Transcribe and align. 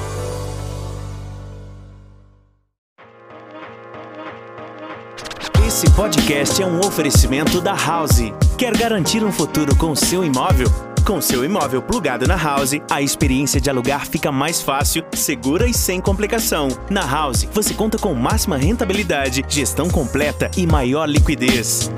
Esse 5.66 5.90
podcast 5.92 6.62
é 6.62 6.66
um 6.66 6.80
oferecimento 6.80 7.62
da 7.62 7.74
House. 7.74 8.20
Quer 8.58 8.76
garantir 8.76 9.24
um 9.24 9.32
futuro 9.32 9.74
com 9.74 9.96
seu 9.96 10.22
imóvel? 10.22 10.68
Com 11.06 11.20
seu 11.22 11.44
imóvel 11.44 11.80
plugado 11.80 12.26
na 12.26 12.36
House, 12.36 12.74
a 12.90 13.00
experiência 13.00 13.58
de 13.58 13.70
alugar 13.70 14.06
fica 14.06 14.30
mais 14.30 14.60
fácil, 14.60 15.02
segura 15.14 15.66
e 15.66 15.72
sem 15.72 15.98
complicação. 15.98 16.68
Na 16.90 17.06
House, 17.06 17.48
você 17.52 17.72
conta 17.72 17.96
com 17.96 18.14
máxima 18.14 18.58
rentabilidade, 18.58 19.44
gestão 19.48 19.88
completa 19.88 20.50
e 20.58 20.66
maior 20.66 21.08
liquidez. 21.08 21.90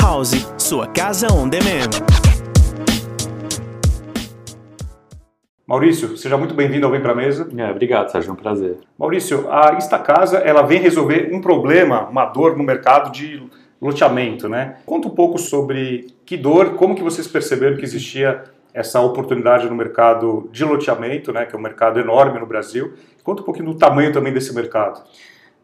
House, 0.00 0.46
sua 0.56 0.86
casa 0.86 1.30
on 1.30 1.48
demand. 1.48 2.19
Maurício, 5.70 6.16
seja 6.16 6.36
muito 6.36 6.52
bem-vindo 6.52 6.84
ao 6.84 6.90
Vem 6.90 7.00
Pra 7.00 7.14
Mesa. 7.14 7.48
É, 7.56 7.70
obrigado, 7.70 8.10
Sérgio, 8.10 8.30
é 8.30 8.32
um 8.32 8.36
prazer. 8.36 8.78
Maurício, 8.98 9.48
a 9.48 9.74
Instacasa 9.76 10.38
ela 10.38 10.62
vem 10.62 10.80
resolver 10.80 11.30
um 11.32 11.40
problema, 11.40 12.08
uma 12.08 12.24
dor 12.24 12.58
no 12.58 12.64
mercado 12.64 13.12
de 13.12 13.40
loteamento, 13.80 14.48
né? 14.48 14.78
Conta 14.84 15.06
um 15.06 15.12
pouco 15.12 15.38
sobre 15.38 16.08
que 16.26 16.36
dor, 16.36 16.74
como 16.74 16.96
que 16.96 17.04
vocês 17.04 17.28
perceberam 17.28 17.76
que 17.76 17.84
existia 17.84 18.42
essa 18.74 19.00
oportunidade 19.00 19.68
no 19.68 19.76
mercado 19.76 20.48
de 20.50 20.64
loteamento, 20.64 21.32
né, 21.32 21.46
que 21.46 21.54
é 21.54 21.58
um 21.58 21.62
mercado 21.62 22.00
enorme 22.00 22.40
no 22.40 22.46
Brasil. 22.46 22.94
Conta 23.22 23.42
um 23.42 23.44
pouquinho 23.44 23.66
do 23.66 23.74
tamanho 23.76 24.12
também 24.12 24.32
desse 24.32 24.52
mercado. 24.52 25.00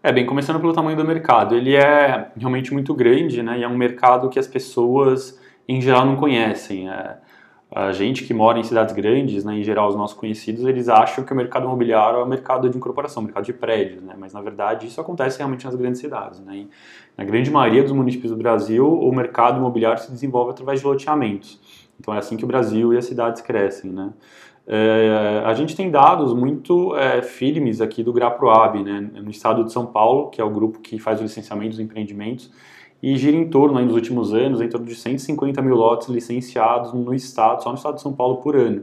É, 0.05 0.13
bem, 0.13 0.25
começando 0.25 0.61
pelo 0.61 0.73
tamanho 0.73 0.97
do 0.97 1.05
mercado, 1.05 1.57
ele 1.57 1.75
é 1.75 2.29
realmente 2.39 2.73
muito 2.73 2.95
grande, 2.95 3.43
né, 3.43 3.59
e 3.59 3.65
é 3.65 3.69
um 3.69 3.77
mercado 3.77 4.29
que 4.29 4.39
as 4.39 4.47
pessoas, 4.47 5.37
em 5.69 5.81
geral, 5.81 6.07
não 6.07 6.15
conhecem. 6.15 6.89
É, 6.89 7.26
a 7.79 7.93
gente 7.93 8.25
que 8.25 8.33
mora 8.33 8.59
em 8.59 8.63
cidades 8.63 8.95
grandes, 8.95 9.45
né, 9.45 9.59
em 9.59 9.63
geral 9.63 9.91
os 9.91 9.95
nossos 9.95 10.17
conhecidos, 10.17 10.65
eles 10.65 10.89
acham 10.89 11.23
que 11.23 11.31
o 11.31 11.37
mercado 11.37 11.67
imobiliário 11.67 12.21
é 12.21 12.23
o 12.23 12.27
mercado 12.27 12.71
de 12.71 12.79
incorporação, 12.79 13.23
mercado 13.23 13.45
de 13.45 13.53
prédios, 13.53 14.03
né, 14.03 14.15
mas 14.19 14.33
na 14.33 14.41
verdade 14.41 14.87
isso 14.87 14.99
acontece 14.99 15.37
realmente 15.37 15.67
nas 15.67 15.75
grandes 15.75 16.01
cidades. 16.01 16.41
Né, 16.41 16.69
na 17.19 17.25
grande 17.25 17.51
maioria 17.51 17.83
dos 17.83 17.93
municípios 17.93 18.33
do 18.33 18.39
Brasil, 18.39 18.91
o 18.91 19.15
mercado 19.15 19.59
imobiliário 19.59 20.03
se 20.03 20.11
desenvolve 20.11 20.53
através 20.53 20.81
de 20.81 20.87
loteamentos. 20.87 21.61
Então 22.01 22.15
é 22.15 22.19
assim 22.19 22.39
que 22.39 22.45
o 22.45 22.47
Brasil 22.47 22.95
e 22.95 22.97
as 22.97 23.05
cidades 23.05 23.43
crescem. 23.43 23.91
Né. 23.91 24.11
É, 24.67 25.43
a 25.45 25.53
gente 25.53 25.77
tem 25.77 25.91
dados 25.91 26.33
muito 26.33 26.97
é, 26.97 27.21
firmes 27.21 27.83
aqui 27.83 28.03
do 28.03 28.11
GraProab, 28.11 28.83
né, 28.83 29.11
no 29.23 29.31
estado 29.31 29.63
de 29.63 29.71
São 29.71 29.85
Paulo, 29.85 30.31
que 30.31 30.41
é 30.41 30.45
o 30.45 30.51
grupo 30.51 30.79
que 30.79 30.99
faz 30.99 31.21
o 31.21 31.25
licenciamento 31.25 31.73
dos 31.73 31.81
empreendimentos, 31.81 32.51
e 33.03 33.17
gira 33.17 33.37
em 33.37 33.49
torno, 33.49 33.79
aí, 33.79 33.85
nos 33.85 33.95
últimos 33.95 34.33
anos, 34.33 34.61
em 34.61 34.69
torno 34.69 34.87
de 34.87 34.95
150 34.95 35.61
mil 35.63 35.75
lotes 35.75 36.09
licenciados 36.09 36.93
no 36.93 37.15
estado, 37.15 37.63
só 37.63 37.71
no 37.71 37.77
estado 37.77 37.97
de 37.97 38.03
São 38.03 38.13
Paulo 38.13 38.37
por 38.39 38.57
ano. 38.57 38.83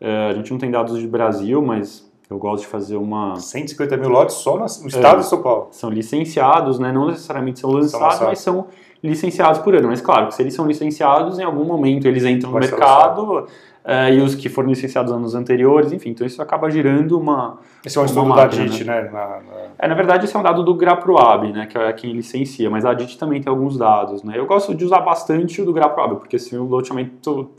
É, 0.00 0.30
a 0.30 0.34
gente 0.34 0.50
não 0.50 0.58
tem 0.58 0.70
dados 0.70 0.98
de 0.98 1.06
Brasil, 1.06 1.62
mas 1.62 2.10
eu 2.28 2.38
gosto 2.38 2.62
de 2.62 2.68
fazer 2.68 2.96
uma... 2.96 3.36
150 3.36 3.96
mil 3.96 4.08
lotes 4.08 4.36
só 4.36 4.58
no 4.58 4.66
estado 4.66 5.16
é, 5.16 5.20
de 5.20 5.26
São 5.26 5.42
Paulo? 5.42 5.68
São 5.70 5.90
licenciados, 5.90 6.78
né? 6.78 6.90
não 6.90 7.06
necessariamente 7.06 7.60
são 7.60 7.70
lançados, 7.70 8.16
são 8.16 8.26
mas 8.26 8.38
são 8.38 8.66
licenciados 9.04 9.60
por 9.60 9.74
ano. 9.74 9.88
Mas 9.88 10.00
claro, 10.00 10.32
se 10.32 10.42
eles 10.42 10.54
são 10.54 10.66
licenciados, 10.66 11.38
em 11.38 11.44
algum 11.44 11.64
momento 11.64 12.08
eles 12.08 12.24
entram 12.24 12.50
no 12.50 12.58
mercado 12.58 13.40
uh, 13.40 14.12
e 14.12 14.20
os 14.20 14.34
que 14.34 14.48
foram 14.48 14.70
licenciados 14.70 15.12
anos 15.12 15.34
anteriores, 15.34 15.92
enfim, 15.92 16.10
então 16.10 16.26
isso 16.26 16.40
acaba 16.40 16.70
girando 16.70 17.18
uma. 17.18 17.58
Esse 17.84 17.98
é 17.98 18.00
um 18.00 18.06
estudo 18.06 18.34
da 18.34 18.46
DIT, 18.46 18.84
né? 18.84 19.02
né? 19.02 19.10
Na, 19.10 19.26
na... 19.26 19.42
É, 19.78 19.86
na 19.86 19.94
verdade, 19.94 20.24
esse 20.24 20.34
é 20.34 20.38
um 20.38 20.42
dado 20.42 20.64
do 20.64 20.74
GraProab, 20.74 21.52
né? 21.52 21.66
Que 21.66 21.76
é 21.76 21.92
quem 21.92 22.12
licencia, 22.12 22.70
mas 22.70 22.86
a 22.86 22.94
DIT 22.94 23.18
também 23.18 23.42
tem 23.42 23.50
alguns 23.50 23.76
dados, 23.76 24.22
né? 24.22 24.38
Eu 24.38 24.46
gosto 24.46 24.74
de 24.74 24.84
usar 24.84 25.00
bastante 25.00 25.60
o 25.60 25.66
do 25.66 25.72
GraProab, 25.72 26.16
porque 26.16 26.36
assim, 26.36 26.56
o 26.56 26.64
loteamento 26.64 27.50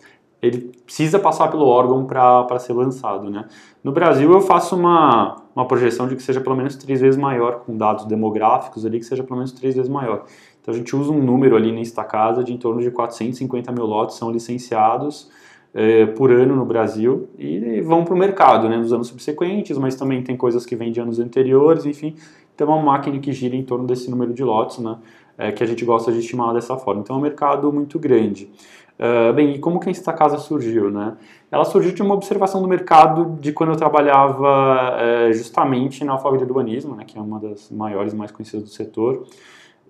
ele 0.42 0.72
precisa 0.86 1.18
passar 1.18 1.48
pelo 1.50 1.66
órgão 1.66 2.06
para 2.06 2.60
ser 2.60 2.74
lançado, 2.74 3.30
né? 3.30 3.46
No 3.84 3.92
Brasil 3.92 4.32
eu 4.32 4.42
faço 4.42 4.76
uma, 4.76 5.38
uma 5.56 5.68
projeção 5.68 6.08
de 6.08 6.16
que 6.16 6.24
seja 6.24 6.42
pelo 6.42 6.56
menos 6.56 6.76
três 6.76 7.02
vezes 7.02 7.20
maior, 7.20 7.62
com 7.66 7.78
dados 7.78 8.06
demográficos 8.06 8.86
ali, 8.86 9.00
que 9.00 9.06
seja 9.06 9.24
pelo 9.24 9.38
menos 9.38 9.52
três 9.52 9.76
vezes 9.76 9.90
maior. 9.90 10.26
Então 10.66 10.74
a 10.74 10.78
gente 10.78 10.96
usa 10.96 11.12
um 11.12 11.22
número 11.22 11.56
ali 11.56 11.72
nesta 11.72 12.04
casa 12.04 12.44
de 12.44 12.52
em 12.52 12.58
torno 12.58 12.82
de 12.82 12.90
450 12.90 13.72
mil 13.72 13.86
lotes 13.86 14.16
são 14.16 14.32
licenciados, 14.32 15.30
é, 15.76 16.08
por 16.08 16.32
ano 16.32 16.56
no 16.56 16.66
Brasil 16.66 17.30
e 17.38 17.82
vão 17.82 18.04
para 18.04 18.16
o 18.16 18.18
mercado 18.18 18.68
né, 18.68 18.76
nos 18.76 18.92
anos 18.92 19.10
subsequentes, 19.10 19.78
mas 19.78 19.94
também 19.94 20.24
tem 20.24 20.36
coisas 20.36 20.66
que 20.66 20.76
vêm 20.76 20.92
de 20.92 21.00
anos 21.00 21.20
anteriores, 21.20 21.86
enfim, 21.86 22.16
tem 22.58 22.66
uma 22.66 22.82
máquina 22.82 23.20
que 23.20 23.32
gira 23.32 23.56
em 23.56 23.62
torno 23.62 23.86
desse 23.86 24.10
número 24.10 24.34
de 24.34 24.44
lotes, 24.44 24.80
né, 24.80 24.98
é, 25.38 25.52
que 25.52 25.64
a 25.64 25.68
gente 25.68 25.86
gosta 25.86 26.12
de 26.12 26.18
estimar 26.18 26.52
dessa 26.52 26.76
forma. 26.78 27.02
Então 27.02 27.16
é 27.16 27.20
um 27.20 27.22
mercado 27.22 27.72
muito 27.72 28.00
grande. 28.00 28.50
Uh, 28.98 29.34
bem, 29.34 29.54
e 29.54 29.60
como 29.60 29.80
que 29.80 29.90
esta 29.90 30.14
casa 30.14 30.38
surgiu, 30.38 30.90
né? 30.90 31.18
Ela 31.52 31.66
surgiu 31.66 31.92
de 31.92 32.02
uma 32.02 32.16
observação 32.16 32.62
do 32.62 32.68
mercado 32.68 33.38
de 33.42 33.52
quando 33.52 33.72
eu 33.72 33.76
trabalhava 33.76 34.96
uh, 35.28 35.34
justamente 35.34 36.04
na 36.06 36.14
Alphaville 36.14 36.46
do 36.46 36.52
Urbanismo, 36.52 36.96
né, 36.96 37.04
que 37.06 37.18
é 37.18 37.22
uma 37.22 37.38
das 37.38 37.70
maiores 37.70 38.14
mais 38.14 38.32
conhecidas 38.32 38.64
do 38.64 38.70
setor. 38.70 39.26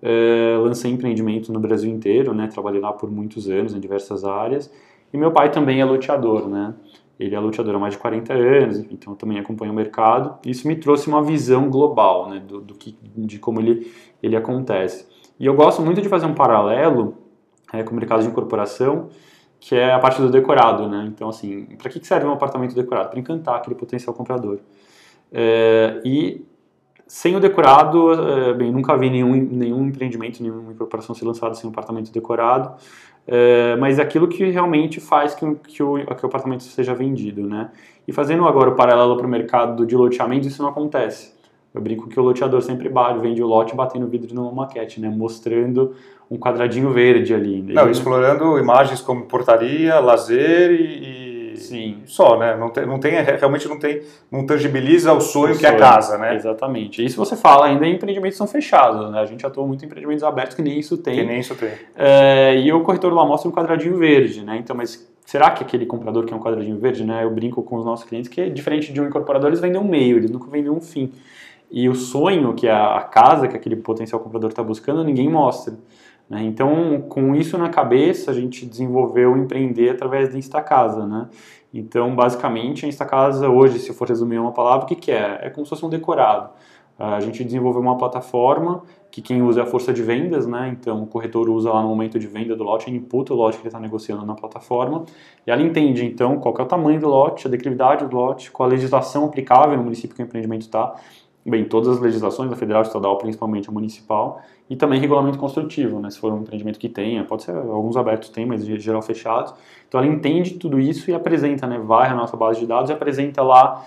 Uh, 0.02 0.60
lancei 0.62 0.90
empreendimento 0.90 1.52
no 1.52 1.58
Brasil 1.58 1.90
inteiro, 1.90 2.34
né? 2.34 2.48
Trabalhei 2.48 2.80
lá 2.80 2.92
por 2.92 3.10
muitos 3.10 3.48
anos 3.48 3.74
em 3.74 3.80
diversas 3.80 4.24
áreas 4.24 4.70
e 5.12 5.16
meu 5.16 5.32
pai 5.32 5.50
também 5.50 5.80
é 5.80 5.84
loteador, 5.84 6.48
né? 6.48 6.74
Ele 7.18 7.34
é 7.34 7.40
loteador 7.40 7.74
há 7.74 7.78
mais 7.78 7.94
de 7.94 8.00
40 8.00 8.34
anos, 8.34 8.78
então 8.90 9.14
eu 9.14 9.16
também 9.16 9.38
acompanho 9.38 9.72
o 9.72 9.74
mercado. 9.74 10.38
Isso 10.44 10.68
me 10.68 10.76
trouxe 10.76 11.08
uma 11.08 11.22
visão 11.22 11.70
global, 11.70 12.28
né, 12.28 12.40
do, 12.46 12.60
do 12.60 12.74
que, 12.74 12.94
de 13.16 13.38
como 13.38 13.58
ele, 13.58 13.90
ele 14.22 14.36
acontece. 14.36 15.06
E 15.40 15.46
eu 15.46 15.54
gosto 15.54 15.80
muito 15.80 16.02
de 16.02 16.08
fazer 16.10 16.26
um 16.26 16.34
paralelo 16.34 17.16
é, 17.72 17.82
com 17.82 17.92
o 17.92 17.96
mercado 17.96 18.22
de 18.22 18.28
incorporação, 18.28 19.08
que 19.58 19.74
é 19.74 19.92
a 19.92 19.98
parte 19.98 20.20
do 20.20 20.30
decorado, 20.30 20.86
né? 20.88 21.04
Então, 21.08 21.30
assim, 21.30 21.64
para 21.78 21.90
que 21.90 22.06
serve 22.06 22.26
um 22.26 22.32
apartamento 22.32 22.74
decorado? 22.74 23.08
Para 23.08 23.18
encantar 23.18 23.56
aquele 23.56 23.74
potencial 23.74 24.14
comprador. 24.14 24.58
É, 25.32 26.00
e 26.04 26.44
sem 27.06 27.36
o 27.36 27.40
decorado, 27.40 28.12
é, 28.12 28.54
bem, 28.54 28.72
nunca 28.72 28.96
vi 28.96 29.08
nenhum, 29.08 29.34
nenhum 29.34 29.86
empreendimento, 29.86 30.42
nenhuma 30.42 30.72
incorporação 30.72 31.14
ser 31.14 31.24
lançada 31.24 31.54
sem 31.54 31.68
um 31.68 31.72
apartamento 31.72 32.10
decorado. 32.12 32.74
É, 33.28 33.76
mas 33.76 33.98
aquilo 33.98 34.28
que 34.28 34.44
realmente 34.50 35.00
faz 35.00 35.34
que, 35.34 35.54
que, 35.66 35.82
o, 35.82 35.96
que 35.96 36.24
o 36.24 36.26
apartamento 36.26 36.62
seja 36.62 36.94
vendido, 36.94 37.46
né? 37.46 37.70
E 38.06 38.12
fazendo 38.12 38.46
agora 38.46 38.70
o 38.70 38.74
paralelo 38.76 39.16
para 39.16 39.26
o 39.26 39.30
mercado 39.30 39.84
de 39.84 39.96
loteamento, 39.96 40.46
isso 40.46 40.62
não 40.62 40.70
acontece. 40.70 41.34
Eu 41.74 41.80
brinco 41.80 42.08
que 42.08 42.18
o 42.18 42.22
loteador 42.22 42.62
sempre 42.62 42.90
vende 43.20 43.42
o 43.42 43.46
lote 43.46 43.74
batendo 43.74 44.06
o 44.06 44.08
vidro 44.08 44.34
numa 44.34 44.52
maquete, 44.52 45.00
né? 45.00 45.08
Mostrando 45.08 45.94
um 46.30 46.38
quadradinho 46.38 46.90
verde 46.90 47.34
ali. 47.34 47.62
Não, 47.62 47.90
explorando 47.90 48.58
imagens 48.58 49.00
como 49.00 49.26
portaria, 49.26 49.98
lazer 50.00 50.70
e, 50.72 51.25
Sim. 51.58 52.02
só, 52.06 52.38
né? 52.38 52.56
Não 52.56 52.70
tem, 52.70 52.86
não 52.86 52.98
tem, 52.98 53.12
realmente 53.22 53.68
não 53.68 53.78
tem, 53.78 54.02
não 54.30 54.46
tangibiliza 54.46 55.12
o 55.12 55.20
sonho 55.20 55.54
O 55.54 55.58
que 55.58 55.66
é 55.66 55.70
a 55.70 55.76
casa, 55.76 56.18
né? 56.18 56.34
Exatamente. 56.34 57.04
Isso 57.04 57.16
você 57.16 57.36
fala 57.36 57.66
ainda 57.66 57.86
em 57.86 57.94
empreendimentos 57.94 58.36
são 58.36 58.46
fechados, 58.46 59.10
né? 59.10 59.20
A 59.20 59.26
gente 59.26 59.44
atua 59.44 59.66
muito 59.66 59.82
em 59.82 59.86
empreendimentos 59.86 60.22
abertos 60.22 60.56
que 60.56 60.62
nem 60.62 60.78
isso 60.78 60.96
tem. 60.96 61.16
Que 61.16 61.24
nem 61.24 61.40
isso 61.40 61.54
tem. 61.54 61.70
É, 61.94 62.56
e 62.58 62.72
o 62.72 62.82
corretor 62.82 63.12
lá 63.12 63.24
mostra 63.24 63.48
um 63.48 63.52
quadradinho 63.52 63.96
verde, 63.96 64.42
né? 64.42 64.56
Então, 64.58 64.76
mas 64.76 65.08
será 65.24 65.50
que 65.50 65.62
aquele 65.62 65.86
comprador 65.86 66.24
que 66.24 66.32
é 66.32 66.36
um 66.36 66.40
quadradinho 66.40 66.78
verde, 66.78 67.04
né? 67.04 67.24
Eu 67.24 67.30
brinco 67.30 67.62
com 67.62 67.76
os 67.76 67.84
nossos 67.84 68.08
clientes 68.08 68.30
que, 68.30 68.48
diferente 68.50 68.92
de 68.92 69.00
um 69.00 69.06
incorporador, 69.06 69.48
eles 69.48 69.60
vendem 69.60 69.80
um 69.80 69.88
meio, 69.88 70.16
eles 70.16 70.30
nunca 70.30 70.48
vendem 70.50 70.70
um 70.70 70.80
fim. 70.80 71.12
E 71.70 71.88
o 71.88 71.94
sonho, 71.94 72.54
que 72.54 72.66
é 72.66 72.72
a 72.72 73.00
casa 73.00 73.48
que 73.48 73.56
aquele 73.56 73.76
potencial 73.76 74.20
comprador 74.20 74.50
está 74.50 74.62
buscando, 74.62 75.02
ninguém 75.02 75.28
mostra. 75.28 75.74
Né? 76.28 76.42
Então, 76.44 77.02
com 77.08 77.34
isso 77.34 77.56
na 77.56 77.68
cabeça, 77.68 78.30
a 78.30 78.34
gente 78.34 78.66
desenvolveu 78.66 79.36
empreender 79.36 79.90
através 79.90 80.30
da 80.30 80.38
Instacasa, 80.38 81.06
né? 81.06 81.28
Então, 81.72 82.14
basicamente, 82.14 82.86
a 82.86 82.88
Instacasa 82.88 83.48
hoje, 83.48 83.78
se 83.78 83.90
eu 83.90 83.94
for 83.94 84.08
resumir 84.08 84.38
uma 84.38 84.52
palavra, 84.52 84.84
o 84.84 84.88
que, 84.88 84.94
que 84.94 85.10
é? 85.10 85.40
É 85.42 85.50
como 85.50 85.66
se 85.66 85.70
fosse 85.70 85.84
um 85.84 85.90
decorado. 85.90 86.50
A 86.98 87.20
gente 87.20 87.44
desenvolveu 87.44 87.82
uma 87.82 87.98
plataforma 87.98 88.82
que 89.10 89.20
quem 89.20 89.42
usa 89.42 89.60
é 89.60 89.62
a 89.62 89.66
força 89.66 89.92
de 89.92 90.02
vendas, 90.02 90.46
né? 90.46 90.68
Então 90.68 91.02
o 91.02 91.06
corretor 91.06 91.48
usa 91.48 91.70
lá 91.70 91.82
no 91.82 91.88
momento 91.88 92.18
de 92.18 92.26
venda 92.26 92.56
do 92.56 92.64
lote, 92.64 92.88
ele 92.88 92.98
imputa 92.98 93.32
o 93.32 93.36
lote 93.36 93.56
que 93.56 93.62
ele 93.62 93.68
está 93.68 93.80
negociando 93.80 94.24
na 94.24 94.34
plataforma 94.34 95.04
e 95.46 95.50
ela 95.50 95.62
entende 95.62 96.04
então 96.04 96.38
qual 96.38 96.54
é 96.58 96.62
o 96.62 96.66
tamanho 96.66 97.00
do 97.00 97.08
lote, 97.08 97.46
a 97.46 97.50
declividade 97.50 98.06
do 98.06 98.14
lote, 98.14 98.50
qual 98.50 98.68
a 98.68 98.72
legislação 98.72 99.24
aplicável 99.24 99.76
no 99.76 99.84
município 99.84 100.14
que 100.16 100.22
o 100.22 100.24
empreendimento 100.24 100.62
está, 100.62 100.94
bem, 101.50 101.64
todas 101.64 101.88
as 101.88 102.00
legislações, 102.00 102.52
a 102.52 102.56
federal, 102.56 102.82
estadual, 102.82 103.18
principalmente 103.18 103.68
a 103.68 103.72
municipal, 103.72 104.40
e 104.68 104.74
também 104.74 104.98
regulamento 105.00 105.38
construtivo, 105.38 106.00
né? 106.00 106.10
Se 106.10 106.18
for 106.18 106.32
um 106.32 106.40
empreendimento 106.40 106.78
que 106.78 106.88
tenha, 106.88 107.22
pode 107.24 107.44
ser 107.44 107.56
alguns 107.56 107.96
abertos 107.96 108.28
tem, 108.28 108.44
mas 108.44 108.68
em 108.68 108.78
geral 108.78 109.00
fechados. 109.02 109.54
Então 109.88 110.00
ela 110.02 110.10
entende 110.12 110.54
tudo 110.54 110.80
isso 110.80 111.10
e 111.10 111.14
apresenta, 111.14 111.66
né? 111.66 111.78
Vai 111.78 112.08
à 112.08 112.14
nossa 112.14 112.36
base 112.36 112.58
de 112.60 112.66
dados 112.66 112.90
e 112.90 112.92
apresenta 112.92 113.42
lá 113.42 113.84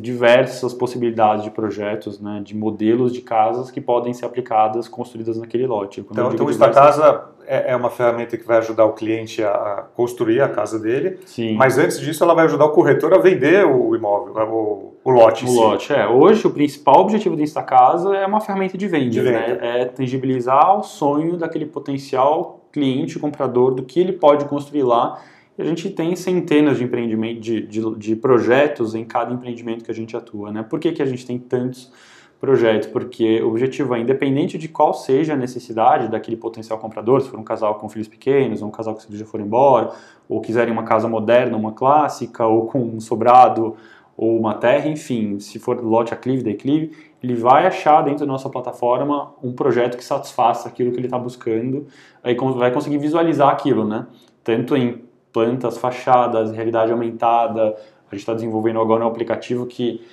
diversas 0.00 0.72
possibilidades 0.72 1.42
de 1.42 1.50
projetos, 1.50 2.20
né, 2.20 2.40
de 2.44 2.54
modelos 2.56 3.12
de 3.12 3.22
casas 3.22 3.72
que 3.72 3.80
podem 3.80 4.12
ser 4.12 4.24
aplicadas, 4.24 4.86
construídas 4.86 5.36
naquele 5.36 5.66
lote. 5.66 6.02
Quando 6.02 6.12
Então, 6.12 6.32
então 6.32 6.46
o 6.46 6.50
Esta 6.50 6.68
diversas- 6.68 6.96
Casa 7.00 7.24
é, 7.50 7.72
é 7.72 7.76
uma 7.76 7.90
ferramenta 7.90 8.36
que 8.36 8.46
vai 8.46 8.58
ajudar 8.58 8.84
o 8.84 8.92
cliente 8.92 9.42
a, 9.42 9.84
construir 9.96 10.40
a 10.40 10.48
casa 10.48 10.78
dele, 10.78 11.18
Sim. 11.26 11.56
mas 11.56 11.76
antes 11.78 11.98
disso 11.98 12.22
ela 12.22 12.32
vai 12.32 12.44
ajudar 12.44 12.66
o 12.66 12.70
corretor 12.70 13.12
a 13.12 13.18
vender 13.18 13.66
o 13.66 13.96
imóvel, 13.96 14.32
o, 14.48 14.94
o 15.02 15.10
lote 15.10 15.44
O 15.44 15.48
si. 15.48 15.56
lote, 15.56 15.92
é. 15.92 16.06
Hoje, 16.06 16.46
o 16.46 16.50
principal 16.50 17.00
objetivo 17.00 17.34
do 17.34 17.42
Instacasa 17.42 18.14
é 18.16 18.24
uma 18.24 18.40
ferramenta 18.40 18.78
de 18.78 18.86
venda, 18.86 19.10
De 19.10 19.20
venda. 19.20 19.38
né? 19.38 19.80
É 19.80 19.84
tangibilizar 19.86 20.78
o 20.78 20.84
sonho 20.84 21.36
daquele 21.36 21.66
potencial 21.66 22.60
cliente, 22.70 23.18
comprador, 23.18 23.74
do 23.74 23.82
que 23.82 23.98
ele 23.98 24.12
pode 24.12 24.44
construir 24.44 24.84
lá. 24.84 25.20
E 25.58 25.62
a 25.62 25.64
gente 25.64 25.90
tem 25.90 26.14
centenas 26.14 26.78
de 26.78 26.84
empreendimentos, 26.84 27.44
de, 27.44 27.66
de, 27.66 27.94
de 27.96 28.14
projetos 28.16 28.94
em 28.94 29.04
cada 29.04 29.34
empreendimento 29.34 29.84
que 29.84 29.90
a 29.90 29.94
gente 29.94 30.16
atua, 30.16 30.52
né? 30.52 30.62
Por 30.62 30.78
que, 30.78 30.92
que 30.92 31.02
a 31.02 31.06
gente 31.06 31.26
tem 31.26 31.36
tantos 31.38 31.90
projetos? 32.40 32.88
Porque 32.88 33.42
o 33.42 33.48
objetivo 33.48 33.94
é, 33.94 34.00
independente 34.00 34.56
de 34.56 34.66
qual 34.66 34.94
seja 34.94 35.34
a 35.34 35.36
necessidade 35.36 36.08
daquele 36.08 36.36
potencial 36.36 36.78
comprador, 36.78 37.20
se 37.20 37.28
for 37.28 37.38
um 37.38 37.44
casal 37.44 37.74
com 37.74 37.88
filhos 37.88 38.08
pequenos, 38.08 38.62
ou 38.62 38.68
um 38.68 38.70
casal 38.70 38.94
que 38.94 39.16
já 39.16 39.26
for 39.26 39.40
embora, 39.40 39.92
ou 40.28 40.40
quiserem 40.40 40.72
uma 40.72 40.84
casa 40.84 41.06
moderna, 41.06 41.56
uma 41.56 41.72
clássica, 41.72 42.46
ou 42.46 42.66
com 42.66 42.80
um 42.80 43.00
sobrado, 43.00 43.76
ou 44.16 44.38
uma 44.38 44.54
terra, 44.54 44.88
enfim, 44.88 45.38
se 45.38 45.58
for 45.58 45.82
lote 45.82 46.12
aclive, 46.12 46.42
declive, 46.42 46.96
ele 47.22 47.34
vai 47.34 47.66
achar 47.66 48.02
dentro 48.02 48.26
da 48.26 48.32
nossa 48.32 48.48
plataforma 48.48 49.32
um 49.42 49.52
projeto 49.52 49.96
que 49.96 50.04
satisfaça 50.04 50.68
aquilo 50.68 50.90
que 50.92 50.98
ele 50.98 51.06
está 51.06 51.18
buscando, 51.18 51.86
aí 52.22 52.34
vai 52.56 52.70
conseguir 52.70 52.98
visualizar 52.98 53.48
aquilo, 53.50 53.86
né? 53.86 54.06
Tanto 54.42 54.76
em 54.76 55.04
plantas, 55.32 55.78
fachadas, 55.78 56.50
realidade 56.52 56.92
aumentada, 56.92 57.76
a 58.10 58.14
gente 58.14 58.20
está 58.20 58.34
desenvolvendo 58.34 58.80
agora 58.80 59.04
um 59.04 59.08
aplicativo 59.08 59.66
que 59.66 60.04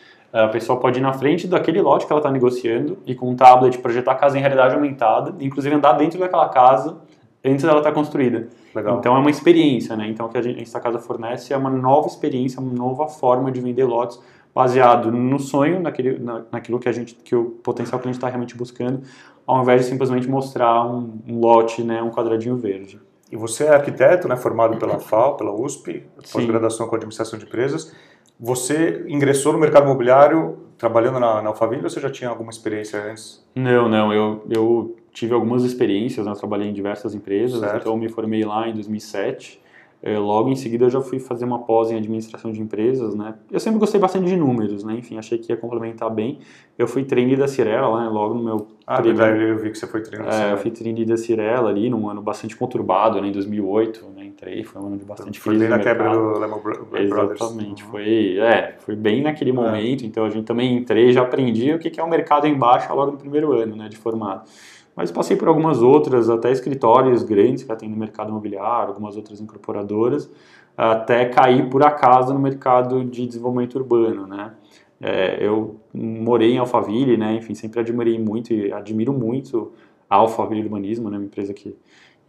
a 0.44 0.48
pessoa 0.50 0.80
pode 0.80 1.00
ir 1.00 1.02
na 1.02 1.14
frente 1.14 1.48
daquele 1.48 1.82
lote 1.82 2.06
que 2.06 2.12
ela 2.12 2.20
está 2.20 2.32
negociando 2.32 2.98
e 3.06 3.16
com 3.16 3.30
um 3.30 3.36
tablet 3.36 3.78
projetar 3.80 4.12
a 4.12 4.16
casa 4.16 4.38
em 4.38 4.42
realidade 4.42 4.76
aumentada, 4.76 5.34
inclusive 5.44 5.74
andar 5.74 5.94
dentro 5.94 6.20
daquela 6.20 6.50
casa 6.50 6.98
antes 7.44 7.64
dela 7.64 7.80
estar 7.80 7.92
construída. 7.92 8.48
Legal. 8.76 9.00
Então 9.00 9.16
é 9.16 9.20
uma 9.20 9.30
experiência, 9.30 9.96
né? 9.96 10.08
Então 10.08 10.26
o 10.26 10.30
que 10.30 10.38
a 10.38 10.42
gente, 10.42 10.62
essa 10.62 10.80
casa 10.80 11.00
fornece 11.00 11.54
é 11.54 11.58
uma 11.58 11.70
nova 11.70 12.08
experiência, 12.08 12.60
uma 12.60 12.74
nova 12.74 13.08
forma 13.08 13.52
de 13.52 13.62
vender 13.62 13.86
lotes 13.86 14.20
baseado 14.54 15.12
no 15.12 15.40
sonho, 15.40 15.80
naquele, 15.80 16.18
na, 16.18 16.44
naquilo 16.52 16.80
que 16.80 16.90
a 16.90 16.92
gente, 16.92 17.14
que 17.14 17.36
o 17.36 17.46
potencial 17.46 18.00
cliente 18.00 18.18
está 18.18 18.28
realmente 18.28 18.58
buscando, 18.58 19.04
ao 19.46 19.62
invés 19.62 19.82
de 19.82 19.88
simplesmente 19.88 20.28
mostrar 20.28 20.84
um, 20.84 21.20
um 21.28 21.40
lote, 21.40 21.84
né, 21.84 22.02
um 22.02 22.10
quadradinho 22.10 22.58
verde. 22.58 23.00
E 23.32 23.36
você 23.36 23.66
é 23.66 23.76
arquiteto, 23.76 24.28
né, 24.28 24.36
formado 24.36 24.78
pela 24.78 25.00
FAO, 25.00 25.36
pela 25.36 25.52
USP, 25.52 26.04
pós-graduação 26.32 26.88
com 26.88 26.96
administração 26.96 27.38
de 27.38 27.46
empresas. 27.46 27.94
Você 28.40 29.04
ingressou 29.08 29.52
no 29.54 29.60
mercado 29.60 29.86
imobiliário 29.86 30.58
trabalhando 30.78 31.20
na, 31.20 31.42
na 31.42 31.50
Alphaville 31.50 31.84
ou 31.84 31.90
você 31.90 32.00
já 32.00 32.10
tinha 32.10 32.30
alguma 32.30 32.52
experiência 32.52 33.02
antes? 33.04 33.44
Não, 33.56 33.90
não, 33.90 34.14
eu, 34.14 34.44
eu 34.50 34.96
tive 35.12 35.34
algumas 35.34 35.64
experiências, 35.64 36.26
né, 36.26 36.32
eu 36.32 36.36
trabalhei 36.36 36.68
em 36.70 36.74
diversas 36.74 37.16
empresas, 37.16 37.60
Certo. 37.60 37.78
então 37.78 37.94
eu 37.94 37.98
me 37.98 38.08
formei 38.10 38.44
lá 38.44 38.68
em 38.68 38.74
2007. 38.74 39.60
Eh, 40.04 40.20
Logo 40.20 40.50
em 40.50 40.56
seguida 40.56 40.86
eu 40.86 40.90
já 40.92 41.02
fui 41.02 41.18
fazer 41.18 41.46
uma 41.46 41.58
pós 41.58 41.90
em 41.90 41.96
administração 41.98 42.52
de 42.52 42.62
empresas, 42.62 43.16
né? 43.16 43.34
Eu 43.52 43.60
sempre 43.60 43.80
gostei 43.80 44.00
bastante 44.00 44.28
de 44.28 44.38
números, 44.38 44.84
né? 44.84 44.94
Enfim, 44.94 45.18
achei 45.18 45.40
que 45.40 45.52
ia 45.52 45.58
complementar 45.58 46.08
bem. 46.12 46.38
Eu 46.78 46.88
fui 46.88 47.04
trainee 47.04 47.36
da 47.36 47.48
Cirela 47.48 47.88
lá, 47.88 48.04
né, 48.04 48.10
logo 48.10 48.36
no 48.36 48.44
meu 48.44 48.68
Ah, 48.86 49.02
primeiro- 49.02 49.42
eu 49.42 49.58
vi 49.58 49.72
que 49.72 49.78
você 49.80 49.88
foi 49.88 50.04
treinando. 50.04 50.30
É, 50.32 50.54
eu 50.54 50.58
fui 50.60 50.70
trainee 50.70 51.04
da 51.04 51.18
Cirela 51.18 51.70
ali, 51.72 51.90
num 51.90 52.08
ano 52.08 52.22
bastante 52.22 52.56
conturbado, 52.56 53.20
né, 53.20 53.30
em 53.30 53.32
2008, 53.32 54.06
né, 54.16 54.17
entrei, 54.38 54.64
foi 54.64 54.82
um 54.82 54.86
ano 54.86 54.98
de 54.98 55.04
bastante 55.04 55.40
Foi 55.40 55.56
crise 55.56 55.68
bem 55.68 55.78
na 55.78 55.84
quebra 55.84 56.12
do 56.12 56.40
Lehman 56.40 56.60
Bro- 56.60 56.86
Brothers. 56.86 57.42
Exatamente, 57.42 57.84
foi, 57.84 58.38
é, 58.38 58.76
foi 58.80 58.96
bem 58.96 59.24
naquele 59.24 59.52
momento, 59.52 60.06
então 60.06 60.24
a 60.24 60.30
gente 60.30 60.46
também 60.46 60.78
entrei, 60.78 61.12
já 61.12 61.24
aprendi 61.24 61.74
o 61.74 61.80
que 61.80 62.00
é 62.00 62.04
o 62.04 62.10
mercado 62.10 62.46
em 62.46 62.54
baixa 62.54 62.94
logo 62.94 63.14
no 63.14 63.18
primeiro 63.18 63.52
ano, 63.52 63.76
né, 63.76 63.90
de 63.90 63.98
formado. 63.98 64.48
Mas 64.96 65.12
passei 65.12 65.36
por 65.36 65.48
algumas 65.48 65.82
outras, 65.82 66.30
até 66.30 66.52
escritórios 66.52 67.24
grandes 67.24 67.64
que 67.64 67.72
atendem 67.72 67.94
no 67.96 68.00
mercado 68.00 68.30
imobiliário, 68.30 68.90
algumas 68.90 69.16
outras 69.18 69.42
incorporadoras, 69.42 70.30
até 70.76 71.26
cair 71.26 71.68
por 71.70 71.84
acaso 71.84 72.34
no 72.34 72.40
mercado 72.40 73.04
de 73.04 73.26
desenvolvimento 73.26 73.76
urbano, 73.76 74.28
né. 74.28 74.54
É, 75.00 75.38
eu 75.40 75.80
morei 75.94 76.54
em 76.54 76.58
Alphaville, 76.58 77.18
né, 77.18 77.36
enfim, 77.36 77.54
sempre 77.54 77.80
admirei 77.80 78.18
muito 78.20 78.54
e 78.54 78.72
admiro 78.72 79.14
muito 79.14 79.72
a 80.10 80.16
Alphaville 80.16 80.64
Urbanismo, 80.64 81.10
né, 81.10 81.18
uma 81.18 81.26
empresa 81.26 81.54
que, 81.54 81.76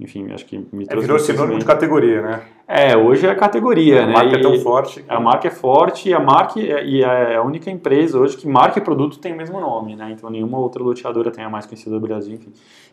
enfim, 0.01 0.31
acho 0.33 0.47
que 0.47 0.57
me 0.73 0.85
É, 0.85 0.87
trouxe 0.87 1.07
virou 1.07 1.17
muito 1.19 1.25
sinônimo 1.33 1.59
de 1.59 1.65
categoria, 1.65 2.23
né? 2.23 2.43
É, 2.69 2.97
hoje 2.97 3.27
é 3.27 3.31
a 3.31 3.35
categoria, 3.35 4.03
A 4.03 4.07
né? 4.07 4.13
marca 4.13 4.37
é 4.37 4.41
tão 4.41 4.55
E- 4.55 4.61
forte. 4.61 5.03
que- 5.03 5.11
a 5.11 5.19
marca 5.19 5.49
é 5.49 5.51
forte 5.51 6.09
e 6.09 6.15
a 6.15 6.21
marca 6.21 6.61
e 6.61 7.03
é 7.03 7.37
a 7.37 7.43
única 7.43 7.71
empresa 7.71 8.19
hoje 8.19 8.37
que 8.37 8.47
marca 8.47 8.79
e 8.79 8.83
produto 8.83 9.19
tem 9.19 9.33
o 9.33 9.37
mesmo 9.37 9.59
nome, 9.61 9.97
né? 9.97 10.11
Então 10.13 10.29
nenhuma 10.31 10.59
outra 10.59 10.83
loteadora 10.83 11.31
tem 11.31 11.43
a 11.45 11.51
mais 11.51 11.67
conhecida 11.67 11.99
do 11.99 12.01
Brasil, 12.01 12.35
enfim. 12.35 12.53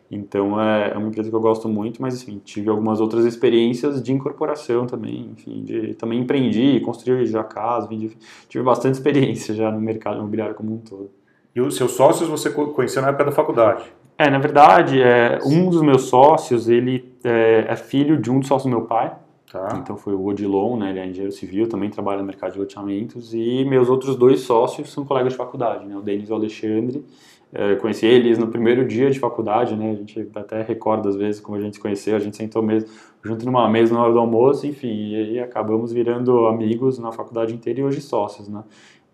Então 0.09 0.59
é, 0.61 0.91
é 0.93 0.97
uma 0.97 1.07
empresa 1.09 1.29
que 1.29 1.35
eu 1.35 1.39
gosto 1.41 1.67
muito, 1.67 2.01
mas 2.01 2.21
enfim, 2.21 2.39
tive 2.43 2.69
algumas 2.69 2.99
outras 3.01 3.25
experiências 3.25 4.01
de 4.01 4.11
incorporação 4.13 4.85
também, 4.87 5.31
enfim, 5.33 5.63
de, 5.63 5.93
também 5.95 6.19
empreendi, 6.19 6.79
construí 6.79 7.25
já 7.25 7.43
casa, 7.43 7.87
vendi- 7.87 8.17
tive 8.47 8.63
bastante 8.63 8.93
experiência 8.93 9.53
já 9.53 9.69
no 9.71 9.79
mercado 9.81 10.17
imobiliário 10.17 10.55
como 10.55 10.73
um 10.73 10.77
todo. 10.77 11.09
E 11.55 11.61
os 11.61 11.75
seus 11.75 11.91
sócios 11.91 12.27
você 12.29 12.49
co- 12.49 12.67
conheceu 12.67 13.01
na 13.01 13.09
época 13.09 13.25
da 13.25 13.31
faculdade. 13.31 13.83
É, 14.17 14.29
na 14.29 14.39
verdade, 14.39 15.01
é, 15.01 15.39
um 15.45 15.69
dos 15.69 15.81
meus 15.81 16.03
sócios, 16.03 16.69
ele 16.69 17.13
é, 17.23 17.65
é 17.69 17.75
filho 17.75 18.17
de 18.19 18.31
um 18.31 18.39
dos 18.39 18.47
sócios 18.47 18.71
do 18.71 18.77
meu 18.77 18.85
pai, 18.85 19.13
Tá? 19.51 19.79
Então 19.81 19.95
foi 19.95 20.13
o 20.13 20.25
Odilon, 20.25 20.75
né, 20.75 20.89
ele 20.89 20.99
é 20.99 21.07
engenheiro 21.07 21.31
civil, 21.31 21.69
também 21.69 21.89
trabalha 21.89 22.17
no 22.19 22.25
mercado 22.25 22.53
de 22.53 22.59
loteamentos, 22.59 23.33
e 23.33 23.63
meus 23.63 23.89
outros 23.89 24.17
dois 24.17 24.41
sócios 24.41 24.91
são 24.91 25.05
colegas 25.05 25.31
de 25.31 25.37
faculdade, 25.37 25.85
né, 25.85 25.95
o 25.95 26.01
Denis 26.01 26.27
e 26.27 26.31
o 26.31 26.35
Alexandre. 26.35 27.05
Eh, 27.53 27.75
conheci 27.75 28.05
eles 28.05 28.37
no 28.37 28.47
primeiro 28.47 28.85
dia 28.85 29.09
de 29.09 29.17
faculdade, 29.17 29.75
né, 29.77 29.91
a 29.91 29.95
gente 29.95 30.29
até 30.35 30.61
recorda 30.61 31.07
às 31.07 31.15
vezes 31.15 31.39
como 31.39 31.55
a 31.55 31.61
gente 31.61 31.75
se 31.75 31.79
conheceu, 31.79 32.17
a 32.17 32.19
gente 32.19 32.35
sentou 32.35 32.61
mesmo 32.61 32.89
junto 33.23 33.45
numa 33.45 33.69
mesa 33.69 33.93
na 33.93 34.03
hora 34.03 34.11
do 34.11 34.19
almoço, 34.19 34.67
enfim, 34.67 35.11
e 35.11 35.15
aí 35.15 35.39
acabamos 35.39 35.93
virando 35.93 36.47
amigos 36.47 36.99
na 36.99 37.13
faculdade 37.13 37.53
inteira 37.53 37.79
e 37.79 37.83
hoje 37.83 38.01
sócios, 38.01 38.49
né. 38.49 38.61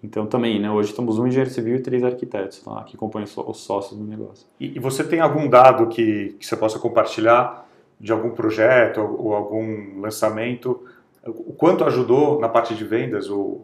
Então 0.04 0.26
também, 0.26 0.60
né, 0.60 0.70
hoje 0.72 0.90
estamos 0.90 1.20
um 1.20 1.28
engenheiro 1.28 1.52
civil 1.52 1.76
e 1.76 1.80
três 1.80 2.04
arquitetos 2.04 2.64
lá, 2.66 2.84
que 2.84 2.98
compõem 2.98 3.24
os 3.24 3.58
sócios 3.58 4.00
do 4.00 4.04
negócio. 4.06 4.48
E, 4.60 4.76
e 4.76 4.80
você 4.80 5.04
tem 5.04 5.20
algum 5.20 5.48
dado 5.48 5.88
que, 5.88 6.36
que 6.40 6.46
você 6.46 6.58
possa 6.58 6.80
compartilhar 6.80 7.68
de 8.00 8.12
algum 8.12 8.32
projeto 8.32 9.00
ou, 9.00 9.28
ou 9.28 9.36
algum 9.36 10.00
lançamento? 10.02 10.84
O 11.24 11.54
quanto 11.54 11.84
ajudou 11.84 12.40
na 12.40 12.50
parte 12.50 12.74
de 12.74 12.84
vendas 12.84 13.30
o 13.30 13.62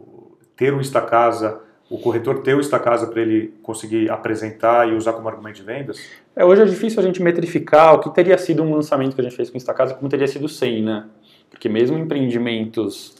ter 0.56 0.74
o 0.74 0.79
Instacasa, 0.79 1.60
o 1.89 1.98
corretor 1.98 2.39
ter 2.44 2.56
o 2.56 2.60
Instacasa 2.60 3.08
para 3.08 3.22
ele 3.22 3.53
conseguir 3.63 4.12
apresentar 4.12 4.88
e 4.88 4.96
usar 4.96 5.13
como 5.13 5.27
argumento 5.27 5.56
de 5.56 5.63
vendas? 5.63 6.00
É, 6.36 6.46
hoje 6.46 6.62
é 6.62 6.65
difícil 6.65 7.00
a 7.00 7.03
gente 7.03 7.22
metrificar 7.22 7.96
o 7.96 8.00
que 8.00 8.13
teria 8.13 8.38
sido 8.38 8.62
um 8.62 8.75
lançamento 8.75 9.15
que 9.15 9.22
a 9.22 9.24
gente 9.24 9.36
fez 9.36 9.50
com 9.50 9.56
o 9.56 9.58
Instacasa 9.58 9.96
como 9.96 10.08
teria 10.08 10.27
sido 10.27 10.48
sem, 10.48 10.84
né? 10.84 11.06
Porque 11.50 11.67
mesmo 11.67 11.98
empreendimentos 11.98 13.15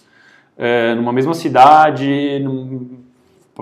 é, 0.58 0.94
numa 0.96 1.14
mesma 1.14 1.34
cidade, 1.34 2.40
num- 2.44 3.07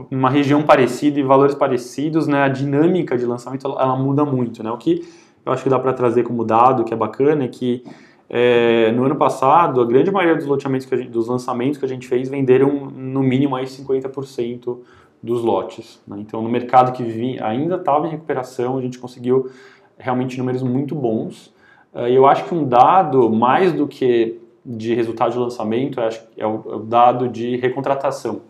numa 0.09 0.29
região 0.29 0.63
parecida 0.63 1.19
e 1.19 1.23
valores 1.23 1.55
parecidos, 1.55 2.27
né? 2.27 2.43
A 2.43 2.47
dinâmica 2.47 3.17
de 3.17 3.25
lançamento 3.25 3.67
ela, 3.67 3.95
muda 3.95 4.25
muito, 4.25 4.63
né? 4.63 4.71
O 4.71 4.77
que 4.77 5.07
eu 5.45 5.51
acho 5.51 5.63
que 5.63 5.69
dá 5.69 5.77
para 5.77 5.93
trazer 5.93 6.23
como 6.23 6.43
dado, 6.43 6.83
que 6.83 6.93
é 6.93 6.97
bacana, 6.97 7.43
é 7.43 7.47
que 7.47 7.83
é, 8.29 8.91
no 8.91 9.03
ano 9.05 9.15
passado, 9.15 9.79
a 9.79 9.85
grande 9.85 10.11
maioria 10.11 10.35
dos 10.35 10.45
loteamentos, 10.45 10.87
gente, 10.87 11.09
dos 11.09 11.27
lançamentos 11.27 11.77
que 11.77 11.85
a 11.85 11.87
gente 11.87 12.07
fez, 12.07 12.27
venderam 12.27 12.89
no 12.89 13.21
mínimo 13.21 13.55
aí 13.55 13.65
50% 13.65 14.79
dos 15.21 15.43
lotes. 15.43 16.01
Né? 16.07 16.17
Então, 16.19 16.41
no 16.41 16.49
mercado 16.49 16.91
que 16.91 17.03
vi, 17.03 17.39
ainda 17.39 17.75
estava 17.75 18.07
em 18.07 18.09
recuperação, 18.09 18.77
a 18.77 18.81
gente 18.81 18.97
conseguiu 18.97 19.49
realmente 19.97 20.37
números 20.37 20.63
muito 20.63 20.95
bons. 20.95 21.53
Uh, 21.93 22.07
eu 22.07 22.25
acho 22.25 22.45
que 22.45 22.53
um 22.53 22.67
dado, 22.67 23.29
mais 23.29 23.71
do 23.71 23.87
que 23.87 24.39
de 24.65 24.95
resultado 24.95 25.31
de 25.31 25.37
lançamento, 25.37 25.99
é, 25.99 26.07
é 26.07 26.11
é 26.37 26.45
o 26.47 26.79
dado 26.79 27.29
de 27.29 27.55
recontratação 27.57 28.41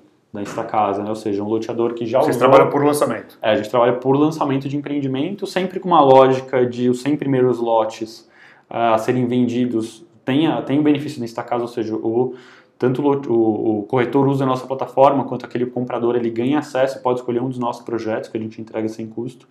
da 0.43 0.63
casa, 0.63 1.01
né? 1.01 1.09
ou 1.09 1.15
seja, 1.15 1.43
um 1.43 1.47
loteador 1.47 1.93
que 1.93 2.05
já 2.05 2.19
Vocês 2.19 2.35
usou... 2.35 2.47
trabalham 2.47 2.71
por 2.71 2.83
lançamento? 2.83 3.37
É, 3.41 3.51
a 3.51 3.55
gente 3.55 3.69
trabalha 3.69 3.93
por 3.93 4.15
lançamento 4.17 4.67
de 4.67 4.75
empreendimento, 4.75 5.47
sempre 5.47 5.79
com 5.79 5.87
uma 5.87 6.01
lógica 6.01 6.65
de 6.65 6.89
os 6.89 7.01
100 7.01 7.17
primeiros 7.17 7.59
lotes 7.59 8.29
a 8.69 8.97
serem 8.97 9.27
vendidos 9.27 10.05
tenha, 10.25 10.61
tem 10.63 10.79
o 10.79 10.83
benefício 10.83 11.23
da 11.35 11.43
casa, 11.43 11.61
ou 11.61 11.67
seja, 11.67 11.95
o, 11.95 12.35
tanto 12.77 13.01
o, 13.01 13.79
o, 13.79 13.83
corretor 13.83 14.27
usa 14.27 14.43
a 14.43 14.47
nossa 14.47 14.65
plataforma, 14.65 15.23
quanto 15.23 15.45
aquele 15.45 15.67
comprador 15.67 16.15
ele 16.15 16.29
ganha 16.29 16.59
acesso, 16.59 17.01
pode 17.01 17.19
escolher 17.19 17.41
um 17.41 17.47
dos 17.47 17.59
nossos 17.59 17.85
projetos 17.85 18.29
que 18.29 18.37
a 18.37 18.41
gente 18.41 18.59
entrega 18.59 18.87
sem 18.89 19.07
custo. 19.07 19.47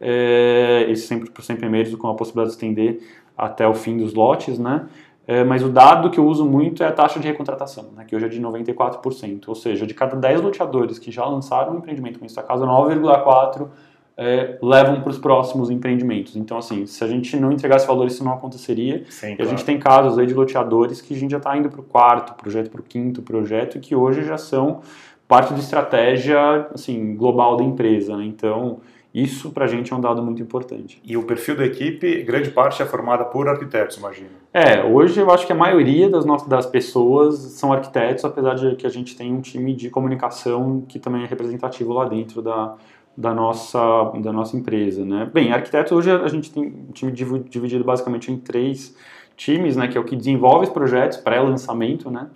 É, 0.00 0.92
sempre 0.96 1.28
por 1.30 1.42
100 1.42 1.56
primeiros 1.56 1.94
com 1.96 2.08
a 2.08 2.14
possibilidade 2.14 2.50
de 2.50 2.56
estender 2.56 3.00
até 3.36 3.66
o 3.66 3.74
fim 3.74 3.96
dos 3.96 4.14
lotes, 4.14 4.58
né? 4.58 4.86
É, 5.28 5.44
mas 5.44 5.62
o 5.62 5.68
dado 5.68 6.10
que 6.10 6.18
eu 6.18 6.26
uso 6.26 6.46
muito 6.46 6.82
é 6.82 6.86
a 6.86 6.92
taxa 6.92 7.20
de 7.20 7.28
recontratação, 7.28 7.90
né, 7.94 8.06
que 8.06 8.16
hoje 8.16 8.24
é 8.24 8.28
de 8.30 8.40
94%. 8.40 9.46
Ou 9.46 9.54
seja, 9.54 9.86
de 9.86 9.92
cada 9.92 10.16
10 10.16 10.40
loteadores 10.40 10.98
que 10.98 11.12
já 11.12 11.26
lançaram 11.26 11.74
um 11.74 11.76
empreendimento 11.76 12.18
com 12.18 12.24
esta 12.24 12.42
casa, 12.42 12.64
9,4% 12.64 13.68
é, 14.16 14.58
levam 14.62 15.02
para 15.02 15.10
os 15.10 15.18
próximos 15.18 15.68
empreendimentos. 15.68 16.34
Então, 16.34 16.56
assim, 16.56 16.86
se 16.86 17.04
a 17.04 17.06
gente 17.06 17.36
não 17.36 17.52
entregasse 17.52 17.86
valor, 17.86 18.06
isso 18.06 18.24
não 18.24 18.32
aconteceria. 18.32 19.04
Sim, 19.10 19.32
e 19.32 19.36
claro. 19.36 19.42
a 19.42 19.54
gente 19.54 19.66
tem 19.66 19.78
casos 19.78 20.18
aí 20.18 20.26
de 20.26 20.32
loteadores 20.32 21.02
que 21.02 21.12
a 21.12 21.16
gente 21.16 21.30
já 21.30 21.36
está 21.36 21.54
indo 21.54 21.68
para 21.68 21.80
o 21.80 21.84
quarto 21.84 22.32
projeto, 22.34 22.70
para 22.70 22.80
o 22.80 22.84
quinto 22.84 23.20
projeto, 23.20 23.76
e 23.76 23.80
que 23.80 23.94
hoje 23.94 24.24
já 24.24 24.38
são 24.38 24.80
parte 25.28 25.52
da 25.52 25.58
estratégia 25.58 26.68
assim, 26.72 27.14
global 27.14 27.54
da 27.58 27.62
empresa. 27.62 28.16
Né? 28.16 28.24
Então, 28.24 28.80
isso 29.22 29.50
para 29.50 29.64
a 29.64 29.68
gente 29.68 29.92
é 29.92 29.96
um 29.96 30.00
dado 30.00 30.22
muito 30.22 30.42
importante. 30.42 31.00
E 31.04 31.16
o 31.16 31.22
perfil 31.22 31.56
da 31.56 31.64
equipe, 31.64 32.22
grande 32.22 32.50
parte 32.50 32.82
é 32.82 32.86
formada 32.86 33.24
por 33.24 33.48
arquitetos, 33.48 33.96
imagino. 33.96 34.30
É, 34.52 34.84
hoje 34.84 35.20
eu 35.20 35.30
acho 35.30 35.46
que 35.46 35.52
a 35.52 35.56
maioria 35.56 36.08
das, 36.08 36.24
nossas, 36.24 36.48
das 36.48 36.66
pessoas 36.66 37.36
são 37.36 37.72
arquitetos, 37.72 38.24
apesar 38.24 38.54
de 38.54 38.76
que 38.76 38.86
a 38.86 38.90
gente 38.90 39.16
tem 39.16 39.32
um 39.32 39.40
time 39.40 39.74
de 39.74 39.90
comunicação 39.90 40.84
que 40.88 40.98
também 40.98 41.22
é 41.22 41.26
representativo 41.26 41.92
lá 41.92 42.06
dentro 42.06 42.42
da, 42.42 42.74
da 43.16 43.34
nossa, 43.34 44.12
da 44.20 44.32
nossa 44.32 44.56
empresa, 44.56 45.04
né? 45.04 45.28
Bem, 45.32 45.52
arquiteto 45.52 45.94
hoje 45.94 46.10
a 46.10 46.28
gente 46.28 46.52
tem 46.52 46.64
um 46.64 46.92
time 46.92 47.10
dividido 47.12 47.82
basicamente 47.82 48.30
em 48.30 48.36
três 48.36 48.96
times, 49.36 49.76
né? 49.76 49.88
Que 49.88 49.98
é 49.98 50.00
o 50.00 50.04
que 50.04 50.14
desenvolve 50.14 50.66
os 50.66 50.72
projetos 50.72 51.18
pré-lançamento, 51.18 52.10
né? 52.10 52.28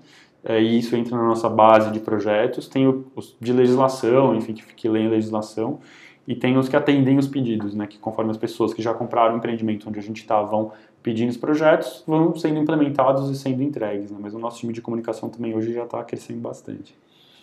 É, 0.44 0.60
e 0.60 0.78
isso 0.78 0.96
entra 0.96 1.16
na 1.16 1.22
nossa 1.22 1.48
base 1.48 1.90
de 1.92 2.00
projetos. 2.00 2.66
Tem 2.66 2.86
os 3.14 3.36
de 3.40 3.52
legislação, 3.52 4.34
enfim, 4.34 4.54
que, 4.54 4.62
que 4.74 4.88
leem 4.88 5.08
legislação. 5.08 5.78
E 6.26 6.34
tem 6.36 6.56
os 6.56 6.68
que 6.68 6.76
atendem 6.76 7.18
os 7.18 7.26
pedidos, 7.26 7.74
né? 7.74 7.86
Que 7.86 7.98
conforme 7.98 8.30
as 8.30 8.36
pessoas 8.36 8.72
que 8.72 8.80
já 8.80 8.94
compraram 8.94 9.34
o 9.34 9.38
empreendimento 9.38 9.88
onde 9.88 9.98
a 9.98 10.02
gente 10.02 10.20
está 10.20 10.40
vão 10.40 10.72
pedindo 11.02 11.30
os 11.30 11.36
projetos, 11.36 12.04
vão 12.06 12.34
sendo 12.36 12.60
implementados 12.60 13.28
e 13.28 13.36
sendo 13.36 13.62
entregues, 13.62 14.10
né? 14.10 14.18
Mas 14.20 14.32
o 14.34 14.38
nosso 14.38 14.60
time 14.60 14.72
de 14.72 14.80
comunicação 14.80 15.28
também 15.28 15.54
hoje 15.54 15.72
já 15.72 15.82
está 15.82 16.02
crescendo 16.04 16.40
bastante. 16.40 16.94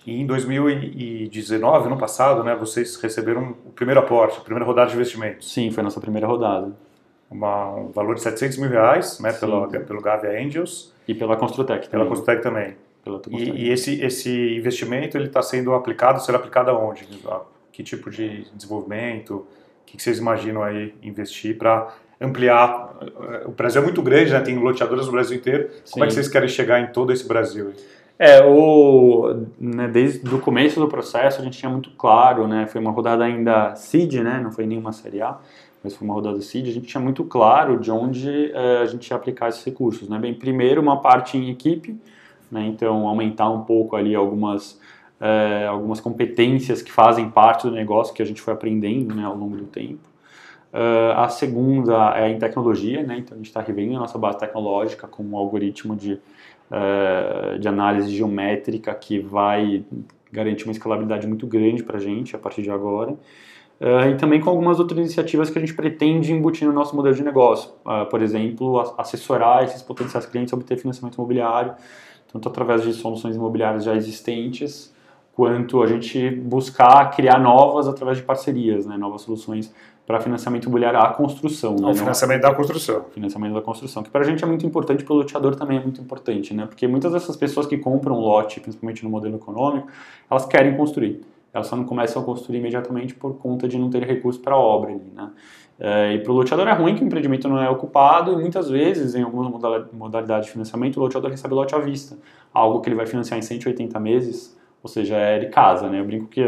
E 0.06 0.22
em 0.22 0.26
2019, 0.26 1.90
no 1.90 1.98
passado, 1.98 2.44
né, 2.44 2.56
vocês 2.56 2.96
receberam 2.96 3.56
o 3.66 3.72
primeiro 3.72 4.00
aporte, 4.00 4.38
a 4.38 4.42
primeira 4.42 4.66
rodada 4.66 4.90
de 4.90 4.96
investimentos. 4.96 5.52
Sim, 5.52 5.72
foi 5.72 5.82
a 5.82 5.84
nossa 5.84 6.00
primeira 6.00 6.26
rodada. 6.26 6.72
Uma, 7.30 7.76
um 7.76 7.92
valor 7.92 8.16
de 8.16 8.22
700 8.22 8.58
mil 8.58 8.70
reais, 8.70 9.20
né, 9.20 9.34
pelo, 9.34 9.68
pelo 9.68 10.02
Gavia 10.02 10.32
Angels. 10.42 10.94
E 11.08 11.14
pela 11.14 11.36
Construtec 11.36 11.90
também. 11.90 11.92
Pela 11.92 12.06
Construtec 12.08 12.42
também. 12.42 12.76
Pela 13.04 13.22
e, 13.30 13.66
e 13.66 13.70
esse, 13.70 14.02
esse 14.02 14.56
investimento 14.58 15.18
ele 15.18 15.28
está 15.28 15.42
sendo 15.42 15.74
aplicado, 15.74 16.22
será 16.24 16.38
aplicado 16.38 16.72
aonde? 16.72 17.08
Que 17.80 17.84
tipo 17.84 18.12
de 18.12 18.46
desenvolvimento? 18.54 19.36
O 19.36 19.46
que, 19.86 19.96
que 19.96 20.04
vocês 20.04 20.20
imaginam 20.20 20.62
aí 20.62 20.94
investir 21.02 21.58
para 21.58 21.96
ampliar? 22.20 22.94
O 23.46 23.52
Brasil 23.52 23.82
é 23.82 23.86
muito 23.86 24.02
grande, 24.02 24.34
né, 24.34 24.42
tem 24.42 24.58
loteadoras 24.58 25.06
no 25.06 25.14
Brasil 25.14 25.38
inteiro. 25.38 25.70
Sim. 25.86 25.94
Como 25.94 26.04
é 26.04 26.08
que 26.10 26.14
vocês 26.14 26.28
querem 26.28 26.50
chegar 26.50 26.82
em 26.82 26.88
todo 26.88 27.14
esse 27.14 27.26
Brasil? 27.26 27.72
É, 28.20 28.44
o, 28.44 29.46
né, 29.58 29.88
desde 29.88 30.28
o 30.36 30.40
começo 30.40 30.78
do 30.78 30.90
processo 30.90 31.40
a 31.40 31.44
gente 31.46 31.58
tinha 31.58 31.70
muito 31.70 31.92
claro, 31.92 32.50
né, 32.50 32.68
foi 32.68 32.82
uma 32.82 32.92
rodada 32.92 33.24
ainda 33.24 33.74
seed, 33.76 34.16
né, 34.16 34.42
não 34.44 34.52
foi 34.52 34.66
nenhuma 34.66 34.92
série 34.92 35.22
A, 35.22 35.38
mas 35.82 35.96
foi 35.96 36.06
uma 36.06 36.16
rodada 36.16 36.42
seed, 36.42 36.68
a 36.68 36.74
gente 36.74 36.86
tinha 36.86 37.00
muito 37.00 37.24
claro 37.24 37.80
de 37.80 37.90
onde 37.90 38.52
é, 38.52 38.80
a 38.82 38.86
gente 38.88 39.08
ia 39.08 39.16
aplicar 39.16 39.48
esses 39.48 39.64
recursos, 39.64 40.10
né, 40.10 40.20
bem, 40.20 40.34
primeiro 40.34 40.82
uma 40.82 41.00
parte 41.00 41.38
em 41.38 41.50
equipe, 41.50 41.98
né, 42.52 42.66
então 42.68 43.08
aumentar 43.08 43.50
um 43.50 43.62
pouco 43.62 43.96
ali 43.96 44.14
algumas, 44.14 44.78
é, 45.20 45.66
algumas 45.68 46.00
competências 46.00 46.82
que 46.82 46.92
fazem 46.92 47.30
parte 47.30 47.68
do 47.68 47.72
negócio 47.72 48.14
que 48.14 48.22
a 48.22 48.26
gente 48.26 48.42
foi 48.42 48.54
aprendendo, 48.54 49.14
né, 49.14 49.24
ao 49.26 49.36
longo 49.36 49.58
do 49.58 49.66
tempo. 49.66 50.10
Uh, 50.72 51.18
a 51.18 51.30
segunda 51.30 52.16
é 52.16 52.30
em 52.30 52.38
tecnologia, 52.38 53.02
né? 53.02 53.18
então 53.18 53.34
a 53.34 53.38
gente 53.38 53.48
está 53.48 53.60
revendo 53.60 53.96
a 53.96 54.00
nossa 54.00 54.20
base 54.20 54.38
tecnológica 54.38 55.08
com 55.08 55.24
um 55.24 55.36
algoritmo 55.36 55.96
de 55.96 56.14
uh, 56.70 57.58
de 57.58 57.68
análise 57.68 58.16
geométrica 58.16 58.94
que 58.94 59.18
vai 59.18 59.84
garantir 60.32 60.66
uma 60.66 60.72
escalabilidade 60.72 61.26
muito 61.26 61.48
grande 61.48 61.82
para 61.82 61.98
a 61.98 62.00
gente 62.00 62.36
a 62.36 62.40
partir 62.40 62.62
de 62.62 62.70
agora. 62.70 63.14
Uh, 63.82 64.10
e 64.12 64.18
também 64.18 64.40
com 64.40 64.52
algumas 64.52 64.80
outras 64.80 65.00
iniciativas 65.00 65.50
que 65.50 65.58
a 65.58 65.62
gente 65.62 65.74
pretende 65.74 66.32
embutir 66.32 66.68
no 66.68 66.74
nosso 66.74 66.96
modelo 66.96 67.16
de 67.16 67.24
negócio. 67.24 67.72
Por 68.12 68.22
exemplo, 68.22 68.80
assessorar 68.96 69.64
esses 69.64 69.82
potenciais 69.82 70.28
clientes 70.28 70.54
a 70.54 70.58
obter 70.58 70.78
financiamento 70.78 71.16
imobiliário, 71.16 71.74
tanto 72.32 72.48
através 72.48 72.84
de 72.84 72.94
soluções 72.94 73.36
imobiliárias 73.36 73.86
já 73.86 73.96
existentes, 73.96 74.94
quanto 75.40 75.82
a 75.82 75.88
gente 75.88 76.30
buscar 76.32 77.12
criar 77.12 77.40
novas 77.40 77.88
através 77.88 78.18
de 78.18 78.24
parcerias, 78.26 78.86
né, 78.86 78.98
novas 78.98 79.22
soluções 79.22 79.74
para 80.06 80.20
financiamento 80.20 80.66
imobiliário 80.66 81.00
à 81.00 81.08
construção. 81.14 81.78
Né? 81.78 81.88
O 81.88 81.96
financiamento 81.96 82.42
da 82.42 82.54
construção. 82.54 83.06
Financiamento 83.14 83.54
da 83.54 83.62
construção, 83.62 84.04
que 84.04 84.10
para 84.10 84.20
a 84.20 84.26
gente 84.26 84.44
é 84.44 84.48
muito 84.48 84.66
importante, 84.66 85.02
para 85.02 85.14
o 85.14 85.16
loteador 85.16 85.56
também 85.56 85.78
é 85.78 85.82
muito 85.82 86.02
importante, 86.02 86.54
né? 86.54 86.66
Porque 86.66 86.86
muitas 86.90 87.14
dessas 87.14 87.38
pessoas 87.38 87.66
que 87.66 87.78
compram 87.78 88.18
um 88.18 88.20
lote, 88.20 88.60
principalmente 88.60 89.02
no 89.02 89.10
modelo 89.10 89.38
econômico, 89.38 89.88
elas 90.30 90.46
querem 90.46 90.76
construir. 90.76 91.22
Elas 91.54 91.68
só 91.68 91.78
não 91.78 91.86
começam 91.86 92.22
a 92.22 92.26
construir 92.26 92.58
imediatamente 92.58 93.16
por 93.16 93.38
conta 93.38 93.66
de 93.66 93.80
não 93.80 93.90
ter 93.90 94.04
recurso 94.04 94.42
para 94.42 94.56
a 94.56 94.60
obra 94.60 94.92
ali, 94.92 95.10
né? 95.16 95.30
É, 95.80 96.16
e 96.16 96.20
para 96.20 96.34
o 96.34 96.36
loteador 96.36 96.68
é 96.68 96.74
ruim 96.74 96.96
que 96.96 97.02
o 97.02 97.06
empreendimento 97.06 97.48
não 97.48 97.62
é 97.62 97.70
ocupado 97.70 98.34
e 98.34 98.36
muitas 98.36 98.70
vezes, 98.70 99.16
em 99.16 99.24
algumas 99.24 99.50
modalidades 99.94 100.48
de 100.48 100.52
financiamento, 100.52 100.98
o 100.98 101.00
loteador 101.00 101.32
recebe 101.32 101.54
lote 101.54 101.74
à 101.74 101.80
vista. 101.80 102.18
Algo 102.54 102.82
que 102.82 102.90
ele 102.90 102.98
vai 102.98 103.06
financiar 103.06 103.40
em 103.40 103.42
180 103.42 103.98
meses, 104.02 104.59
ou 104.82 104.90
seja, 104.90 105.38
de 105.40 105.48
casa, 105.48 105.90
né? 105.90 106.00
Eu 106.00 106.06
brinco 106.06 106.28
que 106.28 106.44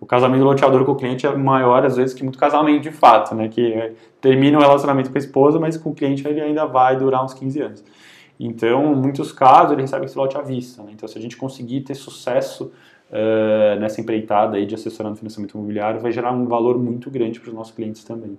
o 0.00 0.06
casamento 0.06 0.40
do 0.40 0.46
loteador 0.46 0.84
com 0.84 0.92
o 0.92 0.96
cliente 0.96 1.26
é 1.26 1.34
maior, 1.34 1.84
às 1.84 1.96
vezes, 1.96 2.14
que 2.14 2.22
muito 2.22 2.38
casamento 2.38 2.82
de 2.82 2.90
fato, 2.90 3.34
né? 3.34 3.48
Que 3.48 3.72
é, 3.72 3.92
termina 4.20 4.58
o 4.58 4.60
relacionamento 4.60 5.10
com 5.10 5.16
a 5.16 5.20
esposa, 5.20 5.58
mas 5.58 5.76
com 5.76 5.90
o 5.90 5.94
cliente 5.94 6.26
ele 6.26 6.40
ainda 6.40 6.66
vai 6.66 6.96
durar 6.96 7.24
uns 7.24 7.34
15 7.34 7.60
anos. 7.60 7.84
Então, 8.38 8.92
em 8.92 8.96
muitos 8.96 9.32
casos, 9.32 9.72
ele 9.72 9.82
recebe 9.82 10.04
esse 10.04 10.16
lote 10.16 10.36
à 10.36 10.42
vista. 10.42 10.82
Né? 10.82 10.90
Então, 10.92 11.08
se 11.08 11.16
a 11.16 11.20
gente 11.20 11.36
conseguir 11.36 11.80
ter 11.80 11.94
sucesso 11.94 12.70
uh, 13.10 13.80
nessa 13.80 14.00
empreitada 14.00 14.56
aí 14.56 14.66
de 14.66 14.74
assessoramento 14.74 15.18
financiamento 15.20 15.56
imobiliário, 15.56 16.00
vai 16.00 16.12
gerar 16.12 16.32
um 16.32 16.46
valor 16.46 16.78
muito 16.78 17.10
grande 17.10 17.40
para 17.40 17.48
os 17.48 17.54
nossos 17.54 17.74
clientes 17.74 18.04
também. 18.04 18.38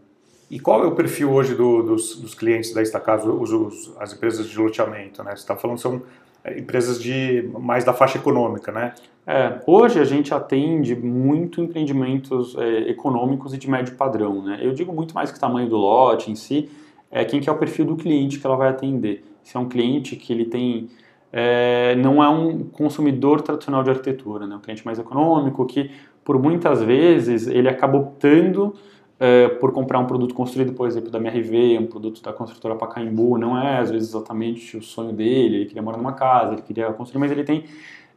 E 0.50 0.60
qual 0.60 0.84
é 0.84 0.88
o 0.88 0.96
perfil 0.96 1.32
hoje 1.34 1.56
do, 1.56 1.84
dos, 1.84 2.16
dos, 2.16 2.34
clientes 2.34 2.74
da 2.74 2.82
Estacasa, 2.82 3.30
os, 3.30 3.52
os, 3.52 3.94
as 4.00 4.14
empresas 4.14 4.48
de 4.48 4.58
loteamento? 4.58 5.22
Né? 5.24 5.32
Você 5.32 5.42
está 5.42 5.56
falando 5.56 5.78
são 5.78 6.02
é, 6.44 6.58
empresas 6.58 7.02
de 7.02 7.50
mais 7.60 7.84
da 7.84 7.94
faixa 7.94 8.18
econômica, 8.18 8.72
né? 8.72 8.94
É, 9.30 9.60
hoje 9.68 10.00
a 10.00 10.06
gente 10.06 10.34
atende 10.34 10.96
muito 10.96 11.62
empreendimentos 11.62 12.56
é, 12.56 12.90
econômicos 12.90 13.54
e 13.54 13.58
de 13.58 13.70
médio 13.70 13.94
padrão, 13.96 14.42
né? 14.42 14.60
Eu 14.62 14.72
digo 14.74 14.94
muito 14.94 15.14
mais 15.14 15.30
que 15.30 15.38
o 15.38 15.42
tamanho 15.42 15.68
do 15.68 15.76
lote 15.76 16.32
em 16.32 16.36
si, 16.36 16.70
é 17.12 17.26
quem 17.26 17.42
que 17.42 17.50
é 17.50 17.52
o 17.52 17.58
perfil 17.58 17.84
do 17.84 17.98
cliente 17.98 18.40
que 18.40 18.48
ela 18.48 18.56
vai 18.56 18.70
atender. 18.70 19.26
Se 19.44 19.58
é 19.58 19.60
um 19.60 19.68
cliente 19.68 20.16
que 20.16 20.32
ele 20.32 20.46
tem 20.46 20.88
é, 21.32 21.94
não 21.98 22.24
é 22.24 22.30
um 22.30 22.64
consumidor 22.64 23.42
tradicional 23.42 23.84
de 23.84 23.90
arquitetura, 23.90 24.48
né? 24.48 24.56
um 24.56 24.60
cliente 24.60 24.86
mais 24.86 24.98
econômico 24.98 25.66
que 25.66 25.92
por 26.24 26.42
muitas 26.42 26.82
vezes 26.82 27.48
ele 27.48 27.68
acaba 27.68 27.98
optando 27.98 28.74
é, 29.20 29.50
por 29.50 29.74
comprar 29.74 30.00
um 30.00 30.06
produto 30.06 30.34
construído, 30.34 30.72
por 30.72 30.88
exemplo, 30.88 31.10
da 31.10 31.18
MRV, 31.18 31.80
um 31.80 31.88
produto 31.88 32.22
da 32.22 32.32
construtora 32.32 32.76
Pacaembu, 32.76 33.38
não 33.38 33.58
é 33.58 33.80
às 33.80 33.92
vezes 33.92 34.10
exatamente 34.10 34.78
o 34.78 34.82
sonho 34.82 35.12
dele, 35.12 35.58
ele 35.58 35.66
queria 35.66 35.82
morar 35.82 35.98
numa 35.98 36.14
casa, 36.14 36.54
ele 36.54 36.62
queria 36.62 36.92
construir, 36.94 37.20
mas 37.20 37.32
ele 37.32 37.44
tem 37.44 37.66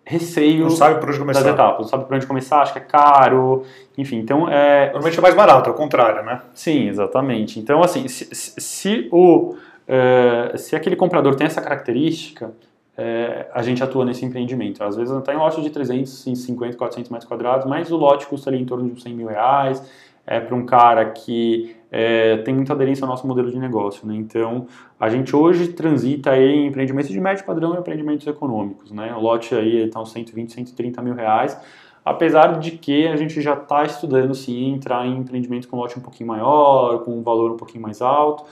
receio 0.04 0.62
não 0.62 0.70
sabe 0.70 1.00
por 1.00 1.08
onde 1.08 1.18
começar. 1.18 1.42
das 1.42 1.52
etapas, 1.52 1.82
não 1.82 1.88
sabe 1.88 2.04
por 2.04 2.14
onde 2.14 2.26
começar, 2.26 2.62
acha 2.62 2.72
que 2.72 2.78
é 2.78 2.82
caro, 2.82 3.64
enfim, 3.96 4.16
então 4.18 4.48
é... 4.48 4.86
Normalmente 4.86 5.18
é 5.18 5.22
mais 5.22 5.34
barato, 5.34 5.70
ao 5.70 5.74
contrário, 5.74 6.24
né? 6.24 6.42
Sim, 6.54 6.88
exatamente. 6.88 7.60
Então, 7.60 7.82
assim, 7.82 8.08
se, 8.08 8.28
se 8.32 9.08
o, 9.12 9.56
é, 9.86 10.56
se 10.56 10.76
aquele 10.76 10.96
comprador 10.96 11.34
tem 11.34 11.46
essa 11.46 11.60
característica, 11.60 12.52
é, 12.96 13.46
a 13.52 13.62
gente 13.62 13.82
atua 13.82 14.04
nesse 14.04 14.24
empreendimento. 14.24 14.84
Às 14.84 14.96
vezes 14.96 15.16
está 15.16 15.32
em 15.32 15.36
lote 15.36 15.62
de 15.62 15.70
350, 15.70 16.76
400 16.76 17.10
metros 17.10 17.28
quadrados, 17.28 17.66
mas 17.66 17.90
o 17.90 17.96
lote 17.96 18.26
custa 18.26 18.50
ali 18.50 18.60
em 18.60 18.64
torno 18.64 18.88
de 18.90 19.02
100 19.02 19.14
mil 19.14 19.26
reais, 19.26 19.82
é 20.26 20.38
para 20.38 20.54
um 20.54 20.66
cara 20.66 21.06
que 21.06 21.76
é, 21.90 22.36
tem 22.38 22.54
muita 22.54 22.72
aderência 22.72 23.04
ao 23.04 23.08
nosso 23.08 23.26
modelo 23.26 23.50
de 23.50 23.58
negócio. 23.58 24.06
Né? 24.06 24.14
Então, 24.14 24.66
a 24.98 25.08
gente 25.08 25.34
hoje 25.34 25.68
transita 25.68 26.30
aí 26.30 26.48
em 26.48 26.66
empreendimentos 26.68 27.10
de 27.10 27.20
médio 27.20 27.44
padrão 27.44 27.74
e 27.74 27.78
empreendimentos 27.78 28.26
econômicos. 28.26 28.92
Né? 28.92 29.12
O 29.14 29.20
lote 29.20 29.54
aí 29.54 29.84
está 29.84 30.00
uns 30.00 30.12
120, 30.12 30.52
130 30.52 31.02
mil 31.02 31.14
reais, 31.14 31.58
apesar 32.04 32.58
de 32.58 32.72
que 32.72 33.08
a 33.08 33.16
gente 33.16 33.40
já 33.40 33.54
está 33.54 33.84
estudando 33.84 34.34
sim 34.34 34.72
entrar 34.72 35.06
em 35.06 35.18
empreendimentos 35.18 35.68
com 35.68 35.76
lote 35.76 35.98
um 35.98 36.02
pouquinho 36.02 36.28
maior, 36.28 37.00
com 37.04 37.18
um 37.18 37.22
valor 37.22 37.50
um 37.50 37.56
pouquinho 37.56 37.82
mais 37.82 38.00
alto, 38.00 38.44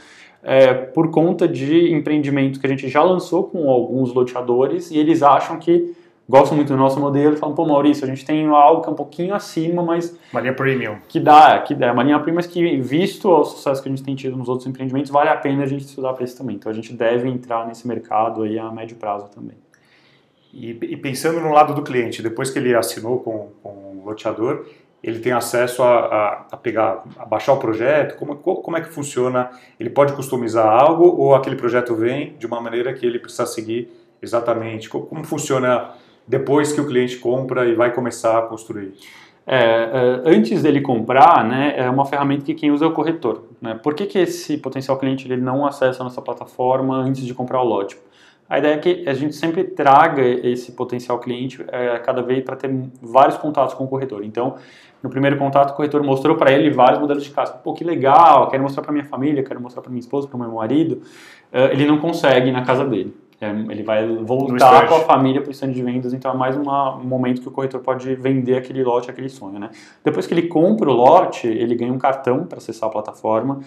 é, 0.43 0.73
por 0.73 1.11
conta 1.11 1.49
de 1.49 1.93
empreendimentos 1.93 2.61
que 2.61 2.67
a 2.67 2.71
gente 2.71 2.89
já 2.89 3.03
lançou 3.03 3.45
com 3.45 3.69
alguns 3.69 4.13
loteadores 4.13 4.91
e 4.91 4.99
eles 4.99 5.23
acham 5.23 5.59
que 5.59 5.97
gostam 6.29 6.57
muito 6.57 6.69
do 6.69 6.77
nosso 6.77 7.01
modelo 7.01 7.35
e 7.35 7.39
falam, 7.39 7.55
pô 7.55 7.65
Maurício, 7.65 8.05
a 8.05 8.09
gente 8.09 8.25
tem 8.25 8.47
algo 8.47 8.83
que 8.83 8.89
é 8.89 8.93
um 8.93 8.97
pouquinho 8.97 9.35
acima, 9.35 9.83
mas... 9.83 10.19
Marinha 10.33 10.53
Premium. 10.53 10.99
Que 11.09 11.19
dá, 11.19 11.59
que 11.61 11.75
dá. 11.75 11.95
Marinha 11.95 12.19
Premium, 12.19 12.37
mas 12.37 12.47
que 12.47 12.77
visto 12.77 13.31
o 13.31 13.45
sucesso 13.45 13.83
que 13.83 13.89
a 13.89 13.93
gente 13.93 14.05
tem 14.05 14.15
tido 14.15 14.37
nos 14.37 14.49
outros 14.49 14.67
empreendimentos, 14.67 15.11
vale 15.11 15.31
a 15.31 15.37
pena 15.37 15.63
a 15.63 15.67
gente 15.67 15.87
estudar 15.87 16.13
para 16.13 16.25
isso 16.25 16.37
também. 16.37 16.57
Então 16.57 16.71
a 16.71 16.75
gente 16.75 16.93
deve 16.93 17.29
entrar 17.29 17.67
nesse 17.67 17.89
mercado 17.89 18.43
aí 18.43 18.59
a 18.59 18.71
médio 18.71 18.97
prazo 18.97 19.29
também. 19.31 19.57
E, 20.53 20.71
e 20.71 20.97
pensando 20.97 21.41
no 21.41 21.51
lado 21.51 21.75
do 21.75 21.83
cliente, 21.83 22.23
depois 22.23 22.51
que 22.51 22.59
ele 22.59 22.75
assinou 22.75 23.21
com, 23.21 23.49
com 23.63 23.71
o 23.71 24.03
loteador, 24.05 24.67
ele 25.03 25.21
tem 25.21 25.33
acesso 25.33 25.83
a, 25.83 25.99
a, 25.99 26.47
a, 26.53 26.57
pegar, 26.57 27.05
a 27.17 27.25
baixar 27.25 27.53
o 27.53 27.59
projeto? 27.59 28.17
Como, 28.17 28.37
como 28.37 28.77
é 28.77 28.81
que 28.81 28.89
funciona? 28.89 29.51
Ele 29.79 29.91
pode 29.91 30.13
customizar 30.13 30.67
algo 30.67 31.05
ou 31.05 31.35
aquele 31.35 31.57
projeto 31.57 31.95
vem 31.95 32.37
de 32.37 32.47
uma 32.47 32.61
maneira 32.61 32.93
que 32.93 33.07
ele 33.07 33.19
precisa 33.19 33.47
seguir 33.47 33.89
exatamente? 34.21 34.89
Como, 34.89 35.07
como 35.07 35.25
funciona 35.25 35.95
depois 36.29 36.73
que 36.73 36.81
o 36.81 36.87
cliente 36.87 37.17
compra 37.17 37.67
e 37.67 37.75
vai 37.75 37.93
começar 37.93 38.39
a 38.39 38.43
construir? 38.43 38.93
É, 39.47 39.57
é, 39.57 40.23
antes 40.27 40.63
dele 40.63 40.83
comprar, 40.83 41.43
né, 41.43 41.73
é 41.75 41.89
uma 41.89 42.05
ferramenta 42.05 42.45
que 42.45 42.53
quem 42.53 42.71
usa 42.71 42.85
é 42.85 42.89
o 42.89 42.93
corretor. 42.93 43.45
Né? 43.63 43.75
Por 43.83 43.95
que, 43.95 44.05
que 44.05 44.19
esse 44.19 44.59
potencial 44.59 44.99
cliente 44.99 45.27
ele 45.27 45.41
não 45.41 45.67
acessa 45.67 46.03
a 46.03 46.05
nossa 46.05 46.21
plataforma 46.21 46.97
antes 46.97 47.25
de 47.25 47.33
comprar 47.33 47.63
o 47.63 47.65
lote? 47.65 47.97
A 48.49 48.59
ideia 48.59 48.75
é 48.75 48.79
que 48.79 49.09
a 49.09 49.15
gente 49.15 49.35
sempre 49.35 49.65
traga 49.65 50.23
esse 50.23 50.73
potencial 50.73 51.19
cliente 51.19 51.65
é, 51.69 51.99
cada 51.99 52.23
vez 52.23 52.43
para 52.45 52.57
ter 52.57 52.71
vários 53.01 53.37
contatos 53.37 53.75
com 53.75 53.85
o 53.85 53.89
corretor. 53.89 54.25
Então, 54.25 54.57
no 55.03 55.11
primeiro 55.11 55.37
contato, 55.37 55.71
o 55.71 55.75
corretor 55.75 56.03
mostrou 56.03 56.37
para 56.37 56.51
ele 56.51 56.71
vários 56.71 56.99
modelos 56.99 57.25
de 57.25 57.31
casa. 57.31 57.53
Pô, 57.53 57.73
que 57.73 57.85
legal, 57.85 58.49
quero 58.49 58.63
mostrar 58.63 58.83
para 58.83 58.93
minha 58.93 59.05
família, 59.05 59.43
quero 59.43 59.61
mostrar 59.61 59.83
para 59.83 59.91
minha 59.91 60.01
esposa, 60.01 60.27
para 60.27 60.39
meu 60.39 60.51
marido. 60.53 61.03
Uh, 61.53 61.73
ele 61.73 61.87
não 61.87 61.99
consegue 61.99 62.51
na 62.51 62.65
casa 62.65 62.85
dele. 62.85 63.15
É, 63.41 63.51
ele 63.51 63.85
vai 63.85 64.05
voltar 64.17 64.89
com 64.89 64.97
a 64.97 65.01
família 65.01 65.41
para 65.41 65.49
o 65.49 65.53
stand 65.53 65.71
de 65.71 65.81
vendas, 65.81 66.13
então 66.13 66.33
é 66.33 66.37
mais 66.37 66.57
uma, 66.57 66.97
um 66.97 67.05
momento 67.05 67.41
que 67.41 67.47
o 67.47 67.53
corretor 67.53 67.81
pode 67.81 68.13
vender 68.17 68.57
aquele 68.57 68.83
lote, 68.83 69.11
aquele 69.11 69.29
sonho. 69.29 69.61
Né? 69.61 69.71
Depois 70.03 70.27
que 70.27 70.35
ele 70.35 70.49
compra 70.49 70.91
o 70.91 70.93
lote, 70.93 71.47
ele 71.47 71.77
ganha 71.77 71.93
um 71.93 71.99
cartão 71.99 72.45
para 72.45 72.59
acessar 72.59 72.89
a 72.89 72.93
plataforma. 72.93 73.61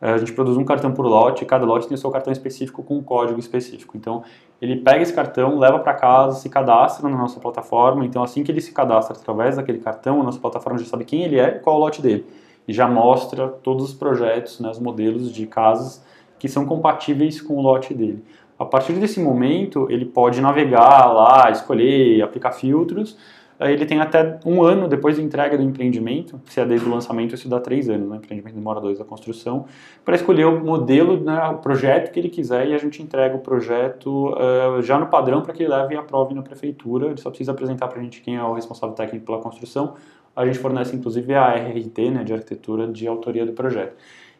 É, 0.00 0.12
a 0.12 0.18
gente 0.18 0.32
produz 0.32 0.56
um 0.56 0.64
cartão 0.64 0.92
por 0.92 1.04
lote, 1.04 1.44
cada 1.44 1.66
lote 1.66 1.86
tem 1.88 1.94
o 1.94 1.98
seu 1.98 2.10
cartão 2.10 2.32
específico 2.32 2.82
com 2.82 2.96
um 2.96 3.02
código 3.02 3.38
específico. 3.38 3.98
Então, 3.98 4.22
ele 4.62 4.76
pega 4.76 5.02
esse 5.02 5.12
cartão, 5.12 5.58
leva 5.58 5.78
para 5.80 5.92
casa, 5.92 6.38
se 6.38 6.48
cadastra 6.48 7.06
na 7.06 7.16
nossa 7.16 7.38
plataforma. 7.38 8.06
Então, 8.06 8.22
assim 8.22 8.42
que 8.42 8.50
ele 8.50 8.62
se 8.62 8.72
cadastra 8.72 9.14
através 9.14 9.56
daquele 9.56 9.78
cartão, 9.78 10.20
a 10.20 10.24
nossa 10.24 10.38
plataforma 10.38 10.78
já 10.78 10.86
sabe 10.86 11.04
quem 11.04 11.24
ele 11.24 11.38
é 11.38 11.56
e 11.56 11.58
qual 11.58 11.76
o 11.76 11.80
lote 11.80 12.00
dele. 12.00 12.24
E 12.66 12.72
já 12.72 12.88
mostra 12.88 13.48
todos 13.48 13.84
os 13.84 13.94
projetos, 13.94 14.60
né, 14.60 14.70
os 14.70 14.78
modelos 14.78 15.32
de 15.32 15.46
casas 15.46 16.02
que 16.38 16.48
são 16.48 16.64
compatíveis 16.64 17.40
com 17.40 17.54
o 17.54 17.60
lote 17.60 17.92
dele. 17.92 18.24
A 18.58 18.64
partir 18.64 18.94
desse 18.94 19.20
momento, 19.20 19.86
ele 19.88 20.04
pode 20.04 20.40
navegar 20.40 21.12
lá, 21.12 21.50
escolher, 21.50 22.22
aplicar 22.22 22.50
filtros. 22.50 23.16
Ele 23.60 23.84
tem 23.86 24.00
até 24.00 24.38
um 24.46 24.62
ano 24.62 24.86
depois 24.86 25.16
da 25.16 25.22
entrega 25.22 25.56
do 25.56 25.62
empreendimento, 25.64 26.40
se 26.46 26.60
é 26.60 26.64
desde 26.64 26.86
o 26.86 26.90
lançamento, 26.90 27.34
isso 27.34 27.48
dá 27.48 27.58
três 27.58 27.88
anos, 27.88 28.08
né? 28.08 28.14
o 28.14 28.18
empreendimento 28.18 28.54
demora 28.54 28.80
dois 28.80 28.98
da 28.98 29.04
construção, 29.04 29.66
para 30.04 30.14
escolher 30.14 30.44
o 30.44 30.64
modelo, 30.64 31.20
né, 31.20 31.48
o 31.48 31.56
projeto 31.56 32.12
que 32.12 32.20
ele 32.20 32.28
quiser 32.28 32.68
e 32.68 32.74
a 32.74 32.78
gente 32.78 33.02
entrega 33.02 33.34
o 33.34 33.40
projeto 33.40 34.28
uh, 34.28 34.80
já 34.80 34.96
no 34.96 35.06
padrão 35.06 35.42
para 35.42 35.52
que 35.52 35.64
ele 35.64 35.72
leve 35.72 35.94
e 35.94 35.96
aprove 35.96 36.34
na 36.34 36.42
prefeitura. 36.42 37.08
Ele 37.08 37.16
só 37.16 37.30
precisa 37.30 37.50
apresentar 37.50 37.88
para 37.88 37.98
a 37.98 38.02
gente 38.02 38.20
quem 38.20 38.36
é 38.36 38.42
o 38.44 38.52
responsável 38.52 38.94
técnico 38.94 39.26
pela 39.26 39.40
construção. 39.40 39.94
A 40.36 40.46
gente 40.46 40.60
fornece 40.60 40.94
inclusive 40.94 41.34
a 41.34 41.56
RRT, 41.56 42.10
né, 42.10 42.22
de 42.22 42.32
arquitetura 42.32 42.86
de 42.86 43.08
autoria 43.08 43.44
do 43.44 43.52
projeto. 43.52 43.96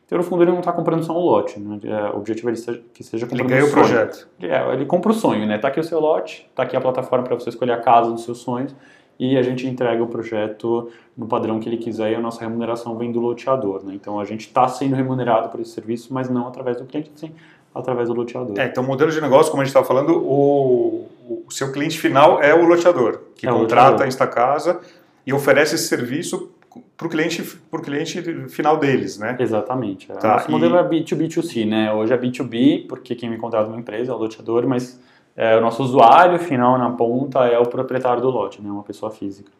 Então, 0.08 0.16
no 0.16 0.24
fundo, 0.24 0.42
ele 0.42 0.52
não 0.52 0.60
está 0.60 0.72
comprando 0.72 1.04
só 1.04 1.12
um 1.12 1.20
lote. 1.20 1.60
Né? 1.60 1.80
É, 1.84 2.10
o 2.14 2.16
objetivo 2.16 2.48
é 2.48 2.54
que 2.94 3.04
seja 3.04 3.26
comprando 3.26 3.50
Ele 3.50 3.60
ganha 3.60 3.66
um 3.66 3.68
o 3.68 3.72
projeto. 3.72 4.26
É, 4.40 4.72
ele 4.72 4.86
compra 4.86 5.12
o 5.12 5.14
sonho, 5.14 5.46
né? 5.46 5.56
Está 5.56 5.68
aqui 5.68 5.78
o 5.78 5.84
seu 5.84 6.00
lote, 6.00 6.46
está 6.48 6.62
aqui 6.62 6.74
a 6.74 6.80
plataforma 6.80 7.26
para 7.26 7.34
você 7.34 7.50
escolher 7.50 7.72
a 7.72 7.80
casa 7.80 8.10
dos 8.10 8.24
seus 8.24 8.38
sonhos 8.38 8.74
e 9.20 9.36
a 9.36 9.42
gente 9.42 9.66
entrega 9.66 10.02
o 10.02 10.06
projeto 10.06 10.90
no 11.14 11.26
padrão 11.26 11.60
que 11.60 11.68
ele 11.68 11.76
quiser 11.76 12.12
e 12.12 12.14
a 12.14 12.20
nossa 12.20 12.40
remuneração 12.40 12.96
vem 12.96 13.12
do 13.12 13.20
loteador. 13.20 13.84
Né? 13.84 13.92
Então, 13.94 14.18
a 14.18 14.24
gente 14.24 14.46
está 14.46 14.66
sendo 14.66 14.96
remunerado 14.96 15.50
por 15.50 15.60
esse 15.60 15.72
serviço, 15.72 16.14
mas 16.14 16.30
não 16.30 16.48
através 16.48 16.78
do 16.78 16.86
cliente, 16.86 17.12
sim 17.14 17.34
através 17.74 18.08
do 18.08 18.14
loteador. 18.14 18.58
É, 18.58 18.64
então, 18.64 18.82
o 18.82 18.86
modelo 18.86 19.10
de 19.10 19.20
negócio, 19.20 19.50
como 19.50 19.60
a 19.60 19.64
gente 19.64 19.70
estava 19.70 19.86
falando, 19.86 20.16
o, 20.16 21.06
o, 21.46 21.50
seu 21.50 21.70
cliente 21.70 21.98
final 21.98 22.42
é 22.42 22.54
o 22.54 22.64
loteador, 22.64 23.20
que 23.36 23.46
é 23.46 23.50
contrata 23.50 23.90
loteador. 23.90 24.02
a 24.04 24.08
Instacasa 24.08 24.80
e 25.26 25.34
oferece 25.34 25.74
esse 25.74 25.86
serviço 25.86 26.50
para 26.96 27.06
o 27.06 27.10
cliente, 27.10 27.42
pro 27.70 27.82
cliente 27.82 28.20
final 28.48 28.76
deles, 28.76 29.18
né? 29.18 29.36
Exatamente. 29.38 30.08
Tá, 30.08 30.34
Nosso 30.34 30.48
e... 30.48 30.50
modelo 30.50 30.76
é 30.76 30.88
B2B2C, 30.88 31.66
né? 31.66 31.92
Hoje 31.92 32.12
é 32.12 32.18
B2B, 32.18 32.86
porque 32.88 33.14
quem 33.14 33.30
me 33.30 33.36
contrata 33.36 33.66
é 33.66 33.70
uma 33.70 33.80
empresa, 33.80 34.12
é 34.12 34.14
o 34.14 34.18
loteador, 34.18 34.66
mas 34.66 35.00
é, 35.36 35.56
o 35.56 35.60
nosso 35.60 35.82
usuário 35.82 36.38
final 36.38 36.76
na 36.78 36.90
ponta 36.90 37.46
é 37.46 37.58
o 37.58 37.66
proprietário 37.66 38.20
do 38.20 38.30
lote, 38.30 38.60
né? 38.60 38.70
Uma 38.70 38.82
pessoa 38.82 39.10
física. 39.10 39.50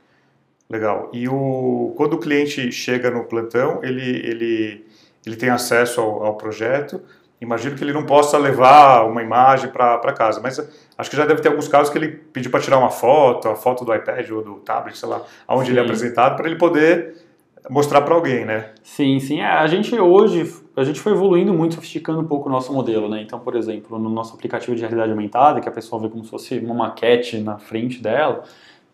Legal. 0.68 1.08
E 1.12 1.28
o, 1.28 1.94
quando 1.96 2.14
o 2.14 2.18
cliente 2.18 2.70
chega 2.72 3.10
no 3.10 3.24
plantão, 3.24 3.80
ele, 3.82 4.02
ele, 4.02 4.86
ele 5.24 5.36
tem 5.36 5.48
acesso 5.48 6.00
ao, 6.00 6.24
ao 6.24 6.34
projeto, 6.36 7.00
Imagino 7.40 7.76
que 7.76 7.84
ele 7.84 7.92
não 7.92 8.04
possa 8.04 8.36
levar 8.36 9.06
uma 9.06 9.22
imagem 9.22 9.70
para 9.70 10.12
casa, 10.12 10.40
mas 10.40 10.58
acho 10.96 11.08
que 11.10 11.16
já 11.16 11.24
deve 11.24 11.40
ter 11.40 11.48
alguns 11.48 11.68
casos 11.68 11.88
que 11.88 11.96
ele 11.96 12.08
pediu 12.08 12.50
para 12.50 12.60
tirar 12.60 12.78
uma 12.78 12.90
foto, 12.90 13.48
a 13.48 13.54
foto 13.54 13.84
do 13.84 13.94
iPad 13.94 14.28
ou 14.30 14.42
do 14.42 14.54
tablet, 14.56 14.98
sei 14.98 15.08
lá, 15.08 15.22
aonde 15.46 15.70
ele 15.70 15.78
é 15.78 15.82
apresentado, 15.82 16.36
para 16.36 16.48
ele 16.48 16.58
poder 16.58 17.14
mostrar 17.70 18.00
para 18.00 18.14
alguém, 18.14 18.44
né? 18.44 18.70
Sim, 18.82 19.20
sim. 19.20 19.40
É, 19.40 19.46
a 19.46 19.66
gente 19.68 19.94
hoje, 19.96 20.52
a 20.76 20.82
gente 20.82 20.98
foi 20.98 21.12
evoluindo 21.12 21.54
muito, 21.54 21.76
sofisticando 21.76 22.18
um 22.18 22.24
pouco 22.24 22.48
o 22.48 22.52
nosso 22.52 22.72
modelo, 22.72 23.08
né? 23.08 23.22
Então, 23.22 23.38
por 23.38 23.54
exemplo, 23.54 24.00
no 24.00 24.08
nosso 24.08 24.34
aplicativo 24.34 24.74
de 24.74 24.80
realidade 24.80 25.12
aumentada, 25.12 25.60
que 25.60 25.68
a 25.68 25.72
pessoa 25.72 26.02
vê 26.02 26.08
como 26.08 26.24
se 26.24 26.30
fosse 26.30 26.58
uma 26.58 26.74
maquete 26.74 27.38
na 27.38 27.56
frente 27.56 28.02
dela, 28.02 28.42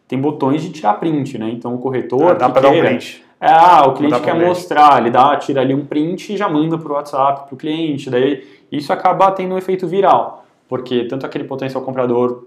tem 0.07 0.21
botões 0.21 0.61
de 0.63 0.71
tirar 0.71 0.95
print, 0.95 1.39
né? 1.39 1.49
Então, 1.49 1.75
o 1.75 1.79
corretor 1.79 2.33
ah, 2.33 2.35
dá 2.35 2.51
para 2.51 2.63
dar 2.63 2.71
um 2.71 2.79
print 2.79 3.24
é, 3.41 3.49
ah, 3.49 3.85
o 3.87 3.95
cliente 3.95 4.21
quer 4.21 4.35
mostrar, 4.35 5.01
ele 5.01 5.11
dá, 5.11 5.37
tira 5.37 5.61
ali 5.61 5.75
um 5.75 5.85
print 5.85 6.33
e 6.33 6.37
já 6.37 6.49
manda 6.49 6.79
para 6.79 6.91
o 6.91 6.95
WhatsApp 6.95 7.47
para 7.47 7.55
o 7.55 7.57
cliente. 7.57 8.09
Daí 8.09 8.47
isso 8.71 8.93
acaba 8.93 9.31
tendo 9.33 9.55
um 9.55 9.59
efeito 9.59 9.87
viral, 9.87 10.45
porque 10.69 11.05
tanto 11.05 11.27
aquele 11.27 11.45
potencial 11.45 11.83
comprador 11.83 12.47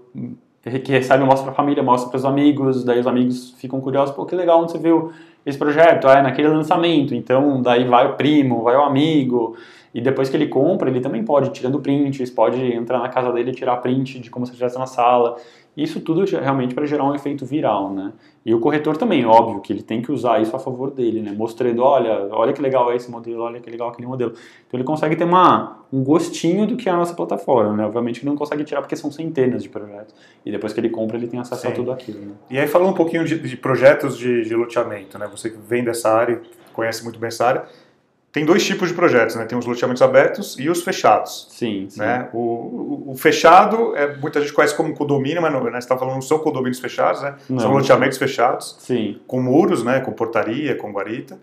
que 0.62 0.92
recebe 0.92 1.24
mostra 1.24 1.44
para 1.44 1.52
a 1.52 1.54
família, 1.54 1.82
mostra 1.82 2.10
para 2.10 2.18
os 2.18 2.24
amigos, 2.24 2.84
daí 2.84 3.00
os 3.00 3.06
amigos 3.06 3.54
ficam 3.58 3.80
curiosos, 3.80 4.14
pô, 4.14 4.26
que 4.26 4.34
legal, 4.34 4.60
onde 4.60 4.72
você 4.72 4.78
viu 4.78 5.12
esse 5.46 5.56
projeto? 5.56 6.06
Ah, 6.06 6.18
é 6.18 6.22
naquele 6.22 6.48
lançamento, 6.48 7.14
então 7.14 7.62
daí 7.62 7.84
vai 7.84 8.06
o 8.06 8.14
primo, 8.14 8.62
vai 8.62 8.76
o 8.76 8.82
amigo, 8.82 9.56
e 9.94 10.00
depois 10.00 10.28
que 10.28 10.36
ele 10.36 10.48
compra, 10.48 10.90
ele 10.90 11.00
também 11.00 11.24
pode, 11.24 11.50
tirando 11.50 11.80
prints, 11.80 12.30
pode 12.30 12.60
entrar 12.60 12.98
na 12.98 13.08
casa 13.08 13.32
dele 13.32 13.50
e 13.50 13.54
tirar 13.54 13.76
print 13.78 14.20
de 14.20 14.30
como 14.30 14.44
se 14.44 14.52
estivesse 14.52 14.78
na 14.78 14.86
sala. 14.86 15.36
Isso 15.78 16.00
tudo 16.00 16.24
realmente 16.24 16.74
para 16.74 16.84
gerar 16.86 17.04
um 17.04 17.14
efeito 17.14 17.46
viral, 17.46 17.94
né? 17.94 18.12
E 18.44 18.52
o 18.52 18.58
corretor 18.58 18.96
também, 18.96 19.24
óbvio, 19.24 19.60
que 19.60 19.72
ele 19.72 19.80
tem 19.80 20.02
que 20.02 20.10
usar 20.10 20.42
isso 20.42 20.56
a 20.56 20.58
favor 20.58 20.90
dele, 20.90 21.22
né? 21.22 21.30
Mostrando, 21.30 21.84
olha, 21.84 22.26
olha 22.32 22.52
que 22.52 22.60
legal 22.60 22.90
é 22.90 22.96
esse 22.96 23.08
modelo, 23.08 23.42
olha 23.42 23.60
que 23.60 23.70
legal 23.70 23.90
aquele 23.90 24.08
modelo. 24.08 24.32
Então 24.66 24.76
ele 24.76 24.82
consegue 24.82 25.14
ter 25.14 25.22
uma, 25.22 25.84
um 25.92 26.02
gostinho 26.02 26.66
do 26.66 26.76
que 26.76 26.88
é 26.88 26.92
a 26.92 26.96
nossa 26.96 27.14
plataforma, 27.14 27.76
né? 27.76 27.86
Obviamente 27.86 28.18
ele 28.18 28.28
não 28.28 28.34
consegue 28.36 28.64
tirar 28.64 28.80
porque 28.80 28.96
são 28.96 29.12
centenas 29.12 29.62
de 29.62 29.68
projetos. 29.68 30.12
E 30.44 30.50
depois 30.50 30.72
que 30.72 30.80
ele 30.80 30.90
compra, 30.90 31.16
ele 31.16 31.28
tem 31.28 31.38
acesso 31.38 31.62
Sim. 31.62 31.68
a 31.68 31.70
tudo 31.70 31.92
aquilo, 31.92 32.22
né? 32.22 32.32
E 32.50 32.58
aí 32.58 32.66
falando 32.66 32.90
um 32.90 32.94
pouquinho 32.94 33.24
de, 33.24 33.38
de 33.38 33.56
projetos 33.56 34.18
de, 34.18 34.42
de 34.42 34.56
loteamento, 34.56 35.16
né? 35.16 35.28
Você 35.30 35.48
que 35.48 35.58
vem 35.58 35.84
dessa 35.84 36.12
área, 36.12 36.42
conhece 36.72 37.04
muito 37.04 37.20
bem 37.20 37.28
essa 37.28 37.46
área, 37.46 37.66
tem 38.30 38.44
dois 38.44 38.64
tipos 38.64 38.88
de 38.88 38.94
projetos, 38.94 39.36
né? 39.36 39.46
Tem 39.46 39.56
os 39.56 39.64
loteamentos 39.64 40.02
abertos 40.02 40.58
e 40.58 40.68
os 40.68 40.82
fechados. 40.82 41.48
Sim, 41.50 41.86
sim. 41.88 41.98
Né? 41.98 42.28
O, 42.32 42.38
o, 42.38 43.04
o, 43.12 43.16
fechado, 43.16 43.96
é, 43.96 44.16
muita 44.16 44.40
gente 44.40 44.52
conhece 44.52 44.76
como 44.76 44.94
condomínio, 44.94 45.40
mas 45.40 45.52
não, 45.52 45.64
né, 45.64 45.72
você 45.72 45.78
está 45.78 45.96
falando 45.96 46.14
não 46.14 46.22
são 46.22 46.38
condomínios 46.38 46.78
fechados, 46.78 47.22
né? 47.22 47.36
Não, 47.48 47.58
são 47.58 47.72
loteamentos 47.72 48.18
fechados. 48.18 48.76
Sim. 48.80 49.18
Com 49.26 49.40
muros, 49.40 49.82
né? 49.82 50.00
Com 50.00 50.12
portaria, 50.12 50.76
com 50.76 50.92
guarita. 50.92 51.38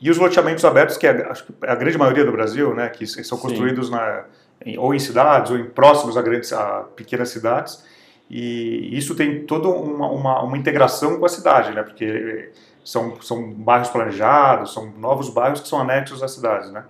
E 0.00 0.10
os 0.10 0.16
loteamentos 0.16 0.64
abertos, 0.64 0.96
que 0.96 1.06
é, 1.06 1.10
acho 1.30 1.44
que 1.44 1.52
é 1.62 1.70
a 1.70 1.74
grande 1.74 1.98
maioria 1.98 2.24
do 2.24 2.32
Brasil, 2.32 2.74
né? 2.74 2.88
Que 2.88 3.06
são 3.06 3.36
construídos 3.36 3.90
na, 3.90 4.24
em, 4.64 4.78
ou 4.78 4.94
em 4.94 4.98
cidades 4.98 5.50
ou 5.50 5.58
em 5.58 5.64
próximos 5.64 6.16
a, 6.16 6.22
grandes, 6.22 6.52
a 6.52 6.86
pequenas 6.96 7.28
cidades. 7.28 7.84
E 8.30 8.88
isso 8.96 9.14
tem 9.14 9.44
toda 9.44 9.68
uma, 9.68 10.10
uma, 10.10 10.42
uma 10.42 10.56
integração 10.56 11.18
com 11.18 11.26
a 11.26 11.28
cidade, 11.28 11.74
né? 11.74 11.82
Porque 11.82 12.50
são, 12.84 13.20
são 13.20 13.52
bairros 13.52 13.88
planejados, 13.88 14.72
são 14.72 14.90
novos 14.98 15.30
bairros 15.30 15.60
que 15.60 15.68
são 15.68 15.80
anexos 15.80 16.22
às 16.22 16.32
cidades, 16.32 16.70
né? 16.70 16.84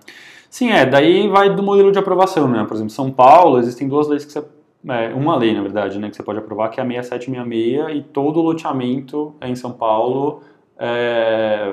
Sim, 0.49 0.71
é. 0.71 0.85
Daí 0.85 1.27
vai 1.27 1.49
do 1.49 1.63
modelo 1.63 1.91
de 1.91 1.99
aprovação, 1.99 2.47
né? 2.47 2.63
Por 2.67 2.75
exemplo, 2.75 2.91
São 2.91 3.11
Paulo, 3.11 3.59
existem 3.59 3.87
duas 3.87 4.07
leis 4.07 4.25
que 4.25 4.31
você... 4.31 4.43
É, 4.89 5.13
uma 5.13 5.37
lei, 5.37 5.53
na 5.53 5.61
verdade, 5.61 5.97
né? 5.97 6.09
Que 6.09 6.15
você 6.15 6.23
pode 6.23 6.39
aprovar, 6.39 6.69
que 6.69 6.79
é 6.79 6.83
a 6.83 6.85
6766, 6.85 7.97
e 7.97 8.01
todo 8.03 8.41
loteamento 8.41 9.33
em 9.41 9.55
São 9.55 9.71
Paulo 9.71 10.41
é, 10.77 11.71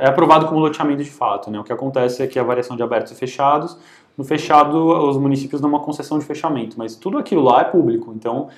é 0.00 0.08
aprovado 0.08 0.46
como 0.46 0.60
loteamento 0.60 1.02
de 1.02 1.10
fato. 1.10 1.50
Né? 1.50 1.58
O 1.60 1.64
que 1.64 1.72
acontece 1.72 2.22
é 2.22 2.26
que 2.26 2.38
a 2.38 2.42
variação 2.42 2.76
de 2.76 2.82
abertos 2.82 3.12
e 3.12 3.14
fechados, 3.14 3.78
no 4.16 4.24
fechado 4.24 4.76
os 5.08 5.16
municípios 5.16 5.60
dão 5.60 5.70
uma 5.70 5.80
concessão 5.80 6.18
de 6.18 6.24
fechamento, 6.24 6.76
mas 6.78 6.96
tudo 6.96 7.18
aquilo 7.18 7.42
lá 7.42 7.60
é 7.62 7.64
público, 7.64 8.12
então 8.14 8.48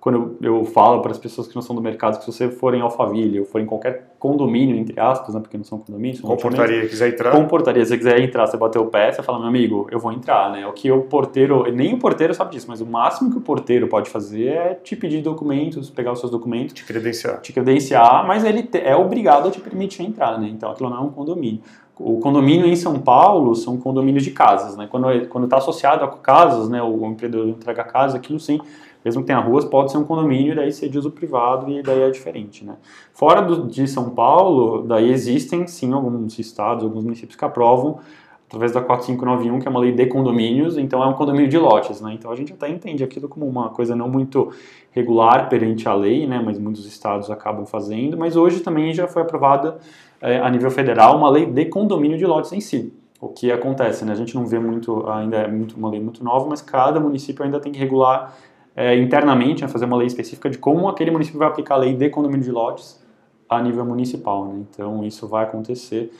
quando 0.00 0.36
eu, 0.40 0.64
falo 0.64 1.02
para 1.02 1.10
as 1.10 1.18
pessoas 1.18 1.48
que 1.48 1.56
não 1.56 1.62
são 1.62 1.74
do 1.74 1.82
mercado 1.82 2.18
que 2.18 2.24
se 2.24 2.32
você 2.32 2.48
for 2.48 2.72
em 2.72 2.80
Alphaville 2.80 3.40
ou 3.40 3.44
for 3.44 3.60
em 3.60 3.66
qualquer 3.66 4.14
condomínio, 4.18 4.76
entre 4.76 4.98
aspas, 4.98 5.34
né, 5.34 5.40
porque 5.40 5.56
não 5.56 5.64
são 5.64 5.78
condomínios, 5.78 6.20
são 6.20 6.30
comportaria, 6.30 6.88
quiser 6.88 7.08
entrar. 7.08 7.32
Comportaria, 7.32 7.84
se 7.84 7.90
você 7.90 7.98
quiser 7.98 8.20
entrar, 8.20 8.46
você 8.46 8.56
bater 8.56 8.78
o 8.78 8.86
pé, 8.86 9.10
você 9.10 9.22
fala, 9.22 9.40
meu 9.40 9.48
amigo, 9.48 9.88
eu 9.90 9.98
vou 9.98 10.12
entrar, 10.12 10.52
né? 10.52 10.66
O 10.66 10.72
que 10.72 10.90
o 10.90 11.02
porteiro, 11.02 11.64
nem 11.72 11.94
o 11.94 11.98
porteiro 11.98 12.32
sabe 12.32 12.52
disso, 12.52 12.66
mas 12.68 12.80
o 12.80 12.86
máximo 12.86 13.30
que 13.30 13.38
o 13.38 13.40
porteiro 13.40 13.88
pode 13.88 14.08
fazer 14.08 14.46
é 14.46 14.74
te 14.74 14.94
pedir 14.94 15.20
documentos, 15.20 15.90
pegar 15.90 16.12
os 16.12 16.20
seus 16.20 16.30
documentos. 16.30 16.74
Te 16.74 16.84
credenciar. 16.84 17.40
Te 17.40 17.52
credenciar, 17.52 18.24
mas 18.24 18.44
ele 18.44 18.68
é 18.74 18.94
obrigado 18.94 19.48
a 19.48 19.50
te 19.50 19.60
permitir 19.60 20.04
entrar, 20.04 20.38
né? 20.38 20.48
Então 20.48 20.70
aquilo 20.70 20.90
não 20.90 20.96
é 20.96 21.00
um 21.00 21.10
condomínio. 21.10 21.60
O 21.98 22.20
condomínio 22.20 22.66
em 22.66 22.76
São 22.76 23.00
Paulo 23.00 23.56
são 23.56 23.76
condomínios 23.76 24.22
de 24.22 24.30
casas, 24.30 24.76
né? 24.76 24.86
Quando 24.88 25.44
está 25.44 25.56
associado 25.56 26.04
a 26.04 26.08
casas, 26.08 26.68
né? 26.68 26.80
O 26.80 27.04
empreendedor 27.06 27.48
entrega 27.48 27.82
casa, 27.82 28.16
aquilo 28.16 28.38
sim 28.38 28.60
mesmo 29.04 29.22
que 29.22 29.26
tenha 29.26 29.38
ruas, 29.38 29.64
pode 29.64 29.92
ser 29.92 29.98
um 29.98 30.04
condomínio 30.04 30.52
e 30.52 30.56
daí 30.56 30.72
ser 30.72 30.88
de 30.88 30.98
uso 30.98 31.10
privado 31.10 31.70
e 31.70 31.82
daí 31.82 32.02
é 32.02 32.10
diferente, 32.10 32.64
né? 32.64 32.76
Fora 33.12 33.40
do, 33.40 33.66
de 33.66 33.86
São 33.86 34.10
Paulo, 34.10 34.82
daí 34.82 35.10
existem 35.10 35.66
sim 35.66 35.92
alguns 35.92 36.38
estados, 36.38 36.84
alguns 36.84 37.04
municípios 37.04 37.36
que 37.36 37.44
aprovam 37.44 38.00
através 38.48 38.72
da 38.72 38.80
4591, 38.80 39.60
que 39.60 39.68
é 39.68 39.70
uma 39.70 39.78
lei 39.78 39.92
de 39.92 40.06
condomínios, 40.06 40.78
então 40.78 41.02
é 41.02 41.06
um 41.06 41.12
condomínio 41.12 41.48
de 41.48 41.58
lotes, 41.58 42.00
né? 42.00 42.14
Então 42.14 42.30
a 42.30 42.34
gente 42.34 42.52
até 42.54 42.68
entende 42.68 43.04
aquilo 43.04 43.28
como 43.28 43.46
uma 43.46 43.68
coisa 43.68 43.94
não 43.94 44.08
muito 44.08 44.50
regular 44.90 45.50
perante 45.50 45.86
a 45.86 45.94
lei, 45.94 46.26
né? 46.26 46.40
Mas 46.42 46.58
muitos 46.58 46.86
estados 46.86 47.30
acabam 47.30 47.66
fazendo, 47.66 48.16
mas 48.16 48.36
hoje 48.36 48.60
também 48.60 48.92
já 48.94 49.06
foi 49.06 49.20
aprovada 49.20 49.76
é, 50.20 50.40
a 50.40 50.48
nível 50.48 50.70
federal 50.70 51.16
uma 51.16 51.28
lei 51.28 51.44
de 51.44 51.66
condomínio 51.66 52.16
de 52.16 52.24
lotes 52.24 52.52
em 52.52 52.60
si. 52.60 52.92
O 53.20 53.28
que 53.28 53.52
acontece, 53.52 54.04
né? 54.04 54.12
A 54.12 54.14
gente 54.14 54.34
não 54.34 54.46
vê 54.46 54.58
muito, 54.58 55.06
ainda 55.10 55.38
é 55.38 55.48
muito, 55.48 55.76
uma 55.76 55.90
lei 55.90 56.00
muito 56.00 56.24
nova, 56.24 56.48
mas 56.48 56.62
cada 56.62 56.98
município 56.98 57.44
ainda 57.44 57.60
tem 57.60 57.70
que 57.70 57.78
regular 57.78 58.34
é, 58.78 58.96
internamente, 58.96 59.60
né, 59.62 59.66
fazer 59.66 59.86
uma 59.86 59.96
lei 59.96 60.06
específica 60.06 60.48
de 60.48 60.56
como 60.56 60.88
aquele 60.88 61.10
município 61.10 61.36
vai 61.36 61.48
aplicar 61.48 61.74
a 61.74 61.78
lei 61.78 61.96
de 61.96 62.08
condomínio 62.10 62.44
de 62.44 62.52
lotes 62.52 63.04
a 63.48 63.60
nível 63.60 63.84
municipal. 63.84 64.44
Né? 64.44 64.64
Então, 64.70 65.04
isso 65.04 65.26
vai 65.26 65.42
acontecer. 65.42 66.12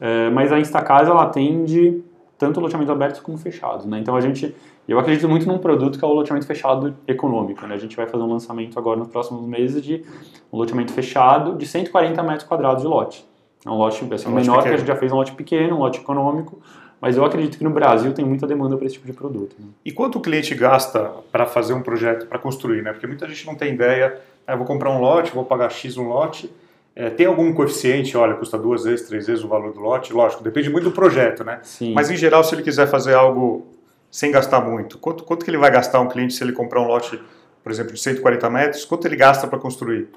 É, 0.00 0.30
mas 0.30 0.50
a 0.50 0.58
Instacasa, 0.58 1.10
ela 1.10 1.24
atende 1.24 2.02
tanto 2.38 2.58
loteamentos 2.58 2.90
abertos 2.90 3.20
como 3.20 3.36
fechados. 3.36 3.84
Né? 3.84 3.98
Então, 3.98 4.16
a 4.16 4.22
gente, 4.22 4.56
eu 4.88 4.98
acredito 4.98 5.28
muito 5.28 5.46
num 5.46 5.58
produto 5.58 5.98
que 5.98 6.04
é 6.06 6.08
o 6.08 6.12
loteamento 6.14 6.46
fechado 6.46 6.96
econômico. 7.06 7.66
Né? 7.66 7.74
A 7.74 7.78
gente 7.78 7.94
vai 7.94 8.06
fazer 8.06 8.24
um 8.24 8.32
lançamento 8.32 8.78
agora 8.78 8.98
nos 8.98 9.08
próximos 9.08 9.46
meses 9.46 9.82
de 9.82 10.02
um 10.50 10.56
loteamento 10.56 10.94
fechado 10.94 11.54
de 11.54 11.66
140 11.66 12.22
metros 12.22 12.44
quadrados 12.44 12.80
de 12.80 12.88
lote. 12.88 13.28
É 13.62 13.68
um 13.68 13.74
lote 13.74 14.02
assim, 14.14 14.28
um 14.30 14.32
menor 14.32 14.62
que 14.62 14.70
a 14.70 14.76
gente 14.78 14.86
já 14.86 14.96
fez 14.96 15.12
um 15.12 15.16
lote 15.16 15.32
pequeno, 15.32 15.76
um 15.76 15.80
lote 15.80 16.00
econômico, 16.00 16.62
mas 17.00 17.16
eu 17.16 17.24
acredito 17.24 17.58
que 17.58 17.64
no 17.64 17.70
Brasil 17.70 18.12
tem 18.12 18.24
muita 18.24 18.46
demanda 18.46 18.76
para 18.76 18.86
esse 18.86 18.94
tipo 18.94 19.06
de 19.06 19.12
produto. 19.12 19.54
Né? 19.58 19.66
E 19.84 19.92
quanto 19.92 20.18
o 20.18 20.20
cliente 20.20 20.54
gasta 20.54 21.10
para 21.30 21.46
fazer 21.46 21.74
um 21.74 21.82
projeto, 21.82 22.26
para 22.26 22.38
construir? 22.38 22.82
Né? 22.82 22.92
Porque 22.92 23.06
muita 23.06 23.28
gente 23.28 23.46
não 23.46 23.54
tem 23.54 23.74
ideia, 23.74 24.20
ah, 24.46 24.52
eu 24.52 24.58
vou 24.58 24.66
comprar 24.66 24.90
um 24.90 25.00
lote, 25.00 25.32
vou 25.32 25.44
pagar 25.44 25.70
X 25.70 25.96
um 25.96 26.08
lote, 26.08 26.50
é, 26.94 27.10
tem 27.10 27.26
algum 27.26 27.52
coeficiente, 27.52 28.16
olha, 28.16 28.34
custa 28.34 28.56
duas 28.56 28.84
vezes, 28.84 29.06
três 29.06 29.26
vezes 29.26 29.44
o 29.44 29.48
valor 29.48 29.72
do 29.72 29.80
lote? 29.80 30.14
Lógico, 30.14 30.42
depende 30.42 30.70
muito 30.70 30.84
do 30.84 30.92
projeto, 30.92 31.44
né? 31.44 31.60
Sim. 31.62 31.92
Mas 31.92 32.10
em 32.10 32.16
geral, 32.16 32.42
se 32.42 32.54
ele 32.54 32.62
quiser 32.62 32.86
fazer 32.86 33.12
algo 33.12 33.66
sem 34.10 34.30
gastar 34.30 34.62
muito, 34.62 34.96
quanto, 34.96 35.22
quanto 35.22 35.44
que 35.44 35.50
ele 35.50 35.58
vai 35.58 35.70
gastar 35.70 36.00
um 36.00 36.08
cliente 36.08 36.32
se 36.32 36.42
ele 36.42 36.52
comprar 36.52 36.80
um 36.80 36.86
lote, 36.86 37.20
por 37.62 37.70
exemplo, 37.70 37.92
de 37.92 38.00
140 38.00 38.48
metros? 38.48 38.84
Quanto 38.86 39.06
ele 39.06 39.16
gasta 39.16 39.46
para 39.46 39.58
construir? 39.58 40.08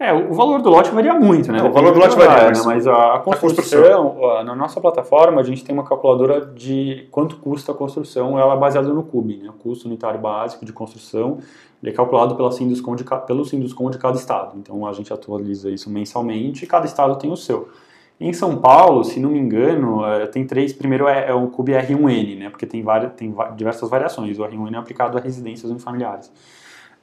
É, 0.00 0.12
o 0.12 0.32
valor 0.32 0.62
do 0.62 0.70
lote 0.70 0.90
varia 0.90 1.12
muito, 1.14 1.50
né? 1.50 1.58
Não, 1.58 1.70
o 1.70 1.72
valor 1.72 1.92
do 1.92 1.98
lote 1.98 2.14
varia, 2.14 2.48
mas, 2.48 2.58
né? 2.58 2.64
mas 2.64 2.86
a, 2.86 3.14
a 3.14 3.18
construção, 3.18 3.80
a 3.80 4.04
construção, 4.04 4.44
na 4.44 4.54
nossa 4.54 4.80
plataforma, 4.80 5.40
a 5.40 5.44
gente 5.44 5.64
tem 5.64 5.74
uma 5.74 5.82
calculadora 5.82 6.46
de 6.46 7.08
quanto 7.10 7.36
custa 7.38 7.72
a 7.72 7.74
construção, 7.74 8.38
ela 8.38 8.54
é 8.54 8.56
baseada 8.56 8.88
no 8.88 9.02
CUB, 9.02 9.38
né? 9.38 9.50
O 9.50 9.54
custo 9.54 9.88
unitário 9.88 10.20
básico 10.20 10.64
de 10.64 10.72
construção, 10.72 11.38
ele 11.82 11.90
é 11.90 11.94
calculado 11.94 12.36
pela 12.36 12.52
Sinduscom 12.52 12.94
de, 12.94 13.04
pelo 13.26 13.44
Sinduscom 13.44 13.90
de 13.90 13.98
cada 13.98 14.16
estado. 14.16 14.56
Então, 14.56 14.86
a 14.86 14.92
gente 14.92 15.12
atualiza 15.12 15.68
isso 15.68 15.90
mensalmente 15.90 16.64
e 16.64 16.68
cada 16.68 16.86
estado 16.86 17.16
tem 17.16 17.32
o 17.32 17.36
seu. 17.36 17.68
Em 18.20 18.32
São 18.32 18.56
Paulo, 18.56 19.02
se 19.04 19.18
não 19.18 19.30
me 19.30 19.38
engano, 19.38 20.04
é, 20.04 20.26
tem 20.26 20.44
três. 20.44 20.72
Primeiro 20.72 21.08
é, 21.08 21.28
é 21.28 21.34
o 21.34 21.48
CUB 21.48 21.72
R1N, 21.72 22.38
né? 22.38 22.50
Porque 22.50 22.66
tem, 22.66 22.82
várias, 22.82 23.12
tem 23.14 23.34
diversas 23.56 23.90
variações. 23.90 24.38
O 24.38 24.42
R1N 24.42 24.74
é 24.74 24.78
aplicado 24.78 25.18
a 25.18 25.20
residências 25.20 25.70
unifamiliares. 25.70 26.30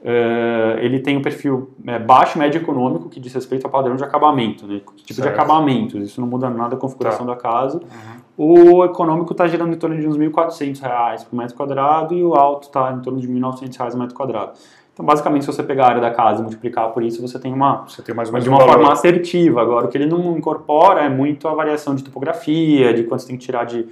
Uh, 0.02 0.78
ele 0.82 1.00
tem 1.00 1.18
um 1.18 1.22
perfil 1.22 1.72
é, 1.88 1.98
baixo, 1.98 2.38
médio 2.38 2.62
econômico, 2.62 3.10
que 3.10 3.20
diz 3.20 3.34
respeito 3.34 3.66
ao 3.66 3.72
padrão 3.72 3.96
de 3.96 4.04
acabamento, 4.04 4.68
né? 4.68 4.82
tipo 4.96 5.14
certo. 5.14 5.28
de 5.28 5.34
acabamento, 5.34 5.98
isso 5.98 6.22
não 6.22 6.28
muda 6.28 6.48
nada 6.50 6.76
a 6.76 6.78
configuração 6.78 7.26
tá. 7.26 7.34
da 7.34 7.40
casa. 7.40 7.80
Uhum. 7.80 8.26
O 8.38 8.86
econômico 8.86 9.32
está 9.32 9.48
girando 9.48 9.74
em 9.74 9.78
torno 9.78 9.98
de 9.98 10.08
uns 10.08 10.18
R$ 10.18 10.30
1.400 10.30 11.26
por 11.26 11.36
metro 11.36 11.56
quadrado 11.56 12.14
e 12.14 12.24
o 12.24 12.36
alto 12.36 12.68
está 12.68 12.92
em 12.92 13.00
torno 13.02 13.20
de 13.20 13.26
R$ 13.26 13.34
1.900 13.34 13.92
por 13.92 13.98
metro 13.98 14.16
quadrado. 14.16 14.52
Então, 14.94 15.06
basicamente, 15.06 15.44
se 15.44 15.52
você 15.52 15.62
pegar 15.62 15.86
a 15.86 15.90
área 15.90 16.02
da 16.02 16.12
casa 16.12 16.40
e 16.40 16.44
multiplicar 16.44 16.90
por 16.92 17.04
isso, 17.04 17.22
você 17.22 17.38
tem 17.38 17.54
uma, 17.54 17.84
você 17.86 18.02
tem 18.02 18.16
mais 18.16 18.30
ou 18.30 18.34
menos 18.34 18.46
de 18.46 18.50
uma 18.50 18.62
forma 18.62 18.94
assertiva. 18.94 19.62
Agora, 19.62 19.88
o 19.88 19.90
que 19.90 19.98
ele 19.98 20.06
não 20.06 20.38
incorpora 20.38 21.02
é 21.02 21.10
muito 21.10 21.50
a 21.50 21.54
variação 21.54 21.96
de 21.96 22.04
topografia, 22.04 22.94
de 22.94 23.04
quanto 23.04 23.22
você 23.22 23.28
tem 23.28 23.38
que 23.38 23.46
tirar 23.46 23.66
de 23.66 23.86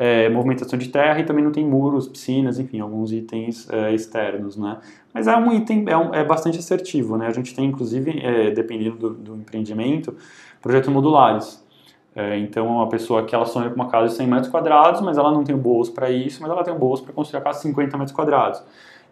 é, 0.00 0.28
movimentação 0.28 0.78
de 0.78 0.88
terra 0.88 1.18
e 1.18 1.24
também 1.24 1.42
não 1.42 1.50
tem 1.50 1.66
muros, 1.66 2.06
piscinas, 2.06 2.60
enfim, 2.60 2.78
alguns 2.78 3.12
itens 3.12 3.68
é, 3.68 3.92
externos, 3.92 4.56
né? 4.56 4.78
Mas 5.12 5.26
é 5.26 5.36
um 5.36 5.52
item, 5.52 5.84
é, 5.88 5.96
um, 5.96 6.14
é 6.14 6.24
bastante 6.24 6.56
assertivo, 6.56 7.16
né? 7.16 7.26
A 7.26 7.32
gente 7.32 7.52
tem, 7.52 7.64
inclusive, 7.64 8.20
é, 8.20 8.52
dependendo 8.52 8.96
do, 8.96 9.10
do, 9.10 9.34
empreendimento, 9.34 10.14
projetos 10.62 10.88
modulares. 10.88 11.66
É, 12.14 12.38
então, 12.38 12.68
uma 12.68 12.88
pessoa 12.88 13.24
que 13.24 13.34
ela 13.34 13.44
sonha 13.44 13.70
com 13.70 13.74
uma 13.74 13.88
casa 13.88 14.06
de 14.06 14.14
100 14.14 14.26
metros 14.28 14.48
quadrados, 14.48 15.00
mas 15.00 15.18
ela 15.18 15.32
não 15.32 15.42
tem 15.42 15.56
bolso 15.56 15.92
para 15.92 16.08
isso, 16.08 16.40
mas 16.40 16.50
ela 16.50 16.62
tem 16.62 16.72
bolso 16.74 17.02
para 17.02 17.12
construir 17.12 17.40
a 17.40 17.42
casa 17.42 17.58
de 17.58 17.62
50 17.64 17.98
metros 17.98 18.14
quadrados. 18.14 18.62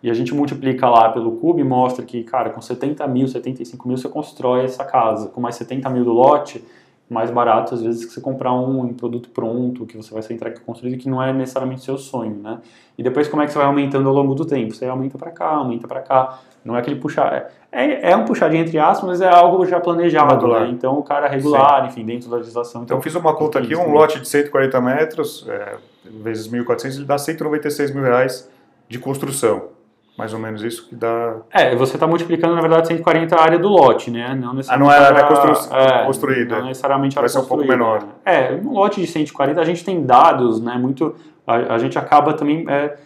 E 0.01 0.09
a 0.09 0.15
gente 0.15 0.33
multiplica 0.33 0.89
lá 0.89 1.09
pelo 1.09 1.33
cubo 1.33 1.59
e 1.59 1.65
mostra 1.65 2.05
que, 2.05 2.23
cara, 2.23 2.51
com 2.51 2.61
70 2.61 3.05
mil, 3.09 3.27
75 3.27 3.89
mil 3.89 3.97
você 3.97 4.09
constrói 4.09 4.65
essa 4.65 4.85
casa. 4.85 5.31
Com 5.31 5.41
mais 5.41 5.57
70 5.57 5.91
mil 5.91 6.05
do 6.05 6.13
lote, 6.13 6.65
mais 7.09 7.31
barato, 7.31 7.75
às 7.75 7.83
vezes, 7.83 8.05
que 8.05 8.13
você 8.13 8.21
comprar 8.21 8.53
um, 8.53 8.93
produto 8.93 9.29
pronto, 9.31 9.87
que 9.87 9.97
você 9.97 10.13
vai 10.13 10.23
ser 10.23 10.35
entregue 10.35 10.59
construído, 10.61 10.99
que 10.99 11.09
não 11.09 11.23
é 11.23 11.33
necessariamente 11.33 11.85
seu 11.85 11.97
sonho, 11.97 12.37
né? 12.43 12.59
E 12.99 13.03
depois, 13.03 13.29
como 13.29 13.43
é 13.43 13.47
que 13.47 13.53
você 13.53 13.59
vai 13.59 13.67
aumentando 13.67 14.09
ao 14.09 14.15
longo 14.15 14.35
do 14.35 14.45
tempo? 14.45 14.75
Você 14.75 14.87
aumenta 14.87 15.17
para 15.17 15.31
cá, 15.31 15.51
aumenta 15.51 15.87
para 15.87 16.01
cá. 16.01 16.41
Não 16.65 16.75
é 16.75 16.81
aquele 16.81 16.97
puxar... 16.97 17.51
É, 17.71 18.11
é 18.11 18.17
um 18.17 18.25
puxadinho 18.25 18.63
entre 18.63 18.79
aspas, 18.79 19.09
mas 19.09 19.21
é 19.21 19.29
algo 19.29 19.65
já 19.67 19.79
planejado, 19.79 20.49
né? 20.49 20.69
Então, 20.69 20.99
o 20.99 21.03
cara 21.03 21.29
regular, 21.29 21.83
Sim. 21.83 21.89
enfim, 21.89 22.05
dentro 22.05 22.29
da 22.29 22.39
legislação. 22.39 22.83
Então, 22.83 22.97
então 22.97 23.03
fiz 23.03 23.15
uma 23.15 23.35
conta 23.35 23.59
aqui, 23.59 23.77
um 23.77 23.93
lote 23.93 24.19
de 24.19 24.29
140 24.29 24.81
metros, 24.81 25.47
é, 25.49 25.77
vezes 26.05 26.49
1.400, 26.49 26.97
ele 26.97 27.05
dá 27.05 27.19
196 27.19 27.95
mil 27.95 28.03
reais 28.03 28.51
de 28.89 28.99
construção 28.99 29.76
mais 30.17 30.33
ou 30.33 30.39
menos 30.39 30.63
isso 30.63 30.89
que 30.89 30.95
dá. 30.95 31.37
É, 31.53 31.75
você 31.77 31.97
está 31.97 32.07
multiplicando, 32.07 32.55
na 32.55 32.61
verdade, 32.61 32.89
140 32.89 33.37
a 33.37 33.43
área 33.43 33.59
do 33.59 33.69
lote, 33.69 34.11
né? 34.11 34.35
Não 34.35 34.55
necessariamente. 34.55 34.71
Ah, 34.71 34.79
não 34.79 34.91
é 34.91 34.97
a 34.97 35.07
área 35.07 35.25
constru... 35.25 35.77
é, 35.77 36.05
construída. 36.07 36.59
Não 36.59 36.67
necessariamente 36.67 37.17
Vai 37.17 37.29
ser 37.29 37.39
um 37.39 37.45
pouco 37.45 37.65
menor. 37.67 38.03
É, 38.25 38.53
um 38.53 38.73
lote 38.73 39.01
de 39.01 39.07
140, 39.07 39.61
a 39.61 39.65
gente 39.65 39.85
tem 39.85 40.05
dados, 40.05 40.61
né? 40.61 40.77
Muito. 40.79 41.15
A, 41.47 41.75
a 41.75 41.79
gente 41.79 41.99
acaba 41.99 42.33
também 42.33 42.65
é, 42.69 42.97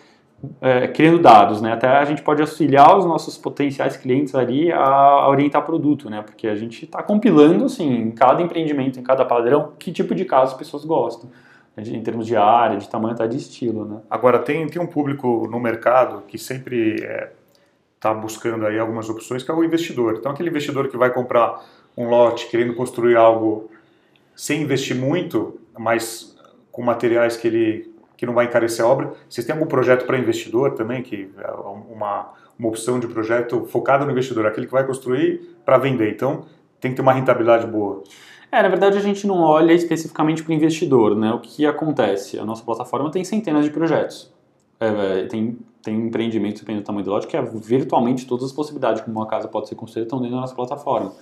é, 0.61 0.87
criando 0.87 1.19
dados, 1.19 1.61
né? 1.61 1.73
Até 1.73 1.89
a 1.89 2.05
gente 2.05 2.23
pode 2.23 2.41
auxiliar 2.41 2.97
os 2.97 3.05
nossos 3.05 3.37
potenciais 3.37 3.97
clientes 3.97 4.35
ali 4.35 4.71
a, 4.71 4.79
a 4.79 5.29
orientar 5.29 5.63
produto, 5.63 6.09
né? 6.09 6.23
Porque 6.23 6.47
a 6.47 6.55
gente 6.55 6.85
está 6.85 7.03
compilando, 7.03 7.65
assim, 7.65 7.93
em 7.93 8.11
cada 8.13 8.41
empreendimento, 8.41 9.01
em 9.01 9.03
cada 9.03 9.25
padrão, 9.25 9.73
que 9.79 9.91
tipo 9.91 10.15
de 10.15 10.25
caso 10.25 10.53
as 10.53 10.59
pessoas 10.59 10.85
gostam 10.85 11.29
em 11.77 12.03
termos 12.03 12.27
de 12.27 12.37
área, 12.37 12.77
de 12.77 12.89
tamanho, 12.89 13.15
até 13.15 13.27
de 13.27 13.37
estilo, 13.37 13.85
né? 13.85 14.01
Agora, 14.11 14.39
tem, 14.39 14.67
tem 14.67 14.81
um 14.81 14.87
público 14.87 15.49
no 15.51 15.59
mercado 15.59 16.23
que 16.27 16.37
sempre 16.37 16.95
está 16.95 17.05
é, 17.07 17.33
tá 17.99 18.15
buscando 18.15 18.67
aí 18.67 18.79
algumas 18.79 19.09
opções, 19.09 19.43
que 19.43 19.51
é 19.51 19.55
o 19.55 19.65
investidor. 19.65 20.17
Então, 20.19 20.33
aquele 20.33 20.51
investidor 20.51 20.89
que 20.89 20.97
vai 20.97 21.13
comprar 21.13 21.65
um 21.97 22.09
lote 22.09 22.49
querendo 22.49 22.75
construir 22.75 23.17
algo 23.17 23.71
sem 24.35 24.63
investir 24.63 24.97
muito, 24.97 25.59
mas 25.79 26.37
com 26.73 26.83
materiais 26.83 27.37
que 27.37 27.47
ele 27.47 27.91
que 28.17 28.27
não 28.27 28.35
vai 28.35 28.45
encarecer 28.45 28.85
a 28.85 28.89
obra. 28.89 29.15
Vocês 29.27 29.47
têm 29.47 29.55
algum 29.55 29.67
projeto 29.67 30.05
para 30.05 30.19
investidor 30.19 30.73
também, 30.73 31.03
que 31.03 31.31
é 31.39 31.51
uma, 31.53 32.35
uma 32.59 32.69
opção 32.69 33.01
de 33.01 33.07
projeto 33.07 33.65
focado 33.65 34.05
no 34.05 34.11
investidor, 34.11 34.45
aquele 34.45 34.67
que 34.67 34.73
vai 34.73 34.87
construir 34.87 35.57
para 35.65 35.79
vender. 35.79 36.11
Então, 36.11 36.45
tem 36.79 36.91
que 36.91 36.97
ter 36.97 37.01
uma 37.01 37.15
rentabilidade 37.15 37.67
boa. 37.67 38.05
É, 38.53 38.63
na 38.63 38.69
verdade 38.69 38.99
a 38.99 39.01
gente 39.01 39.27
não 39.27 39.41
olha 39.41 39.73
especificamente 39.73 40.43
para 40.43 40.51
o 40.51 40.55
investidor, 40.55 41.15
né? 41.15 41.33
O 41.33 41.39
que 41.39 41.65
acontece? 41.65 42.39
A 42.39 42.45
nossa 42.45 42.65
plataforma 42.65 43.11
tem 43.11 43.23
centenas 43.23 43.65
de 43.65 43.71
projetos. 43.71 44.33
É, 44.81 45.27
tem, 45.27 45.57
tem 45.83 45.95
empreendimentos, 46.07 46.61
dependendo 46.61 46.83
do 46.83 46.87
tamanho 46.87 47.05
do 47.05 47.11
lote, 47.11 47.27
que 47.29 47.37
é 47.37 47.43
virtualmente 47.43 48.27
todas 48.27 48.47
as 48.47 48.53
possibilidades 48.53 49.03
como 49.03 49.17
uma 49.17 49.27
casa 49.27 49.47
pode 49.47 49.69
ser 49.69 49.77
construída 49.77 50.07
estão 50.07 50.19
dentro 50.19 50.35
da 50.35 50.41
nossa 50.41 50.55
plataforma. 50.55 51.13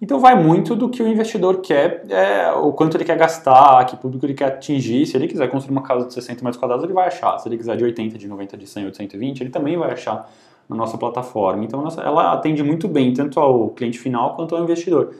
Então 0.00 0.18
vai 0.18 0.40
muito 0.40 0.74
do 0.74 0.88
que 0.88 1.02
o 1.02 1.08
investidor 1.08 1.60
quer, 1.60 2.04
é, 2.08 2.52
o 2.52 2.72
quanto 2.72 2.96
ele 2.96 3.04
quer 3.04 3.16
gastar, 3.16 3.84
que 3.84 3.96
público 3.96 4.26
ele 4.26 4.34
quer 4.34 4.46
atingir. 4.46 5.06
Se 5.06 5.16
ele 5.16 5.28
quiser 5.28 5.48
construir 5.48 5.72
uma 5.72 5.82
casa 5.82 6.06
de 6.06 6.14
60 6.14 6.42
metros 6.42 6.58
quadrados, 6.58 6.84
ele 6.84 6.92
vai 6.92 7.06
achar. 7.06 7.38
Se 7.38 7.48
ele 7.48 7.56
quiser 7.56 7.76
de 7.76 7.84
80, 7.84 8.18
de 8.18 8.26
90, 8.26 8.56
de 8.56 8.66
100 8.66 8.84
ou 8.84 8.90
de 8.90 8.96
120, 8.96 9.40
ele 9.40 9.50
também 9.50 9.76
vai 9.76 9.92
achar 9.92 10.28
na 10.68 10.76
nossa 10.76 10.96
plataforma. 10.96 11.64
Então 11.64 11.84
ela 11.98 12.32
atende 12.32 12.62
muito 12.62 12.88
bem 12.88 13.12
tanto 13.12 13.38
ao 13.38 13.70
cliente 13.70 13.98
final 13.98 14.34
quanto 14.34 14.56
ao 14.56 14.62
investidor 14.62 15.14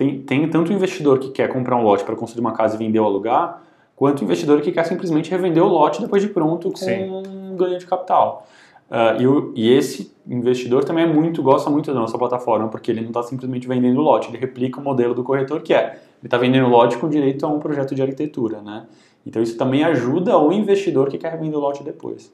tem, 0.00 0.18
tem 0.22 0.48
tanto 0.48 0.70
o 0.70 0.72
investidor 0.72 1.18
que 1.18 1.28
quer 1.28 1.48
comprar 1.48 1.76
um 1.76 1.82
lote 1.82 2.04
para 2.04 2.16
construir 2.16 2.40
uma 2.40 2.52
casa 2.52 2.74
e 2.74 2.78
vender 2.78 2.98
ou 2.98 3.06
alugar, 3.06 3.62
quanto 3.94 4.22
o 4.22 4.24
investidor 4.24 4.62
que 4.62 4.72
quer 4.72 4.84
simplesmente 4.84 5.30
revender 5.30 5.62
o 5.62 5.68
lote 5.68 6.00
depois 6.00 6.22
de 6.22 6.28
pronto 6.30 6.70
com 6.70 6.76
Sim. 6.78 7.10
um 7.10 7.54
ganho 7.54 7.78
de 7.78 7.84
capital. 7.84 8.46
Uh, 8.90 9.20
e, 9.20 9.26
o, 9.26 9.52
e, 9.54 9.70
esse 9.70 10.10
investidor 10.26 10.84
também 10.84 11.04
é 11.04 11.06
muito, 11.06 11.42
gosta 11.42 11.68
muito 11.68 11.92
da 11.92 12.00
nossa 12.00 12.16
plataforma, 12.16 12.68
porque 12.68 12.90
ele 12.90 13.02
não 13.02 13.08
está 13.08 13.22
simplesmente 13.22 13.68
vendendo 13.68 14.00
lote, 14.00 14.30
ele 14.30 14.38
replica 14.38 14.80
o 14.80 14.82
modelo 14.82 15.14
do 15.14 15.22
corretor 15.22 15.60
que 15.60 15.74
é, 15.74 15.88
ele 15.88 15.98
está 16.24 16.38
vendendo 16.38 16.68
lote 16.68 16.96
com 16.96 17.06
direito 17.06 17.44
a 17.44 17.50
um 17.50 17.58
projeto 17.58 17.94
de 17.94 18.00
arquitetura, 18.00 18.62
né? 18.62 18.86
Então 19.26 19.42
isso 19.42 19.58
também 19.58 19.84
ajuda 19.84 20.38
o 20.38 20.50
investidor 20.50 21.10
que 21.10 21.18
quer 21.18 21.38
vender 21.38 21.56
o 21.56 21.60
lote 21.60 21.84
depois. 21.84 22.32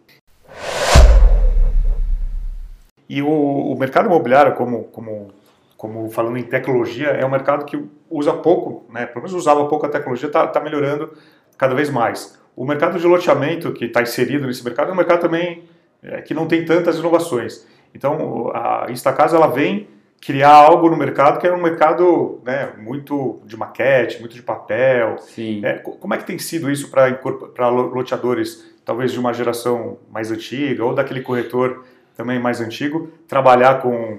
E 3.08 3.20
o, 3.20 3.28
o 3.28 3.76
mercado 3.76 4.06
imobiliário, 4.06 4.54
como, 4.54 4.84
como, 4.84 5.32
como 5.76 6.08
falando 6.08 6.38
em 6.38 6.42
tecnologia, 6.42 7.08
é 7.08 7.24
um 7.24 7.30
mercado 7.30 7.64
que 7.64 7.82
usa 8.10 8.32
pouco, 8.32 8.90
né? 8.92 9.06
pelo 9.06 9.20
menos 9.20 9.34
usava 9.34 9.66
pouco 9.66 9.84
a 9.86 9.88
tecnologia, 9.88 10.28
está 10.28 10.46
tá 10.46 10.60
melhorando 10.60 11.12
cada 11.58 11.74
vez 11.74 11.90
mais. 11.90 12.40
O 12.54 12.64
mercado 12.64 12.98
de 12.98 13.06
loteamento 13.06 13.72
que 13.72 13.84
está 13.84 14.00
inserido 14.00 14.46
nesse 14.46 14.64
mercado 14.64 14.90
é 14.90 14.92
um 14.92 14.96
mercado 14.96 15.20
também 15.20 15.64
é, 16.02 16.22
que 16.22 16.32
não 16.32 16.46
tem 16.46 16.64
tantas 16.64 16.98
inovações. 16.98 17.66
Então, 17.94 18.50
a 18.54 18.86
Instacasa 18.90 19.36
ela 19.36 19.46
vem 19.46 19.88
criar 20.20 20.52
algo 20.52 20.88
no 20.88 20.96
mercado 20.96 21.38
que 21.38 21.46
é 21.46 21.52
um 21.52 21.62
mercado 21.62 22.40
né, 22.44 22.72
muito 22.78 23.40
de 23.44 23.56
maquete, 23.56 24.18
muito 24.20 24.34
de 24.34 24.42
papel. 24.42 25.18
Sim. 25.18 25.64
É, 25.64 25.74
como 25.74 26.14
é 26.14 26.16
que 26.16 26.24
tem 26.24 26.38
sido 26.38 26.70
isso 26.70 26.90
para 26.90 27.68
loteadores, 27.68 28.74
talvez 28.84 29.12
de 29.12 29.20
uma 29.20 29.32
geração 29.32 29.98
mais 30.10 30.30
antiga 30.30 30.84
ou 30.84 30.94
daquele 30.94 31.20
corretor 31.20 31.84
também 32.16 32.38
mais 32.38 32.60
antigo, 32.60 33.10
trabalhar 33.28 33.82
com, 33.82 34.18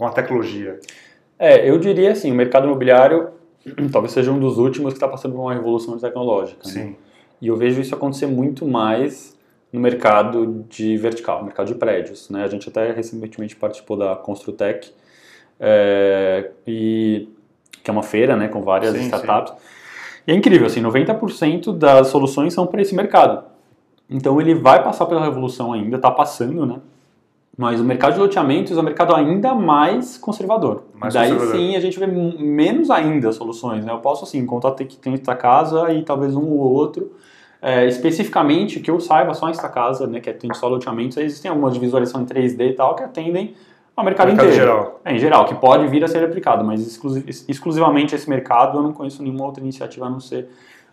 com 0.00 0.06
a 0.06 0.10
tecnologia? 0.12 0.80
É, 1.38 1.68
eu 1.68 1.78
diria 1.78 2.12
assim, 2.12 2.32
o 2.32 2.34
mercado 2.34 2.64
imobiliário 2.64 3.28
talvez 3.92 4.12
seja 4.12 4.32
um 4.32 4.40
dos 4.40 4.56
últimos 4.56 4.94
que 4.94 4.96
está 4.96 5.06
passando 5.06 5.34
por 5.34 5.42
uma 5.42 5.52
revolução 5.52 5.98
tecnológica. 5.98 6.66
Né? 6.66 6.72
Sim. 6.72 6.84
Né? 6.84 6.94
E 7.42 7.48
eu 7.48 7.56
vejo 7.56 7.82
isso 7.82 7.94
acontecer 7.94 8.26
muito 8.26 8.66
mais 8.66 9.38
no 9.70 9.78
mercado 9.78 10.64
de 10.70 10.96
vertical, 10.96 11.44
mercado 11.44 11.66
de 11.66 11.74
prédios. 11.74 12.30
Né? 12.30 12.42
A 12.42 12.48
gente 12.48 12.66
até 12.70 12.92
recentemente 12.92 13.54
participou 13.56 13.94
da 13.94 14.16
Construtec, 14.16 14.90
é, 15.60 16.50
e, 16.66 17.28
que 17.84 17.90
é 17.90 17.92
uma 17.92 18.02
feira 18.02 18.34
né, 18.36 18.48
com 18.48 18.62
várias 18.62 18.94
sim, 18.94 19.04
startups. 19.04 19.52
Sim. 19.52 19.58
E 20.28 20.32
é 20.32 20.34
incrível, 20.34 20.66
assim, 20.66 20.80
90% 20.80 21.76
das 21.76 22.06
soluções 22.06 22.54
são 22.54 22.66
para 22.66 22.80
esse 22.80 22.94
mercado. 22.94 23.44
Então 24.08 24.40
ele 24.40 24.54
vai 24.54 24.82
passar 24.82 25.04
pela 25.04 25.22
revolução 25.22 25.74
ainda, 25.74 25.96
está 25.96 26.10
passando, 26.10 26.64
né? 26.64 26.80
Mas 27.60 27.78
o 27.78 27.84
mercado 27.84 28.14
de 28.14 28.20
loteamentos 28.20 28.74
é 28.74 28.80
um 28.80 28.82
mercado 28.82 29.14
ainda 29.14 29.54
mais 29.54 30.16
conservador. 30.16 30.84
Mais 30.94 31.12
Daí 31.12 31.30
conservador. 31.30 31.60
sim 31.60 31.76
a 31.76 31.80
gente 31.80 31.98
vê 31.98 32.06
menos 32.06 32.90
ainda 32.90 33.30
soluções. 33.32 33.84
Né? 33.84 33.92
Eu 33.92 33.98
posso 33.98 34.24
assim, 34.24 34.46
contar 34.46 34.72
que 34.72 34.96
tem 34.96 35.12
esta 35.12 35.36
casa 35.36 35.92
e 35.92 36.02
talvez 36.02 36.34
um 36.34 36.48
ou 36.52 36.72
outro. 36.72 37.12
É, 37.60 37.86
especificamente, 37.86 38.80
que 38.80 38.90
eu 38.90 38.98
saiba, 38.98 39.34
só 39.34 39.50
esta 39.50 39.68
casa, 39.68 40.06
né, 40.06 40.20
que 40.20 40.30
atende 40.30 40.56
só 40.56 40.68
loteamentos, 40.68 41.18
existem 41.18 41.50
algumas 41.50 41.74
de 41.74 41.80
visualização 41.80 42.22
em 42.22 42.24
3D 42.24 42.70
e 42.70 42.72
tal 42.72 42.94
que 42.96 43.02
atendem 43.02 43.54
ao 43.94 44.02
mercado, 44.06 44.28
mercado 44.28 44.46
inteiro. 44.46 44.54
Geral. 44.54 45.00
É, 45.04 45.14
em 45.14 45.18
geral, 45.18 45.44
que 45.44 45.54
pode 45.54 45.86
vir 45.88 46.02
a 46.02 46.08
ser 46.08 46.24
aplicado, 46.24 46.64
mas 46.64 46.80
exclusivamente 47.46 48.14
esse 48.14 48.30
mercado 48.30 48.78
eu 48.78 48.82
não 48.82 48.94
conheço 48.94 49.22
nenhuma 49.22 49.44
outra 49.44 49.62
iniciativa 49.62 50.06
a 50.06 50.08
não 50.08 50.18
ser 50.18 50.48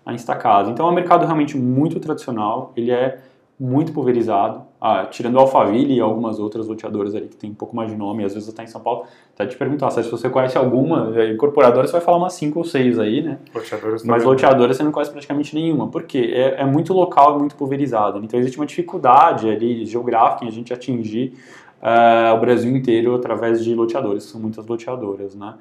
a 0.05 0.13
Instacasa. 0.13 0.69
Então 0.69 0.85
é 0.85 0.91
um 0.91 0.93
mercado 0.93 1.23
realmente 1.23 1.55
muito 1.55 1.97
tradicional, 2.01 2.73
ele 2.75 2.91
é 2.91 3.19
muito 3.59 3.91
pulverizado, 3.91 4.61
ah, 4.79 5.05
tirando 5.09 5.35
o 5.35 5.39
Alphaville 5.39 5.95
e 5.95 5.99
algumas 5.99 6.37
outras 6.37 6.67
loteadoras 6.67 7.15
ali 7.15 7.27
que 7.27 7.35
tem 7.35 7.49
um 7.49 7.55
pouco 7.55 7.75
mais 7.75 7.89
de 7.89 7.97
nome, 7.97 8.23
às 8.23 8.35
vezes 8.35 8.47
até 8.47 8.63
em 8.63 8.67
São 8.67 8.79
Paulo, 8.79 9.05
até 9.33 9.47
te 9.47 9.57
perguntar, 9.57 9.89
se 9.89 10.03
você 10.03 10.29
conhece 10.29 10.55
alguma, 10.55 11.11
é, 11.19 11.31
incorporadora 11.31 11.87
você 11.87 11.93
vai 11.93 12.01
falar 12.01 12.17
umas 12.17 12.33
5 12.33 12.59
ou 12.59 12.63
6 12.63 12.99
aí, 12.99 13.23
né? 13.23 13.39
Loteadoras 13.53 14.03
Mas 14.03 14.23
loteadoras 14.23 14.77
você 14.77 14.83
não 14.83 14.91
conhece 14.91 15.09
praticamente 15.09 15.55
nenhuma, 15.55 15.87
porque 15.87 16.19
é, 16.35 16.61
é 16.61 16.65
muito 16.65 16.93
local, 16.93 17.35
é 17.35 17.39
muito 17.39 17.55
pulverizado, 17.55 18.23
então 18.23 18.39
existe 18.39 18.57
uma 18.59 18.65
dificuldade 18.67 19.49
ali 19.49 19.85
geográfica 19.85 20.45
em 20.45 20.49
a 20.49 20.51
gente 20.51 20.71
atingir 20.71 21.33
uh, 21.81 22.35
o 22.35 22.39
Brasil 22.39 22.75
inteiro 22.75 23.15
através 23.15 23.63
de 23.63 23.73
loteadores, 23.73 24.23
são 24.25 24.39
muitas 24.39 24.67
loteadoras, 24.67 25.33
né? 25.33 25.55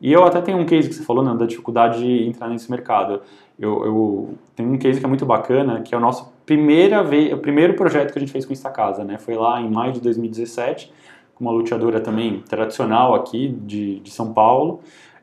E 0.00 0.12
eu 0.12 0.24
até 0.24 0.40
tenho 0.40 0.58
um 0.58 0.66
case 0.66 0.88
que 0.88 0.94
você 0.94 1.02
falou, 1.02 1.24
né, 1.24 1.34
da 1.34 1.46
dificuldade 1.46 2.00
de 2.00 2.26
entrar 2.26 2.48
nesse 2.48 2.70
mercado. 2.70 3.22
Eu, 3.58 3.84
eu 3.86 4.34
tenho 4.54 4.70
um 4.70 4.76
case 4.76 5.00
que 5.00 5.06
é 5.06 5.08
muito 5.08 5.24
bacana, 5.24 5.80
que 5.80 5.94
é 5.94 5.98
o 5.98 6.00
nosso 6.00 6.35
primeira 6.46 7.02
vez, 7.02 7.32
o 7.32 7.38
primeiro 7.38 7.74
projeto 7.74 8.12
que 8.12 8.18
a 8.18 8.20
gente 8.20 8.32
fez 8.32 8.46
com 8.46 8.52
esta 8.52 8.70
casa, 8.70 9.04
né? 9.04 9.18
Foi 9.18 9.34
lá 9.34 9.60
em 9.60 9.68
maio 9.68 9.92
de 9.92 10.00
2017, 10.00 10.92
com 11.34 11.44
uma 11.44 11.52
loteadora 11.52 12.00
também 12.00 12.42
tradicional 12.48 13.14
aqui 13.14 13.48
de, 13.48 13.98
de 14.00 14.10
São 14.10 14.32
Paulo, 14.32 14.80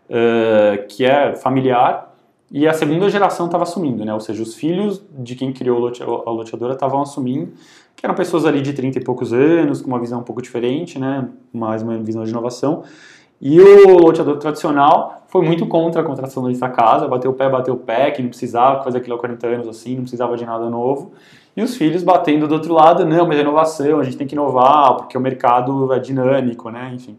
uh, 0.10 0.86
que 0.88 1.06
é 1.06 1.34
familiar, 1.34 2.14
e 2.52 2.68
a 2.68 2.74
segunda 2.74 3.10
geração 3.10 3.48
estava 3.48 3.64
assumindo, 3.64 4.06
né? 4.06 4.14
Ou 4.14 4.20
seja, 4.20 4.44
os 4.44 4.54
filhos 4.54 5.04
de 5.18 5.34
quem 5.34 5.52
criou 5.52 5.92
a 6.28 6.30
loteadora 6.30 6.74
estavam 6.74 7.02
assumindo, 7.02 7.54
que 7.96 8.06
eram 8.06 8.14
pessoas 8.14 8.46
ali 8.46 8.62
de 8.62 8.74
30 8.74 9.00
e 9.00 9.04
poucos 9.04 9.34
anos, 9.34 9.82
com 9.82 9.88
uma 9.88 10.00
visão 10.00 10.20
um 10.20 10.24
pouco 10.24 10.42
diferente, 10.42 11.00
né? 11.00 11.28
Mais 11.52 11.82
uma 11.82 11.98
visão 11.98 12.24
de 12.24 12.30
inovação. 12.30 12.84
E 13.45 13.60
o 13.60 13.97
loteador 13.97 14.38
tradicional 14.38 15.25
foi 15.27 15.45
muito 15.45 15.67
contra 15.67 15.99
a 15.99 16.03
contratação 16.06 16.47
dessa 16.47 16.69
casa, 16.69 17.10
bateu 17.10 17.32
o 17.32 17.34
pé, 17.34 17.49
bateu 17.49 17.73
o 17.73 17.77
pé, 17.77 18.10
que 18.10 18.21
não 18.21 18.29
precisava 18.29 18.82
fazer 18.82 18.99
aquilo 18.99 19.17
há 19.17 19.19
40 19.19 19.47
anos 19.47 19.67
assim, 19.67 19.95
não 19.95 20.03
precisava 20.03 20.38
de 20.38 20.45
nada 20.45 20.69
novo. 20.69 21.12
E 21.53 21.62
os 21.62 21.75
filhos 21.75 22.03
batendo 22.03 22.47
do 22.47 22.53
outro 22.53 22.73
lado, 22.73 23.06
não, 23.06 23.27
mas 23.27 23.38
é 23.38 23.41
inovação, 23.41 23.99
a 23.99 24.03
gente 24.03 24.15
tem 24.15 24.25
que 24.25 24.34
inovar, 24.34 24.95
porque 24.95 25.17
o 25.17 25.19
mercado 25.19 25.91
é 25.91 25.99
dinâmico, 25.99 26.69
né? 26.69 26.93
Enfim. 26.95 27.17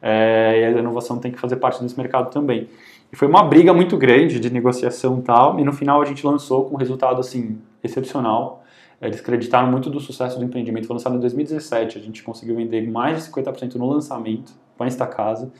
É, 0.00 0.60
e 0.60 0.64
a 0.66 0.78
inovação 0.78 1.18
tem 1.18 1.32
que 1.32 1.40
fazer 1.40 1.56
parte 1.56 1.82
desse 1.82 1.98
mercado 1.98 2.30
também. 2.30 2.68
E 3.12 3.16
foi 3.16 3.26
uma 3.26 3.42
briga 3.42 3.74
muito 3.74 3.96
grande 3.96 4.38
de 4.38 4.48
negociação 4.50 5.18
e 5.18 5.22
tal, 5.22 5.58
e 5.58 5.64
no 5.64 5.72
final 5.72 6.00
a 6.00 6.04
gente 6.04 6.24
lançou 6.24 6.66
com 6.66 6.76
um 6.76 6.78
resultado 6.78 7.18
assim 7.18 7.58
excepcional. 7.82 8.62
Eles 9.02 9.18
acreditaram 9.18 9.68
muito 9.68 9.90
do 9.90 9.98
sucesso 9.98 10.38
do 10.38 10.44
empreendimento. 10.44 10.86
Foi 10.86 10.94
lançado 10.94 11.16
em 11.16 11.20
2017, 11.20 11.98
a 11.98 12.00
gente 12.00 12.22
conseguiu 12.22 12.54
vender 12.54 12.88
mais 12.88 13.24
de 13.24 13.32
50% 13.32 13.74
no 13.74 13.88
lançamento 13.88 14.52
com 14.76 14.84
esta 14.84 15.06
casa 15.06 15.52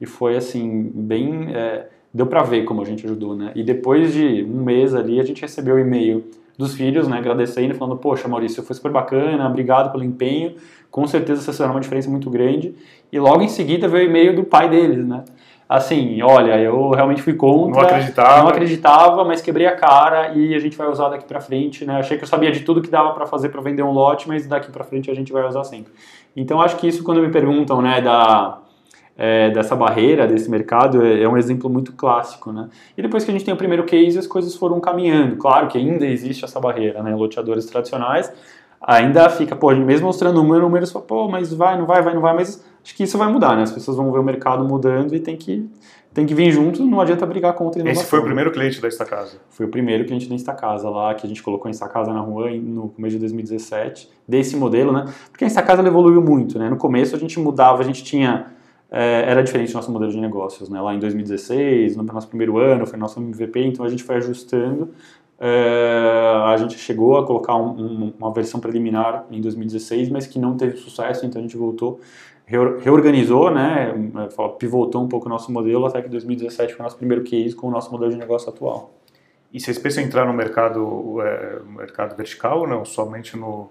e 0.00 0.06
foi 0.06 0.36
assim 0.36 0.90
bem 0.94 1.54
é, 1.54 1.88
deu 2.12 2.26
para 2.26 2.42
ver 2.42 2.64
como 2.64 2.82
a 2.82 2.84
gente 2.84 3.04
ajudou, 3.04 3.34
né? 3.34 3.52
E 3.54 3.62
depois 3.62 4.12
de 4.12 4.44
um 4.44 4.62
mês 4.62 4.94
ali 4.94 5.20
a 5.20 5.24
gente 5.24 5.42
recebeu 5.42 5.76
o 5.76 5.78
e-mail 5.78 6.24
dos 6.56 6.74
filhos, 6.74 7.08
né, 7.08 7.18
agradecendo, 7.18 7.74
falando, 7.74 7.96
poxa, 7.96 8.28
Maurício, 8.28 8.62
foi 8.62 8.76
super 8.76 8.92
bacana, 8.92 9.44
obrigado 9.48 9.90
pelo 9.90 10.04
empenho, 10.04 10.54
com 10.88 11.04
certeza 11.04 11.42
você 11.42 11.52
será 11.52 11.72
uma 11.72 11.80
diferença 11.80 12.08
muito 12.08 12.30
grande. 12.30 12.76
E 13.10 13.18
logo 13.18 13.42
em 13.42 13.48
seguida 13.48 13.88
veio 13.88 14.06
o 14.06 14.10
e-mail 14.10 14.36
do 14.36 14.44
pai 14.44 14.70
deles, 14.70 15.04
né? 15.04 15.24
assim, 15.68 16.22
olha, 16.22 16.60
eu 16.60 16.90
realmente 16.90 17.22
fui 17.22 17.34
contra, 17.34 17.80
não 17.80 17.88
acreditava, 17.88 18.42
não 18.42 18.48
acreditava, 18.48 19.24
mas 19.24 19.40
quebrei 19.40 19.66
a 19.66 19.74
cara 19.74 20.32
e 20.34 20.54
a 20.54 20.58
gente 20.58 20.76
vai 20.76 20.88
usar 20.88 21.08
daqui 21.08 21.24
para 21.24 21.40
frente, 21.40 21.84
né? 21.84 21.96
Achei 21.96 22.16
que 22.16 22.24
eu 22.24 22.28
sabia 22.28 22.52
de 22.52 22.60
tudo 22.60 22.82
que 22.82 22.90
dava 22.90 23.12
para 23.12 23.26
fazer 23.26 23.48
para 23.48 23.60
vender 23.60 23.82
um 23.82 23.90
lote, 23.90 24.28
mas 24.28 24.46
daqui 24.46 24.70
para 24.70 24.84
frente 24.84 25.10
a 25.10 25.14
gente 25.14 25.32
vai 25.32 25.46
usar 25.46 25.64
sempre. 25.64 25.92
Então 26.36 26.60
acho 26.60 26.76
que 26.76 26.86
isso 26.86 27.02
quando 27.02 27.20
me 27.20 27.30
perguntam, 27.30 27.80
né, 27.80 28.00
da 28.00 28.58
é, 29.16 29.50
dessa 29.50 29.76
barreira 29.76 30.26
desse 30.26 30.50
mercado 30.50 31.04
é, 31.04 31.22
é, 31.22 31.28
um 31.28 31.36
exemplo 31.36 31.70
muito 31.70 31.92
clássico, 31.92 32.52
né? 32.52 32.68
E 32.96 33.02
depois 33.02 33.24
que 33.24 33.30
a 33.30 33.34
gente 33.34 33.44
tem 33.44 33.54
o 33.54 33.56
primeiro 33.56 33.84
case, 33.84 34.18
as 34.18 34.26
coisas 34.26 34.54
foram 34.54 34.80
caminhando. 34.80 35.36
Claro 35.36 35.68
que 35.68 35.78
ainda 35.78 36.06
existe 36.06 36.44
essa 36.44 36.58
barreira, 36.58 37.02
né? 37.02 37.14
Loteadores 37.14 37.66
tradicionais 37.66 38.32
ainda 38.86 39.28
fica, 39.30 39.56
pô, 39.56 39.74
mesmo 39.74 40.06
mostrando 40.06 40.42
números, 40.42 40.92
pô, 40.92 41.28
mas 41.28 41.52
vai, 41.52 41.78
não 41.78 41.86
vai, 41.86 42.02
vai, 42.02 42.14
não 42.14 42.20
vai, 42.20 42.34
mas 42.34 42.64
acho 42.84 42.94
que 42.94 43.02
isso 43.02 43.16
vai 43.16 43.32
mudar, 43.32 43.56
né? 43.56 43.62
As 43.62 43.72
pessoas 43.72 43.96
vão 43.96 44.12
ver 44.12 44.18
o 44.18 44.22
mercado 44.22 44.64
mudando 44.64 45.14
e 45.14 45.20
tem 45.20 45.36
que, 45.36 45.68
tem 46.12 46.26
que 46.26 46.34
vir 46.34 46.52
junto, 46.52 46.84
não 46.84 47.00
adianta 47.00 47.24
brigar 47.24 47.54
contra 47.54 47.80
inovação. 47.80 48.02
Esse 48.02 48.10
foi 48.10 48.18
o 48.18 48.22
primeiro 48.22 48.52
cliente 48.52 48.80
da 48.80 48.88
Estacasa? 48.88 49.38
Foi 49.48 49.66
o 49.66 49.68
primeiro 49.70 50.04
cliente 50.04 50.28
da 50.28 50.34
Estacasa 50.34 50.88
lá, 50.90 51.14
que 51.14 51.26
a 51.26 51.28
gente 51.28 51.42
colocou 51.42 51.68
a 51.68 51.70
Estacasa 51.70 52.12
na 52.12 52.20
rua 52.20 52.50
no 52.50 52.90
começo 52.90 53.14
de 53.14 53.20
2017, 53.20 54.10
desse 54.28 54.54
modelo, 54.56 54.92
né? 54.92 55.06
Porque 55.30 55.44
a 55.44 55.46
Estacasa 55.46 55.82
evoluiu 55.82 56.20
muito, 56.20 56.58
né? 56.58 56.68
No 56.68 56.76
começo 56.76 57.16
a 57.16 57.18
gente 57.18 57.40
mudava, 57.40 57.80
a 57.80 57.84
gente 57.84 58.04
tinha... 58.04 58.52
É, 58.90 59.24
era 59.26 59.42
diferente 59.42 59.72
do 59.72 59.74
nosso 59.74 59.90
modelo 59.90 60.12
de 60.12 60.20
negócios, 60.20 60.68
né? 60.68 60.80
Lá 60.80 60.94
em 60.94 60.98
2016, 60.98 61.96
no 61.96 62.04
nosso 62.04 62.28
primeiro 62.28 62.58
ano, 62.58 62.86
foi 62.86 62.98
nosso 62.98 63.18
MVP, 63.20 63.64
então 63.64 63.84
a 63.84 63.88
gente 63.88 64.04
foi 64.04 64.16
ajustando 64.16 64.90
é, 65.38 66.42
a 66.46 66.56
gente 66.56 66.78
chegou 66.78 67.18
a 67.18 67.26
colocar 67.26 67.56
um, 67.56 67.70
um, 67.70 68.14
uma 68.18 68.32
versão 68.32 68.60
preliminar 68.60 69.26
em 69.30 69.40
2016, 69.40 70.08
mas 70.08 70.26
que 70.26 70.38
não 70.38 70.56
teve 70.56 70.76
sucesso, 70.76 71.26
então 71.26 71.40
a 71.40 71.42
gente 71.42 71.56
voltou, 71.56 72.00
reorganizou, 72.46 73.50
né, 73.50 73.92
pivotou 74.58 75.02
um 75.02 75.08
pouco 75.08 75.26
o 75.26 75.28
nosso 75.28 75.50
modelo 75.50 75.86
até 75.86 76.00
que 76.02 76.08
2017 76.08 76.74
foi 76.74 76.80
o 76.80 76.84
nosso 76.84 76.96
primeiro 76.96 77.24
case 77.24 77.54
com 77.54 77.66
o 77.66 77.70
nosso 77.70 77.90
modelo 77.90 78.12
de 78.12 78.18
negócio 78.18 78.48
atual. 78.48 78.94
E 79.52 79.60
vocês 79.60 79.78
pensam 79.78 80.02
em 80.02 80.06
entrar 80.06 80.26
no 80.26 80.32
mercado, 80.32 81.20
é, 81.20 81.60
mercado 81.76 82.16
vertical 82.16 82.60
ou 82.60 82.66
não? 82.66 82.84
Somente 82.84 83.36
no, 83.36 83.70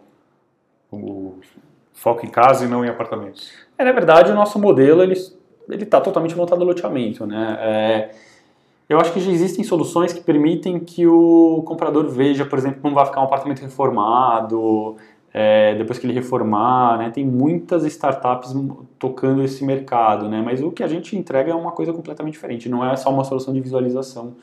foco 1.94 2.26
em 2.26 2.30
casa 2.30 2.66
e 2.66 2.68
não 2.68 2.84
em 2.84 2.90
apartamentos? 2.90 3.52
É, 3.78 3.84
na 3.84 3.92
verdade, 3.92 4.32
o 4.32 4.36
nosso 4.36 4.60
modelo 4.60 5.02
ele 5.02 5.14
está 5.70 6.02
totalmente 6.02 6.36
voltado 6.36 6.62
ao 6.62 6.68
loteamento. 6.68 7.26
Né? 7.26 7.58
É, 7.60 8.12
eu 8.90 9.00
acho 9.00 9.14
que 9.14 9.20
já 9.20 9.32
existem 9.32 9.64
soluções 9.64 10.12
que 10.12 10.22
permitem 10.22 10.80
que 10.80 11.08
o 11.08 11.64
comprador 11.66 12.08
veja, 12.10 12.46
por 12.46 12.60
exemplo, 12.60 12.82
como 12.82 12.96
vai 12.96 13.06
ficar 13.06 13.22
um 13.22 13.26
apartamento 13.26 13.62
reformado, 13.62 14.98
é, 15.34 15.74
depois 15.76 15.98
que 15.98 16.06
ele 16.06 16.14
reformar, 16.14 16.98
né? 17.00 17.10
Tem 17.10 17.26
muitas 17.26 17.84
startups 17.86 18.54
tocando 19.00 19.42
esse 19.42 19.66
mercado, 19.66 20.30
né? 20.30 20.44
Mas 20.46 20.62
o 20.62 20.72
que 20.72 20.84
a 20.84 20.88
gente 20.88 21.18
entrega 21.18 21.52
é 21.52 21.56
uma 21.56 21.72
coisa 21.72 21.92
completamente 21.92 22.34
diferente. 22.34 22.70
Não 22.70 22.86
é 22.86 22.96
só 22.96 23.10
uma 23.10 23.24
solução 23.24 23.52
de 23.52 23.60
visualização 23.60 24.36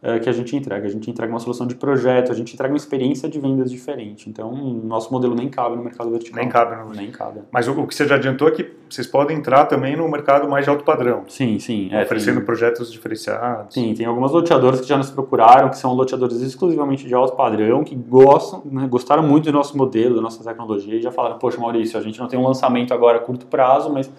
é, 0.00 0.18
que 0.18 0.28
a 0.28 0.32
gente 0.32 0.54
entrega. 0.54 0.86
A 0.86 0.90
gente 0.90 1.10
entrega 1.10 1.32
uma 1.32 1.40
solução 1.40 1.66
de 1.66 1.74
projeto, 1.74 2.30
a 2.30 2.34
gente 2.34 2.54
entrega 2.54 2.72
uma 2.72 2.76
experiência 2.76 3.28
de 3.28 3.40
vendas 3.40 3.70
diferente. 3.70 4.30
Então, 4.30 4.52
nosso 4.54 5.12
modelo 5.12 5.34
nem 5.34 5.48
cabe 5.48 5.76
no 5.76 5.82
mercado 5.82 6.10
vertical. 6.10 6.38
Nem 6.38 6.48
cabe. 6.48 6.76
No... 6.76 6.94
Nem 6.94 7.10
cabe. 7.10 7.40
Mas 7.50 7.66
o, 7.66 7.72
o, 7.72 7.86
que 7.86 7.94
você 7.94 8.06
já 8.06 8.14
adiantou 8.14 8.48
é 8.48 8.52
que 8.52 8.70
vocês 8.88 9.06
podem 9.06 9.36
entrar 9.36 9.66
também 9.66 9.96
no 9.96 10.08
mercado 10.08 10.48
mais 10.48 10.64
de 10.64 10.70
alto 10.70 10.84
padrão. 10.84 11.24
Sim, 11.28 11.58
sim. 11.58 11.88
É, 11.92 12.04
oferecendo 12.04 12.36
tem... 12.36 12.44
projetos 12.44 12.92
diferenciados. 12.92 13.74
Sim, 13.74 13.92
tem 13.94 14.06
algumas 14.06 14.32
loteadoras 14.32 14.80
que 14.80 14.86
já 14.86 14.96
nos 14.96 15.10
procuraram, 15.10 15.68
que 15.68 15.78
são 15.78 15.92
loteadores 15.94 16.40
exclusivamente 16.40 17.06
de 17.06 17.14
alto 17.14 17.34
padrão, 17.34 17.82
que 17.82 17.96
gostam, 17.96 18.62
né, 18.64 18.86
gostaram 18.86 19.22
muito 19.22 19.46
do 19.46 19.52
nosso 19.52 19.76
modelo, 19.76 20.14
da 20.14 20.20
nossa 20.20 20.42
tecnologia, 20.42 20.94
e 20.94 21.02
já 21.02 21.10
falaram, 21.10 21.38
poxa, 21.38 21.60
Maurício, 21.60 21.98
a 21.98 22.02
gente 22.02 22.18
não 22.20 22.28
tem 22.28 22.38
um 22.38 22.46
lançamento 22.46 22.94
agora 22.94 23.18
a 23.18 23.20
curto 23.20 23.46
prazo, 23.46 23.92
mas 23.92 24.10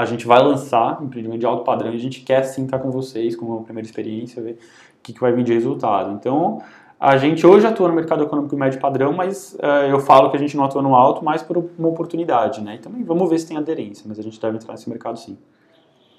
a 0.00 0.04
gente 0.04 0.26
vai 0.26 0.42
lançar 0.42 0.98
empreendimento 1.02 1.40
de 1.40 1.46
alto 1.46 1.64
padrão 1.64 1.92
e 1.92 1.96
a 1.96 1.98
gente 1.98 2.20
quer 2.20 2.42
sim 2.44 2.64
estar 2.64 2.78
com 2.78 2.90
vocês, 2.90 3.36
como 3.36 3.56
uma 3.56 3.62
primeira 3.62 3.86
experiência, 3.86 4.42
ver 4.42 4.52
o 4.52 4.56
que, 5.02 5.12
que 5.12 5.20
vai 5.20 5.32
vir 5.32 5.44
de 5.44 5.52
resultado. 5.52 6.12
Então, 6.12 6.62
a 6.98 7.16
gente 7.16 7.46
hoje 7.46 7.66
atua 7.66 7.88
no 7.88 7.94
mercado 7.94 8.24
econômico 8.24 8.56
médio 8.56 8.80
padrão, 8.80 9.12
mas 9.12 9.54
uh, 9.54 9.86
eu 9.88 10.00
falo 10.00 10.30
que 10.30 10.36
a 10.36 10.40
gente 10.40 10.56
não 10.56 10.64
atua 10.64 10.82
no 10.82 10.94
alto, 10.94 11.24
mais 11.24 11.42
por 11.42 11.56
uma 11.56 11.88
oportunidade, 11.88 12.60
né? 12.60 12.76
Então, 12.78 12.92
vamos 13.04 13.30
ver 13.30 13.38
se 13.38 13.48
tem 13.48 13.56
aderência, 13.56 14.04
mas 14.06 14.18
a 14.18 14.22
gente 14.22 14.40
deve 14.40 14.56
entrar 14.56 14.72
nesse 14.72 14.88
mercado 14.88 15.18
sim. 15.18 15.38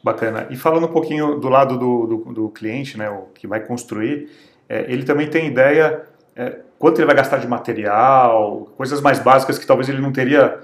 Bacana. 0.04 0.48
E 0.50 0.56
falando 0.56 0.86
um 0.86 0.92
pouquinho 0.92 1.40
do 1.40 1.50
lado 1.50 1.78
do, 1.78 2.08
do, 2.08 2.34
do 2.34 2.50
cliente, 2.50 2.98
né, 2.98 3.10
o 3.10 3.28
que 3.34 3.46
vai 3.46 3.60
construir, 3.60 4.30
é, 4.68 4.92
ele 4.92 5.04
também 5.04 5.30
tem 5.30 5.48
ideia 5.48 6.04
é, 6.36 6.62
quanto 6.80 6.98
ele 6.98 7.06
vai 7.06 7.16
gastar 7.16 7.38
de 7.38 7.48
material, 7.48 8.68
coisas 8.76 9.02
mais 9.02 9.20
básicas 9.20 9.60
que 9.60 9.68
talvez 9.68 9.88
ele 9.88 10.02
não 10.02 10.12
teria 10.12 10.60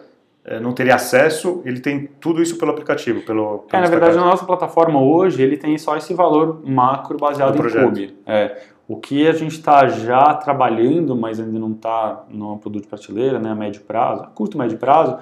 não 0.62 0.72
teria 0.72 0.96
acesso, 0.96 1.62
ele 1.66 1.80
tem 1.80 2.10
tudo 2.20 2.42
isso 2.42 2.58
pelo 2.58 2.72
aplicativo, 2.72 3.22
pelo, 3.22 3.60
pelo 3.60 3.70
é, 3.74 3.82
na 3.82 3.90
verdade, 3.90 4.16
na 4.16 4.26
nossa 4.26 4.46
plataforma 4.46 5.02
hoje, 5.02 5.42
ele 5.42 5.58
tem 5.58 5.78
só 5.78 5.98
esse 5.98 6.14
valor 6.14 6.62
macro 6.66 7.18
baseado 7.18 7.58
em 7.58 7.84
Cube. 7.84 8.18
É, 8.26 8.58
o 8.88 8.96
que 8.96 9.28
a 9.28 9.34
gente 9.34 9.58
está 9.58 9.88
já 9.90 10.34
trabalhando, 10.36 11.16
mas 11.16 11.40
ainda 11.40 11.60
não 11.60 11.72
está 11.72 12.24
no 12.30 12.58
produto 12.58 12.84
de 12.84 12.88
prateleira, 12.88 13.40
né, 13.40 13.52
a 13.52 13.56
médio 13.56 13.82
prazo, 13.82 14.24
a 14.24 14.28
curto 14.28 14.58
médio 14.58 14.78
prazo, 14.78 15.18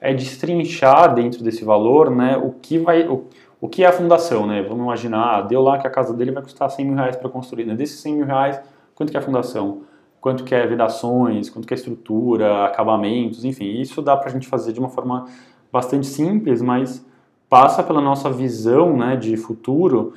é 0.00 0.14
destrinchar 0.14 1.12
dentro 1.12 1.42
desse 1.42 1.64
valor 1.64 2.10
né, 2.10 2.36
o 2.36 2.52
que 2.52 2.78
vai... 2.78 3.06
O, 3.08 3.26
o 3.60 3.68
que 3.68 3.82
é 3.82 3.88
a 3.88 3.92
fundação, 3.92 4.46
né? 4.46 4.62
Vamos 4.62 4.84
imaginar, 4.84 5.42
deu 5.42 5.60
lá 5.60 5.78
que 5.78 5.86
a 5.86 5.90
casa 5.90 6.14
dele 6.14 6.30
vai 6.30 6.42
custar 6.42 6.70
100 6.70 6.84
mil 6.84 6.94
reais 6.94 7.16
para 7.16 7.28
construir. 7.28 7.64
Né? 7.64 7.74
Desses 7.74 8.00
100 8.00 8.14
mil 8.14 8.26
reais, 8.26 8.60
quanto 8.94 9.10
que 9.10 9.16
é 9.16 9.20
a 9.20 9.22
fundação? 9.22 9.82
Quanto 10.28 10.44
que 10.44 10.54
é 10.54 10.66
vedações, 10.66 11.48
quanto 11.48 11.66
que 11.66 11.72
é 11.72 11.76
estrutura, 11.76 12.66
acabamentos, 12.66 13.46
enfim, 13.46 13.80
isso 13.80 14.02
dá 14.02 14.14
para 14.14 14.28
a 14.28 14.30
gente 14.30 14.46
fazer 14.46 14.74
de 14.74 14.78
uma 14.78 14.90
forma 14.90 15.24
bastante 15.72 16.06
simples, 16.06 16.60
mas 16.60 17.02
passa 17.48 17.82
pela 17.82 18.02
nossa 18.02 18.28
visão 18.28 18.94
né, 18.94 19.16
de 19.16 19.38
futuro 19.38 20.12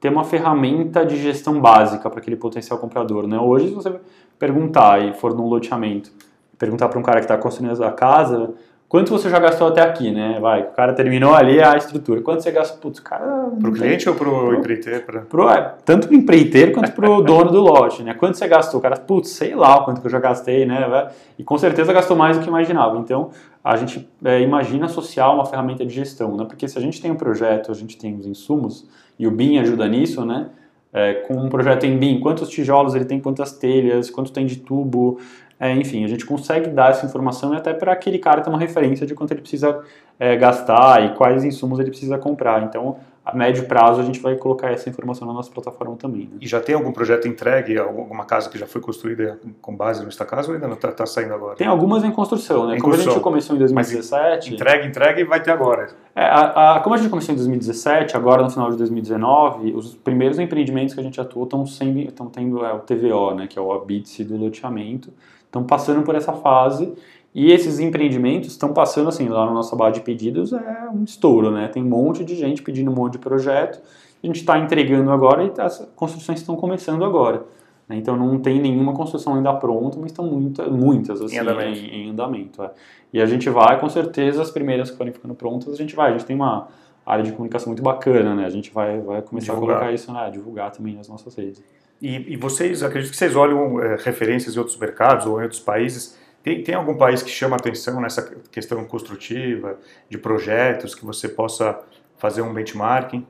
ter 0.00 0.08
uma 0.08 0.24
ferramenta 0.24 1.06
de 1.06 1.16
gestão 1.16 1.60
básica 1.60 2.10
para 2.10 2.18
aquele 2.18 2.34
potencial 2.34 2.76
comprador. 2.76 3.28
Né? 3.28 3.38
Hoje, 3.38 3.68
se 3.68 3.74
você 3.74 4.00
perguntar 4.36 5.00
e 5.00 5.14
for 5.14 5.32
num 5.32 5.46
loteamento, 5.46 6.10
perguntar 6.58 6.88
para 6.88 6.98
um 6.98 7.02
cara 7.02 7.20
que 7.20 7.26
está 7.26 7.38
construindo 7.38 7.84
a 7.84 7.92
casa, 7.92 8.52
Quanto 8.92 9.08
você 9.08 9.30
já 9.30 9.38
gastou 9.38 9.68
até 9.68 9.80
aqui, 9.80 10.10
né? 10.10 10.38
Vai, 10.38 10.64
o 10.64 10.72
cara 10.72 10.92
terminou 10.92 11.34
ali 11.34 11.62
a 11.62 11.78
estrutura. 11.78 12.20
Quanto 12.20 12.42
você 12.42 12.50
gastou? 12.50 12.76
Putz, 12.78 13.00
cara. 13.00 13.24
Para 13.58 13.70
o 13.70 13.72
cliente 13.72 14.06
ou 14.06 14.14
para 14.14 14.28
o 14.28 14.52
empreiteiro? 14.52 15.00
Pra... 15.06 15.20
Pro, 15.22 15.48
é, 15.48 15.76
tanto 15.82 16.08
para 16.08 16.14
o 16.14 16.18
empreiteiro 16.18 16.72
quanto 16.72 16.92
para 16.92 17.10
o 17.10 17.22
dono 17.24 17.50
do 17.50 17.62
lote, 17.62 18.02
né? 18.02 18.12
Quanto 18.12 18.36
você 18.36 18.46
gastou? 18.46 18.80
O 18.80 18.82
cara, 18.82 18.98
putz, 18.98 19.30
sei 19.30 19.54
lá 19.54 19.78
o 19.78 19.86
quanto 19.86 20.02
que 20.02 20.06
eu 20.06 20.10
já 20.10 20.20
gastei, 20.20 20.66
né? 20.66 21.08
E 21.38 21.42
com 21.42 21.56
certeza 21.56 21.90
gastou 21.90 22.14
mais 22.14 22.36
do 22.36 22.42
que 22.42 22.50
imaginava. 22.50 22.98
Então, 22.98 23.30
a 23.64 23.76
gente 23.76 24.06
é, 24.22 24.42
imagina 24.42 24.84
associar 24.84 25.34
uma 25.34 25.46
ferramenta 25.46 25.86
de 25.86 25.94
gestão, 25.94 26.36
né? 26.36 26.44
Porque 26.44 26.68
se 26.68 26.76
a 26.76 26.82
gente 26.82 27.00
tem 27.00 27.10
um 27.10 27.16
projeto, 27.16 27.72
a 27.72 27.74
gente 27.74 27.96
tem 27.96 28.14
os 28.14 28.26
insumos, 28.26 28.86
e 29.18 29.26
o 29.26 29.30
BIM 29.30 29.58
ajuda 29.58 29.88
nisso, 29.88 30.22
né? 30.26 30.50
É, 30.92 31.14
com 31.14 31.34
um 31.34 31.48
projeto 31.48 31.84
em 31.84 31.96
BIM, 31.96 32.20
quantos 32.20 32.48
tijolos 32.50 32.94
ele 32.94 33.06
tem, 33.06 33.18
quantas 33.18 33.52
telhas, 33.52 34.10
quanto 34.10 34.30
tem 34.30 34.44
de 34.44 34.56
tubo, 34.56 35.18
é, 35.58 35.72
enfim, 35.74 36.04
a 36.04 36.08
gente 36.08 36.26
consegue 36.26 36.68
dar 36.68 36.90
essa 36.90 37.06
informação 37.06 37.52
até 37.52 37.72
para 37.72 37.92
aquele 37.92 38.18
cara 38.18 38.40
ter 38.40 38.50
uma 38.50 38.58
referência 38.58 39.06
de 39.06 39.14
quanto 39.14 39.30
ele 39.30 39.40
precisa 39.40 39.80
é, 40.18 40.36
gastar 40.36 41.04
e 41.04 41.14
quais 41.14 41.44
insumos 41.44 41.78
ele 41.78 41.90
precisa 41.90 42.18
comprar. 42.18 42.64
Então, 42.64 42.96
a 43.24 43.36
médio 43.36 43.66
prazo, 43.66 44.00
a 44.00 44.04
gente 44.04 44.18
vai 44.18 44.34
colocar 44.34 44.70
essa 44.70 44.88
informação 44.88 45.26
na 45.26 45.32
nossa 45.32 45.50
plataforma 45.50 45.96
também. 45.96 46.22
Né? 46.22 46.38
E 46.40 46.46
já 46.46 46.60
tem 46.60 46.74
algum 46.74 46.92
projeto 46.92 47.28
entregue, 47.28 47.78
alguma 47.78 48.24
casa 48.24 48.50
que 48.50 48.58
já 48.58 48.66
foi 48.66 48.80
construída 48.80 49.38
com 49.60 49.76
base 49.76 50.04
nesta 50.04 50.24
casa 50.24 50.48
ou 50.48 50.54
ainda 50.54 50.66
não 50.66 50.74
está 50.74 50.90
tá 50.90 51.06
saindo 51.06 51.32
agora? 51.32 51.54
Tem 51.54 51.66
algumas 51.66 52.02
em 52.02 52.10
construção, 52.10 52.66
né? 52.66 52.76
Em 52.76 52.80
como 52.80 52.94
construção. 52.94 53.12
a 53.12 53.14
gente 53.14 53.22
começou 53.22 53.56
em 53.56 53.58
2017... 53.60 54.50
Mas 54.50 54.60
entregue, 54.60 54.88
entregue 54.88 55.24
vai 55.24 55.40
ter 55.40 55.52
agora. 55.52 55.88
É, 56.16 56.24
a, 56.24 56.76
a, 56.76 56.80
como 56.80 56.94
a 56.96 56.98
gente 56.98 57.10
começou 57.10 57.32
em 57.32 57.36
2017, 57.36 58.16
agora 58.16 58.42
no 58.42 58.50
final 58.50 58.70
de 58.70 58.76
2019, 58.76 59.72
os 59.72 59.94
primeiros 59.94 60.40
empreendimentos 60.40 60.92
que 60.92 61.00
a 61.00 61.04
gente 61.04 61.20
atua 61.20 61.44
estão, 61.44 61.62
estão 61.62 62.26
tendo 62.26 62.64
é, 62.64 62.72
o 62.72 62.80
TVO, 62.80 63.34
né? 63.34 63.46
Que 63.46 63.58
é 63.58 63.62
o 63.62 63.72
ABITSE 63.72 64.24
do 64.24 64.36
loteamento 64.36 65.12
estão 65.52 65.64
passando 65.64 66.02
por 66.02 66.14
essa 66.14 66.32
fase 66.32 66.94
e 67.34 67.50
esses 67.50 67.78
empreendimentos 67.80 68.50
estão 68.50 68.72
passando 68.72 69.08
assim, 69.08 69.28
lá 69.28 69.46
na 69.46 69.52
nossa 69.52 69.74
base 69.74 69.94
de 69.94 70.00
pedidos 70.02 70.52
é 70.52 70.88
um 70.92 71.02
estouro, 71.04 71.50
né? 71.50 71.68
Tem 71.68 71.82
um 71.82 71.88
monte 71.88 72.24
de 72.24 72.34
gente 72.34 72.62
pedindo 72.62 72.90
um 72.90 72.94
monte 72.94 73.12
de 73.12 73.18
projeto, 73.18 73.80
a 74.22 74.26
gente 74.26 74.40
está 74.40 74.58
entregando 74.58 75.10
agora 75.10 75.44
e 75.44 75.60
as 75.60 75.90
construções 75.96 76.40
estão 76.40 76.56
começando 76.56 77.04
agora. 77.04 77.44
Né? 77.88 77.96
Então 77.96 78.16
não 78.16 78.38
tem 78.38 78.60
nenhuma 78.60 78.92
construção 78.92 79.34
ainda 79.34 79.52
pronta, 79.54 79.98
mas 79.98 80.10
estão 80.10 80.26
muita, 80.26 80.68
muitas 80.68 81.20
assim, 81.20 81.36
em 81.36 81.38
andamento. 81.38 81.78
Em, 81.78 82.06
em 82.06 82.10
andamento 82.10 82.62
é. 82.62 82.70
E 83.12 83.20
a 83.20 83.26
gente 83.26 83.48
vai, 83.50 83.78
com 83.78 83.88
certeza, 83.88 84.40
as 84.40 84.50
primeiras 84.50 84.90
que 84.90 84.96
forem 84.96 85.12
ficando 85.12 85.34
prontas, 85.34 85.72
a 85.72 85.76
gente 85.76 85.94
vai. 85.94 86.10
A 86.10 86.12
gente 86.12 86.26
tem 86.26 86.36
uma 86.36 86.68
área 87.04 87.24
de 87.24 87.32
comunicação 87.32 87.68
muito 87.68 87.82
bacana, 87.82 88.34
né? 88.34 88.46
A 88.46 88.50
gente 88.50 88.72
vai, 88.72 89.00
vai 89.00 89.20
começar 89.22 89.52
divulgar. 89.52 89.76
a 89.76 89.80
colocar 89.80 89.94
isso, 89.94 90.12
né? 90.12 90.30
divulgar 90.30 90.70
também 90.70 90.94
nas 90.94 91.08
nossas 91.08 91.34
redes. 91.34 91.62
E, 92.00 92.32
e 92.32 92.36
vocês, 92.36 92.82
acredito 92.82 93.10
que 93.10 93.16
vocês 93.16 93.36
olham 93.36 93.80
é, 93.82 93.96
referências 93.96 94.56
em 94.56 94.58
outros 94.58 94.76
mercados 94.76 95.26
ou 95.26 95.38
em 95.40 95.42
outros 95.42 95.60
países. 95.60 96.18
Tem, 96.42 96.62
tem 96.62 96.74
algum 96.74 96.96
país 96.96 97.22
que 97.22 97.30
chama 97.30 97.56
atenção 97.56 98.00
nessa 98.00 98.22
questão 98.50 98.84
construtiva, 98.84 99.78
de 100.08 100.18
projetos, 100.18 100.94
que 100.94 101.04
você 101.04 101.28
possa 101.28 101.78
fazer 102.18 102.42
um 102.42 102.52
benchmarking? 102.52 103.26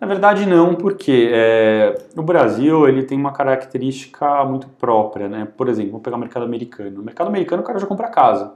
Na 0.00 0.06
verdade 0.06 0.46
não, 0.46 0.76
porque 0.76 1.28
é, 1.32 1.98
o 2.16 2.22
Brasil 2.22 2.88
ele 2.88 3.02
tem 3.02 3.18
uma 3.18 3.32
característica 3.32 4.44
muito 4.44 4.68
própria, 4.68 5.28
né? 5.28 5.48
Por 5.56 5.68
exemplo, 5.68 5.92
vamos 5.92 6.04
pegar 6.04 6.16
o 6.16 6.20
mercado 6.20 6.44
americano. 6.44 6.98
No 6.98 7.02
mercado 7.02 7.26
americano 7.26 7.62
o 7.62 7.64
cara 7.64 7.78
já 7.80 7.86
compra 7.86 8.08
casa. 8.08 8.52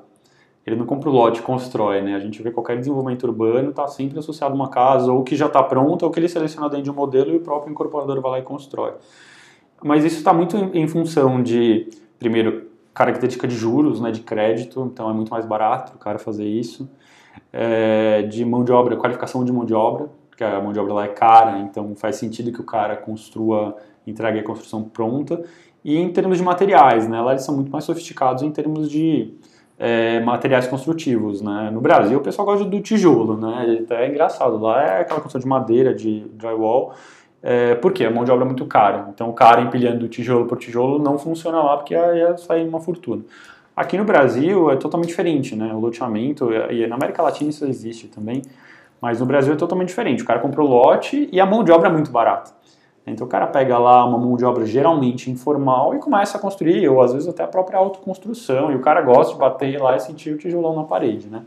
Ele 0.64 0.76
não 0.76 0.86
compra 0.86 1.10
o 1.10 1.12
lote 1.12 1.42
constrói, 1.42 2.00
né? 2.00 2.14
A 2.14 2.20
gente 2.20 2.40
vê 2.40 2.52
qualquer 2.52 2.78
desenvolvimento 2.78 3.24
urbano 3.24 3.70
está 3.70 3.88
sempre 3.88 4.20
associado 4.20 4.52
a 4.52 4.54
uma 4.54 4.68
casa, 4.68 5.12
ou 5.12 5.24
que 5.24 5.34
já 5.34 5.46
está 5.46 5.60
pronta, 5.60 6.06
ou 6.06 6.12
que 6.12 6.20
ele 6.20 6.28
seleciona 6.28 6.68
dentro 6.68 6.84
de 6.84 6.90
um 6.90 6.94
modelo 6.94 7.32
e 7.32 7.36
o 7.36 7.40
próprio 7.40 7.72
incorporador 7.72 8.20
vai 8.20 8.30
lá 8.30 8.38
e 8.38 8.42
constrói. 8.42 8.92
Mas 9.82 10.04
isso 10.04 10.18
está 10.18 10.32
muito 10.32 10.56
em, 10.56 10.86
função 10.86 11.42
de, 11.42 11.90
primeiro, 12.16 12.70
característica 12.94 13.48
de 13.48 13.54
juros, 13.54 14.00
né, 14.00 14.10
de 14.10 14.20
crédito, 14.20 14.88
então 14.92 15.08
é 15.08 15.12
muito 15.12 15.30
mais 15.30 15.44
barato 15.44 15.92
o 15.94 15.98
cara 15.98 16.18
fazer 16.18 16.46
isso. 16.46 16.88
É, 17.52 18.22
de 18.22 18.44
mão 18.44 18.64
de 18.64 18.72
obra, 18.72 18.96
qualificação 18.96 19.44
de 19.44 19.52
mão 19.52 19.64
de 19.64 19.74
obra, 19.74 20.10
porque 20.28 20.44
a 20.44 20.60
mão 20.60 20.72
de 20.72 20.78
obra 20.78 20.92
lá 20.94 21.04
é 21.04 21.08
cara, 21.08 21.58
então 21.60 21.94
faz 21.94 22.16
sentido 22.16 22.52
que 22.52 22.60
o 22.60 22.64
cara 22.64 22.96
construa, 22.96 23.76
entregue 24.06 24.38
a 24.38 24.44
construção 24.44 24.82
pronta. 24.82 25.42
E 25.84 25.96
em 25.96 26.12
termos 26.12 26.38
de 26.38 26.44
materiais, 26.44 27.08
né, 27.08 27.20
lá 27.20 27.32
eles 27.32 27.44
são 27.44 27.54
muito 27.54 27.70
mais 27.70 27.84
sofisticados 27.84 28.42
em 28.42 28.50
termos 28.50 28.90
de 28.90 29.34
é, 29.78 30.20
materiais 30.20 30.66
construtivos, 30.66 31.40
né. 31.40 31.70
No 31.72 31.80
Brasil 31.80 32.18
o 32.18 32.22
pessoal 32.22 32.46
gosta 32.46 32.64
do 32.64 32.80
tijolo, 32.80 33.36
né, 33.36 33.84
é 33.90 34.08
engraçado, 34.08 34.58
lá 34.58 34.82
é 34.82 35.00
aquela 35.00 35.20
construção 35.20 35.40
de 35.40 35.46
madeira, 35.46 35.94
de 35.94 36.20
drywall, 36.34 36.94
é, 37.42 37.74
por 37.74 37.92
quê? 37.92 38.04
A 38.04 38.10
mão 38.10 38.24
de 38.24 38.30
obra 38.30 38.44
é 38.44 38.46
muito 38.46 38.64
cara. 38.66 39.08
Então, 39.12 39.28
o 39.28 39.32
cara 39.32 39.60
empilhando 39.60 40.08
tijolo 40.08 40.46
por 40.46 40.58
tijolo 40.58 40.98
não 40.98 41.18
funciona 41.18 41.62
lá 41.62 41.76
porque 41.76 41.94
ia 41.94 42.36
sair 42.36 42.66
uma 42.66 42.80
fortuna. 42.80 43.22
Aqui 43.74 43.96
no 43.96 44.04
Brasil 44.04 44.70
é 44.70 44.76
totalmente 44.76 45.08
diferente, 45.08 45.56
né? 45.56 45.72
O 45.72 45.80
loteamento, 45.80 46.52
e 46.52 46.86
na 46.86 46.94
América 46.94 47.22
Latina 47.22 47.50
isso 47.50 47.64
existe 47.64 48.06
também, 48.06 48.42
mas 49.00 49.18
no 49.18 49.26
Brasil 49.26 49.54
é 49.54 49.56
totalmente 49.56 49.88
diferente. 49.88 50.22
O 50.22 50.26
cara 50.26 50.38
comprou 50.40 50.68
lote 50.68 51.28
e 51.32 51.40
a 51.40 51.46
mão 51.46 51.64
de 51.64 51.72
obra 51.72 51.88
é 51.88 51.92
muito 51.92 52.10
barata. 52.10 52.52
Então 53.06 53.26
o 53.26 53.30
cara 53.30 53.46
pega 53.46 53.78
lá 53.78 54.04
uma 54.04 54.18
mão 54.18 54.36
de 54.36 54.44
obra 54.44 54.64
geralmente 54.64 55.30
informal 55.30 55.94
e 55.94 55.98
começa 55.98 56.38
a 56.38 56.40
construir, 56.40 56.88
ou 56.88 57.02
às 57.02 57.12
vezes 57.12 57.26
até 57.26 57.42
a 57.42 57.48
própria 57.48 57.78
autoconstrução, 57.78 58.70
e 58.70 58.76
o 58.76 58.80
cara 58.80 59.00
gosta 59.00 59.32
de 59.32 59.38
bater 59.40 59.80
lá 59.80 59.96
e 59.96 60.00
sentir 60.00 60.34
o 60.34 60.38
tijolão 60.38 60.76
na 60.76 60.84
parede, 60.84 61.26
né? 61.28 61.42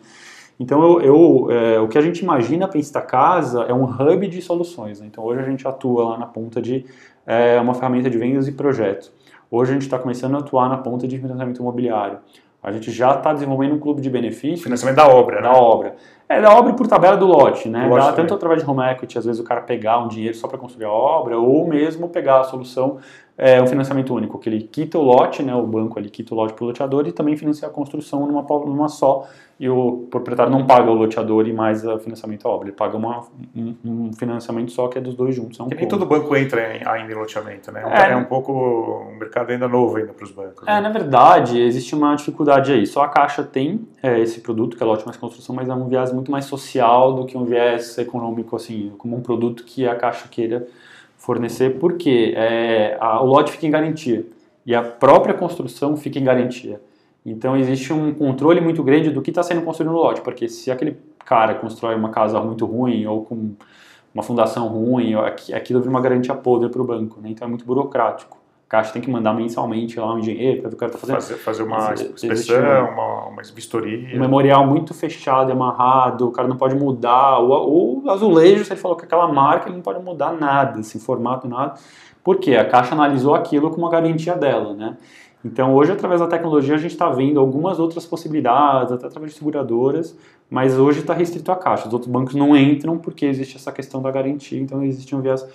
Então, 0.60 0.82
eu, 0.82 1.02
eu 1.02 1.52
é, 1.52 1.80
o 1.80 1.88
que 1.88 1.98
a 1.98 2.02
gente 2.02 2.20
imagina 2.20 2.68
para 2.68 2.80
esta 2.80 3.02
casa 3.02 3.64
é 3.64 3.74
um 3.74 3.84
hub 3.84 4.28
de 4.28 4.42
soluções. 4.42 5.00
Né? 5.02 5.08
Então, 5.08 5.24
hoje 5.24 5.42
a 5.42 5.46
gente 5.46 5.68
atua 5.68 6.10
lá 6.10 6.18
na 6.18 6.26
ponta 6.26 6.62
de 6.62 6.86
é, 7.26 7.60
uma 7.60 7.74
ferramenta 7.74 8.10
de 8.10 8.18
vendas 8.18 8.48
e 8.48 8.52
projetos. 8.52 9.12
Hoje 9.52 9.72
a 9.72 9.74
gente 9.74 9.84
está 9.84 10.00
começando 10.00 10.36
a 10.36 10.40
atuar 10.40 10.70
na 10.70 10.78
ponta 10.78 11.08
de 11.08 11.18
financiamento 11.18 11.60
imobiliário. 11.60 12.20
A 12.64 12.72
gente 12.72 12.90
já 12.92 13.14
está 13.14 13.32
desenvolvendo 13.32 13.76
um 13.76 13.80
clube 13.80 14.02
de 14.02 14.10
benefícios. 14.10 14.64
Financiamento 14.64 14.98
da 14.98 15.08
obra, 15.08 15.40
Da 15.40 15.52
né? 15.52 15.56
obra. 15.56 15.96
É, 16.28 16.42
da 16.42 16.52
obra 16.52 16.74
por 16.74 16.88
tabela 16.88 17.16
do 17.16 17.28
lote, 17.28 17.70
né? 17.70 17.88
Dá 17.88 18.12
tanto 18.12 18.34
através 18.34 18.64
de 18.64 18.68
home 18.68 18.82
equity, 18.92 19.20
às 19.20 19.26
vezes 19.26 19.40
o 19.40 19.44
cara 19.44 19.62
pegar 19.62 20.00
um 20.00 20.08
dinheiro 20.08 20.36
só 20.36 20.48
para 20.48 20.58
construir 20.58 20.86
a 20.86 20.92
obra, 20.92 21.38
ou 21.38 21.68
mesmo 21.68 22.10
pegar 22.10 22.40
a 22.40 22.44
solução, 22.44 22.98
é, 23.38 23.62
um 23.62 23.68
financiamento 23.68 24.14
único, 24.14 24.40
que 24.40 24.48
ele 24.48 24.62
quita 24.64 24.98
o 24.98 25.02
lote, 25.02 25.44
né? 25.44 25.54
O 25.54 25.64
banco 25.68 26.00
ele 26.00 26.10
quita 26.10 26.34
o 26.34 26.38
lote 26.38 26.54
para 26.54 26.64
o 26.64 26.68
loteador 26.68 27.06
e 27.08 27.12
também 27.12 27.36
financia 27.36 27.68
a 27.68 27.72
construção 27.72 28.26
numa, 28.26 28.42
numa 28.66 28.88
só. 28.88 29.28
E 29.58 29.70
o 29.70 30.08
proprietário 30.12 30.52
não 30.52 30.66
paga 30.66 30.90
o 30.92 30.94
loteador 30.94 31.48
e 31.48 31.54
mais 31.54 31.86
o 31.86 31.98
financiamento 32.00 32.46
à 32.46 32.52
obra. 32.52 32.68
Ele 32.68 32.76
paga 32.76 32.98
uma- 32.98 33.24
um, 33.56 33.76
um 33.86 34.12
financiamento 34.14 34.72
só 34.72 34.88
que 34.90 34.98
é 34.98 35.02
dos 35.02 35.16
dois 35.16 35.34
juntos. 35.36 35.58
É 35.60 35.64
um 35.64 35.68
Que 35.70 35.76
nem 35.76 35.88
todo 35.88 36.06
banco 36.06 36.36
entra 36.36 36.76
em- 36.78 36.86
ainda 36.86 37.12
em 37.12 37.16
loteamento, 37.16 37.72
né? 37.72 37.84
É. 37.90 38.12
É, 38.12 38.16
um 38.18 38.26
pouco 38.26 38.52
um 38.54 39.18
mercado 39.18 39.52
ainda 39.52 39.68
novo 39.68 39.96
ainda 39.98 40.12
para 40.14 40.24
os 40.26 40.32
bancos. 40.32 40.66
É, 40.68 40.74
né? 40.76 40.82
na 40.82 40.90
verdade, 40.90 41.62
existe 41.62 41.96
uma 41.96 42.16
dificuldade 42.16 42.72
aí. 42.74 42.86
Só 42.86 43.02
a 43.04 43.08
Caixa 43.10 43.44
tem 43.44 43.88
é, 44.04 44.20
esse 44.20 44.42
produto, 44.42 44.76
que 44.76 44.84
é 44.84 44.86
lote 44.86 45.06
mais 45.06 45.18
construção, 45.18 45.56
mas 45.56 45.68
é 45.70 45.74
um 45.74 45.88
viés 45.88 46.12
muito 46.14 46.30
mais 46.32 46.46
social 46.46 47.14
do 47.14 47.26
que 47.26 47.38
um 47.38 47.46
viés 47.46 47.98
econômico, 47.98 48.56
assim, 48.58 48.92
como 48.98 49.16
um 49.16 49.22
produto 49.22 49.64
que 49.64 49.88
a 49.88 49.96
Caixa 49.96 50.28
queira 50.30 50.68
fornecer, 51.26 51.80
porque 51.80 52.34
é, 52.38 52.98
a- 53.00 53.22
o 53.22 53.26
lote 53.26 53.52
fica 53.52 53.66
em 53.66 53.72
garantia 53.72 54.26
e 54.66 54.76
a 54.76 54.84
própria 54.84 55.34
construção 55.34 55.98
fica 55.98 56.20
em 56.20 56.24
garantia. 56.24 56.80
Então, 57.26 57.58
existe 57.58 57.92
um 57.92 58.14
controle 58.14 58.62
muito 58.62 58.84
grande 58.84 59.10
do 59.10 59.22
que 59.22 59.32
está 59.32 59.42
sendo 59.42 59.64
construído 59.64 59.92
no 59.92 59.98
lote, 59.98 60.22
porque 60.22 60.48
se 60.48 60.70
aquele 60.70 60.98
cara 61.26 61.56
constrói 61.56 61.96
uma 61.96 62.10
casa 62.10 62.40
muito 62.40 62.66
ruim 62.68 63.08
ou 63.08 63.26
com 63.26 63.54
uma 64.14 64.22
fundação 64.24 64.68
ruim, 64.68 65.16
aquilo 65.16 65.80
vira 65.80 65.90
uma 65.90 66.00
garantia 66.00 66.36
podre 66.36 66.70
para 66.70 66.82
o 66.82 66.86
banco, 66.86 67.20
né? 67.20 67.30
então 67.32 67.48
é 67.48 67.50
muito 67.50 67.66
burocrático. 67.66 68.38
A 68.68 68.72
Caixa 68.72 68.94
tem 68.94 69.02
que 69.02 69.10
mandar 69.10 69.32
mensalmente 69.34 70.00
lá 70.00 70.12
um 70.14 70.18
engenheiro 70.20 70.62
para 70.62 70.70
ver 70.70 70.76
o 70.76 70.78
cara 70.80 70.92
está 70.92 71.00
fazendo. 71.00 71.16
Fazer, 71.16 71.36
fazer 71.36 71.64
uma 71.64 71.78
inspeção, 72.14 72.56
um- 72.86 72.94
uma, 72.94 73.26
uma 73.28 73.42
vistoria. 73.54 74.16
Um 74.18 74.20
memorial 74.20 74.66
muito 74.66 74.94
fechado, 74.94 75.50
e 75.50 75.54
amarrado, 75.54 76.28
o 76.28 76.32
cara 76.32 76.48
não 76.48 76.58
pode 76.58 76.76
mudar. 76.76 77.40
O, 77.40 78.04
o 78.04 78.10
azulejo, 78.10 78.66
se 78.66 78.74
ele 78.74 78.80
falou 78.80 78.98
que 78.98 79.06
aquela 79.06 79.28
marca, 79.32 79.68
ele 79.70 79.76
não 79.76 79.84
pode 79.84 80.04
mudar 80.04 80.34
nada, 80.34 80.80
esse 80.80 81.00
formato, 81.00 81.48
nada. 81.48 81.76
Por 82.24 82.38
quê? 82.38 82.56
A 82.56 82.66
Caixa 82.66 82.94
analisou 82.96 83.36
aquilo 83.36 83.70
como 83.70 83.84
uma 83.86 83.92
garantia 83.92 84.34
dela, 84.34 84.74
né? 84.74 84.98
Então, 85.44 85.76
hoje, 85.76 85.92
através 85.92 86.20
da 86.20 86.28
tecnologia, 86.28 86.74
a 86.74 86.78
gente 86.80 86.90
está 86.92 87.08
vendo 87.08 87.40
algumas 87.40 87.78
outras 87.80 88.04
possibilidades, 88.04 88.92
até 88.92 89.06
através 89.06 89.32
de 89.32 89.38
seguradoras, 89.38 90.18
mas 90.50 90.76
hoje 90.76 91.02
está 91.02 91.14
restrito 91.14 91.52
à 91.52 91.56
Caixa. 91.56 91.86
Os 91.88 91.94
outros 91.94 92.12
bancos 92.12 92.34
não 92.34 92.58
entram 92.58 92.98
porque 92.98 93.28
existe 93.28 93.56
essa 93.58 93.72
questão 93.72 94.02
da 94.02 94.10
garantia, 94.10 94.60
então 94.60 94.82
existe 94.84 95.16
um 95.16 95.22
viés 95.22 95.46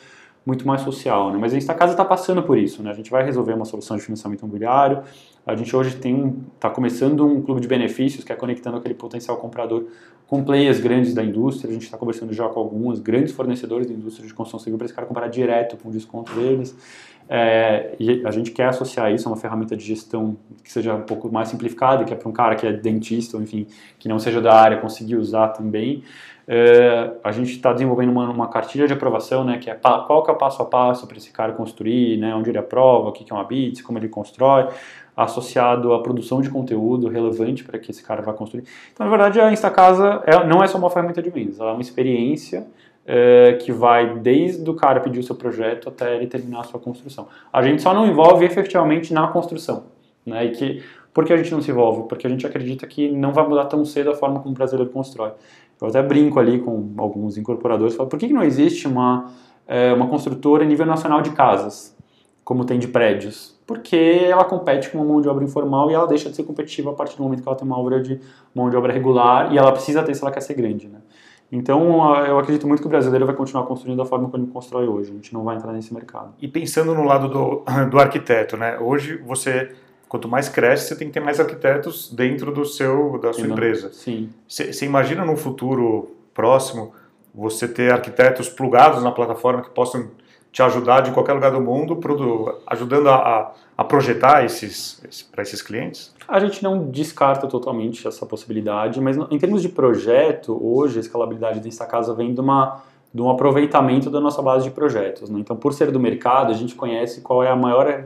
muito 0.45 0.67
mais 0.67 0.81
social, 0.81 1.33
né? 1.33 1.39
Mas 1.39 1.53
a 1.53 1.57
Insta 1.57 1.75
Casa 1.75 1.93
está 1.93 2.05
passando 2.05 2.43
por 2.43 2.57
isso, 2.57 2.83
né? 2.83 2.91
A 2.91 2.95
gente 2.95 3.11
vai 3.11 3.25
resolver 3.25 3.53
uma 3.53 3.65
solução 3.65 3.97
de 3.97 4.03
financiamento 4.03 4.41
imobiliário. 4.41 5.03
A 5.47 5.55
gente 5.55 5.75
hoje 5.75 5.97
está 5.97 6.71
começando 6.71 7.27
um 7.27 7.43
clube 7.43 7.61
de 7.61 7.69
benefícios 7.69 8.25
que 8.25 8.33
é 8.33 8.37
conectando 8.37 8.77
aquele 8.77 8.95
potencial 8.95 9.37
comprador 9.37 9.87
com 10.31 10.45
players 10.45 10.79
grandes 10.79 11.13
da 11.13 11.25
indústria. 11.25 11.69
A 11.69 11.73
gente 11.73 11.83
está 11.83 11.99
conversando 11.99 12.33
já 12.33 12.49
com 12.49 12.61
alguns 12.61 13.01
grandes 13.01 13.35
fornecedores 13.35 13.89
da 13.89 13.93
indústria 13.93 14.25
de 14.25 14.33
construção 14.33 14.61
civil 14.61 14.79
para 14.79 14.85
esse 14.85 14.95
cara 14.95 15.05
comprar 15.05 15.27
direto 15.27 15.77
com 15.77 15.91
desconto 15.91 16.33
deles. 16.35 16.73
É, 17.29 17.97
e 17.99 18.25
a 18.25 18.31
gente 18.31 18.53
quer 18.53 18.69
associar 18.69 19.13
isso 19.13 19.29
a 19.29 19.33
uma 19.33 19.37
ferramenta 19.37 19.77
de 19.77 19.85
gestão 19.85 20.37
que 20.63 20.71
seja 20.71 20.95
um 20.95 21.03
pouco 21.03 21.33
mais 21.33 21.49
simplificada, 21.49 22.05
que 22.05 22.13
é 22.13 22.17
para 22.17 22.29
um 22.29 22.33
cara 22.33 22.55
que 22.55 22.65
é 22.65 22.73
dentista, 22.73 23.37
ou 23.37 23.43
enfim, 23.43 23.67
que 23.99 24.09
não 24.09 24.21
seja 24.21 24.41
da 24.41 24.55
área, 24.55 24.77
conseguir 24.77 25.17
usar 25.17 25.49
também. 25.49 26.05
É, 26.47 27.11
a 27.25 27.33
gente 27.33 27.51
está 27.51 27.73
desenvolvendo 27.73 28.11
uma, 28.11 28.31
uma 28.31 28.49
cartilha 28.49 28.87
de 28.87 28.93
aprovação, 28.93 29.45
né, 29.45 29.59
que 29.59 29.69
é 29.69 29.75
qual 29.75 30.23
que 30.23 30.31
é 30.31 30.35
o 30.35 30.37
passo 30.37 30.63
a 30.63 30.65
passo 30.65 31.09
para 31.09 31.17
esse 31.17 31.33
cara 31.33 31.53
construir, 31.53 32.19
né, 32.19 32.35
onde 32.37 32.51
ele 32.51 32.59
aprova, 32.59 33.09
o 33.09 33.13
que, 33.13 33.25
que 33.25 33.33
é 33.33 33.35
uma 33.35 33.45
BITS, 33.45 33.83
como 33.83 33.99
ele 33.99 34.09
constrói, 34.09 34.69
associado 35.25 35.93
à 35.93 36.03
produção 36.03 36.41
de 36.41 36.49
conteúdo 36.49 37.09
relevante 37.09 37.63
para 37.63 37.79
que 37.79 37.91
esse 37.91 38.03
cara 38.03 38.23
vá 38.23 38.33
construir. 38.33 38.65
Então, 38.93 39.05
na 39.05 39.11
verdade, 39.11 39.41
a 39.41 39.53
Instacasa 39.53 40.23
é, 40.27 40.47
não 40.47 40.63
é 40.63 40.67
só 40.67 40.79
uma 40.79 40.91
ferramenta 40.91 41.23
de 41.23 41.31
vendas, 41.31 41.61
ela 41.61 41.71
é 41.71 41.73
uma 41.73 41.83
experiência 41.83 42.67
é, 43.07 43.59
que 43.61 43.73
vai 43.73 44.19
desde 44.19 44.69
o 44.69 44.75
cara 44.75 45.01
pedir 45.01 45.21
o 45.21 45.23
seu 45.23 45.35
projeto 45.35 45.89
até 45.89 46.17
ele 46.17 46.27
terminar 46.27 46.61
a 46.61 46.65
sua 46.65 46.81
construção. 46.81 47.29
A 47.53 47.63
gente 47.63 47.83
só 47.83 47.93
não 47.93 48.07
envolve 48.07 48.45
efetivamente 48.45 49.13
na 49.13 49.29
construção, 49.29 49.85
né, 50.25 50.47
e 50.47 50.51
que 50.53 50.83
por 51.13 51.25
que 51.25 51.33
a 51.33 51.37
gente 51.37 51.51
não 51.51 51.61
se 51.61 51.71
envolve? 51.71 52.09
Porque 52.09 52.27
a 52.27 52.31
gente 52.31 52.47
acredita 52.47 52.87
que 52.87 53.11
não 53.11 53.33
vai 53.33 53.47
mudar 53.47 53.65
tão 53.65 53.85
cedo 53.85 54.11
a 54.11 54.15
forma 54.15 54.39
como 54.41 54.55
o 54.55 54.57
brasileiro 54.57 54.91
constrói. 54.91 55.33
Eu 55.81 55.89
até 55.89 56.03
brinco 56.03 56.39
ali 56.39 56.61
com 56.61 56.93
alguns 56.99 57.37
incorporadores, 57.37 57.95
falo, 57.95 58.09
por 58.09 58.19
que, 58.19 58.29
que 58.29 58.33
não 58.33 58.45
existe 58.45 58.87
uma, 58.87 59.31
é, 59.67 59.93
uma 59.93 60.07
construtora 60.07 60.63
a 60.63 60.67
nível 60.67 60.87
nacional 60.87 61.21
de 61.21 61.31
casas, 61.31 61.97
como 62.45 62.65
tem 62.65 62.79
de 62.79 62.87
prédios? 62.87 63.59
Porque 63.71 64.23
ela 64.25 64.45
compete 64.45 64.91
com 64.91 64.99
uma 64.99 65.05
mão 65.05 65.21
de 65.21 65.29
obra 65.29 65.45
informal 65.45 65.89
e 65.93 65.95
ela 65.95 66.05
deixa 66.05 66.29
de 66.29 66.35
ser 66.35 66.43
competitiva 66.43 66.91
a 66.91 66.93
partir 66.93 67.17
do 67.17 67.23
momento 67.23 67.41
que 67.41 67.49
ela 67.49 67.57
tem 67.57 67.65
uma 67.65 67.79
obra 67.79 68.03
de 68.03 68.21
mão 68.53 68.69
de 68.69 68.77
obra 68.77 68.93
regular 68.93 69.55
e 69.55 69.59
ela 69.59 69.71
precisa 69.71 70.03
ter 70.03 70.13
se 70.13 70.21
ela 70.23 70.33
quer 70.33 70.41
ser 70.41 70.55
grande, 70.55 70.89
né? 70.89 70.99
Então, 71.53 72.17
eu 72.27 72.37
acredito 72.37 72.67
muito 72.67 72.81
que 72.81 72.89
o 72.89 72.91
brasileiro 72.91 73.25
vai 73.27 73.35
continuar 73.37 73.67
construindo 73.67 73.99
da 73.99 74.05
forma 74.05 74.29
como 74.29 74.43
ele 74.43 74.51
constrói 74.51 74.89
hoje. 74.89 75.13
A 75.13 75.15
gente 75.15 75.33
não 75.33 75.45
vai 75.45 75.55
entrar 75.55 75.73
nesse 75.73 75.95
mercado. 75.95 76.35
E 76.43 76.49
pensando 76.49 76.93
no 76.97 77.05
lado 77.05 77.29
do, 77.29 77.63
do 77.89 77.97
arquiteto, 78.01 78.57
né? 78.57 78.77
Hoje 78.81 79.19
você, 79.19 79.71
quanto 80.09 80.27
mais 80.27 80.49
cresce, 80.49 80.89
você 80.89 80.97
tem 80.97 81.07
que 81.07 81.15
ter 81.15 81.21
mais 81.21 81.39
arquitetos 81.39 82.13
dentro 82.13 82.53
do 82.53 82.65
seu, 82.65 83.21
da 83.21 83.33
sua 83.33 83.47
empresa. 83.47 83.93
Sim. 83.93 84.31
Você 84.49 84.73
você 84.73 84.85
imagina 84.85 85.25
num 85.25 85.37
futuro 85.37 86.11
próximo 86.35 86.93
você 87.33 87.69
ter 87.69 87.93
arquitetos 87.93 88.49
plugados 88.49 89.01
na 89.05 89.13
plataforma 89.13 89.63
que 89.63 89.71
possam 89.71 90.09
te 90.53 90.63
ajudar 90.63 91.01
de 91.01 91.13
qualquer 91.13 91.33
lugar 91.35 91.53
do 91.53 91.61
mundo, 91.61 91.99
ajudando 92.67 93.09
a, 93.09 93.53
a- 93.77 93.85
projetar 93.85 94.45
esses, 94.45 95.01
para 95.31 95.43
esses 95.43 95.63
clientes? 95.63 96.13
A 96.29 96.39
gente 96.41 96.63
não 96.63 96.85
descarta 96.91 97.47
totalmente 97.47 98.07
essa 98.07 98.27
possibilidade, 98.27 99.01
mas 99.01 99.17
em 99.17 99.39
termos 99.39 99.63
de 99.63 99.69
projeto, 99.69 100.59
hoje 100.61 100.99
a 100.99 101.01
escalabilidade 101.01 101.61
da 101.61 101.69
Instacasa 101.69 102.13
vem 102.15 102.35
de, 102.35 102.41
uma, 102.41 102.83
de 103.15 103.23
um 103.23 103.31
aproveitamento 103.31 104.11
da 104.11 104.21
nossa 104.21 104.43
base 104.43 104.65
de 104.65 104.71
projetos. 104.71 105.31
né? 105.31 105.39
Então, 105.41 105.57
por 105.57 105.73
ser 105.73 105.91
do 105.93 106.01
mercado, 106.01 106.51
a 106.53 106.55
gente 106.57 106.75
conhece 106.75 107.21
qual 107.21 107.43
é 107.43 107.49
a 107.51 107.57
maior 107.57 108.05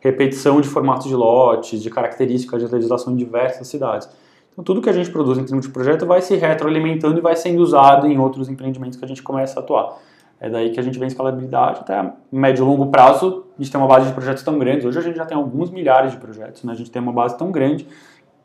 repetição 0.00 0.60
de 0.60 0.68
formatos 0.68 1.06
de 1.06 1.14
lotes, 1.14 1.80
de 1.82 1.90
características 1.90 2.62
de 2.62 2.72
legislação 2.72 3.12
em 3.12 3.16
diversas 3.16 3.68
cidades. 3.68 4.08
Então, 4.52 4.62
tudo 4.62 4.80
que 4.82 4.90
a 4.90 4.92
gente 4.92 5.10
produz 5.10 5.38
em 5.38 5.44
termos 5.44 5.66
de 5.66 5.72
projeto 5.72 6.06
vai 6.06 6.20
se 6.20 6.36
retroalimentando 6.36 7.18
e 7.18 7.20
vai 7.20 7.34
sendo 7.34 7.60
usado 7.60 8.06
em 8.06 8.18
outros 8.18 8.48
empreendimentos 8.48 8.98
que 8.98 9.04
a 9.04 9.08
gente 9.08 9.22
começa 9.22 9.58
a 9.58 9.62
atuar. 9.62 9.96
É 10.44 10.50
daí 10.50 10.68
que 10.68 10.78
a 10.78 10.82
gente 10.82 10.98
vem 10.98 11.08
escalabilidade 11.08 11.80
até 11.80 12.12
médio 12.30 12.64
e 12.64 12.66
longo 12.66 12.88
prazo. 12.88 13.46
A 13.58 13.62
gente 13.62 13.72
tem 13.72 13.80
uma 13.80 13.88
base 13.88 14.08
de 14.08 14.12
projetos 14.12 14.42
tão 14.42 14.58
grande. 14.58 14.86
Hoje 14.86 14.98
a 14.98 15.00
gente 15.00 15.16
já 15.16 15.24
tem 15.24 15.34
alguns 15.34 15.70
milhares 15.70 16.12
de 16.12 16.18
projetos, 16.18 16.62
né? 16.64 16.72
A 16.74 16.76
gente 16.76 16.90
tem 16.90 17.00
uma 17.00 17.14
base 17.14 17.38
tão 17.38 17.50
grande 17.50 17.88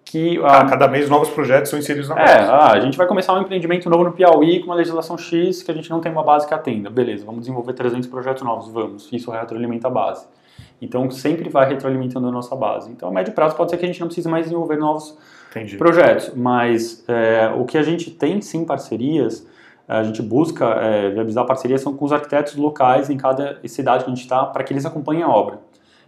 que 0.05 0.39
A 0.41 0.63
cada 0.63 0.87
mês 0.87 1.09
novos 1.09 1.29
projetos 1.29 1.69
são 1.69 1.77
inseridos 1.77 2.07
na 2.07 2.17
é, 2.17 2.37
base. 2.37 2.51
ah, 2.51 2.71
a 2.71 2.79
gente 2.79 2.97
vai 2.97 3.05
começar 3.05 3.33
um 3.33 3.41
empreendimento 3.41 3.89
novo 3.89 4.05
no 4.05 4.13
Piauí 4.13 4.61
com 4.61 4.67
uma 4.67 4.75
legislação 4.75 5.17
X 5.17 5.61
que 5.61 5.69
a 5.69 5.73
gente 5.73 5.89
não 5.89 5.99
tem 5.99 6.09
uma 6.09 6.23
base 6.23 6.47
que 6.47 6.53
atenda. 6.53 6.89
Beleza, 6.89 7.25
vamos 7.25 7.41
desenvolver 7.41 7.73
300 7.73 8.07
projetos 8.07 8.43
novos, 8.43 8.71
vamos. 8.71 9.09
Isso 9.11 9.29
retroalimenta 9.29 9.87
a 9.87 9.91
base. 9.91 10.25
Então 10.81 11.11
sempre 11.11 11.49
vai 11.49 11.67
retroalimentando 11.67 12.29
a 12.29 12.31
nossa 12.31 12.55
base. 12.55 12.89
Então 12.89 13.09
a 13.09 13.11
médio 13.11 13.33
prazo 13.33 13.57
pode 13.57 13.71
ser 13.71 13.77
que 13.77 13.83
a 13.83 13.87
gente 13.87 13.99
não 13.99 14.07
precise 14.07 14.29
mais 14.29 14.45
desenvolver 14.45 14.77
novos 14.77 15.17
Entendi. 15.51 15.75
projetos, 15.75 16.31
mas 16.33 17.03
é, 17.09 17.51
o 17.57 17.65
que 17.65 17.77
a 17.77 17.83
gente 17.83 18.09
tem 18.09 18.39
sim 18.39 18.63
parcerias, 18.63 19.45
a 19.89 20.03
gente 20.03 20.21
busca 20.21 20.65
é, 20.65 21.09
viabilizar 21.09 21.45
parcerias 21.45 21.81
são 21.81 21.93
com 21.93 22.05
os 22.05 22.13
arquitetos 22.13 22.55
locais 22.55 23.09
em 23.09 23.17
cada 23.17 23.59
cidade 23.65 24.03
que 24.05 24.11
a 24.11 24.13
gente 24.13 24.23
está, 24.23 24.45
para 24.45 24.63
que 24.63 24.71
eles 24.71 24.85
acompanhem 24.85 25.23
a 25.23 25.27
obra. 25.29 25.59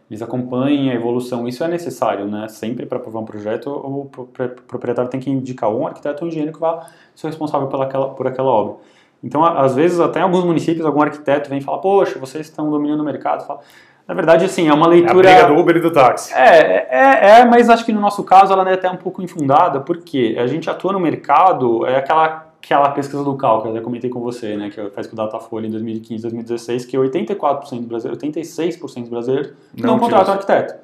Eles 0.10 0.22
acompanhem 0.22 0.92
a 0.92 0.94
evolução, 0.94 1.48
isso 1.48 1.64
é 1.64 1.68
necessário, 1.68 2.26
né? 2.26 2.48
Sempre 2.50 2.86
para 2.86 2.98
aprovar 2.98 3.20
um 3.22 3.26
projeto, 3.26 3.70
o 3.70 4.06
pro- 4.06 4.50
proprietário 4.68 5.10
tem 5.10 5.20
que 5.20 5.30
indicar 5.30 5.70
um 5.70 5.88
arquiteto 5.88 6.22
ou 6.24 6.26
um 6.26 6.30
engenheiro 6.30 6.54
que 6.54 6.60
vá 6.60 6.86
ser 7.16 7.28
responsável 7.28 7.68
pela, 7.68 7.86
aquela, 7.86 8.10
por 8.10 8.28
aquela 8.28 8.50
obra. 8.52 8.76
Então, 9.24 9.44
às 9.44 9.74
vezes, 9.76 10.00
até 10.00 10.20
em 10.20 10.24
alguns 10.24 10.44
municípios, 10.44 10.86
algum 10.86 11.02
arquiteto 11.02 11.50
vem 11.50 11.60
e 11.60 11.62
fala, 11.62 11.80
poxa, 11.80 12.20
vocês 12.20 12.48
estão 12.48 12.70
dominando 12.70 13.00
o 13.00 13.04
mercado. 13.06 13.46
Fala- 13.48 13.62
Na 14.08 14.14
verdade, 14.14 14.44
assim, 14.44 14.68
é 14.68 14.74
uma 14.74 14.88
É 14.88 14.88
a 14.88 14.90
leitura... 14.90 15.14
briga 15.34 15.48
do 15.48 15.56
Uber 15.56 15.78
e 15.78 15.80
do 15.80 15.92
táxi. 15.92 16.34
É, 16.34 16.88
é, 16.90 17.40
é, 17.40 17.46
mas 17.46 17.70
acho 17.70 17.86
que 17.86 17.94
no 17.94 18.02
nosso 18.02 18.24
caso 18.24 18.52
ela 18.52 18.70
é 18.70 18.74
até 18.74 18.90
um 18.92 18.98
pouco 18.98 19.22
infundada, 19.22 19.80
porque 19.80 20.36
a 20.38 20.46
gente 20.46 20.70
atua 20.70 20.92
no 20.92 21.00
mercado, 21.00 21.86
é 21.86 21.96
aquela, 21.96 22.51
aquela 22.64 22.92
pesquisa 22.92 23.24
do 23.24 23.36
Cal, 23.36 23.62
que 23.62 23.68
eu 23.68 23.72
até 23.72 23.82
comentei 23.82 24.10
com 24.10 24.20
você, 24.20 24.56
né, 24.56 24.70
que 24.70 24.80
eu 24.80 24.92
fiz 24.92 25.08
com 25.08 25.14
o 25.14 25.16
Datafolha 25.16 25.66
em 25.66 25.72
2015, 25.72 26.22
2016, 26.22 26.86
que 26.86 26.96
84% 26.96 27.80
dos 27.80 27.88
brasileiros, 27.88 28.22
86% 28.24 29.02
dos 29.02 29.10
brasileiros 29.10 29.54
não, 29.76 29.94
Não 29.94 30.00
contratam 30.00 30.34
arquiteto. 30.36 30.76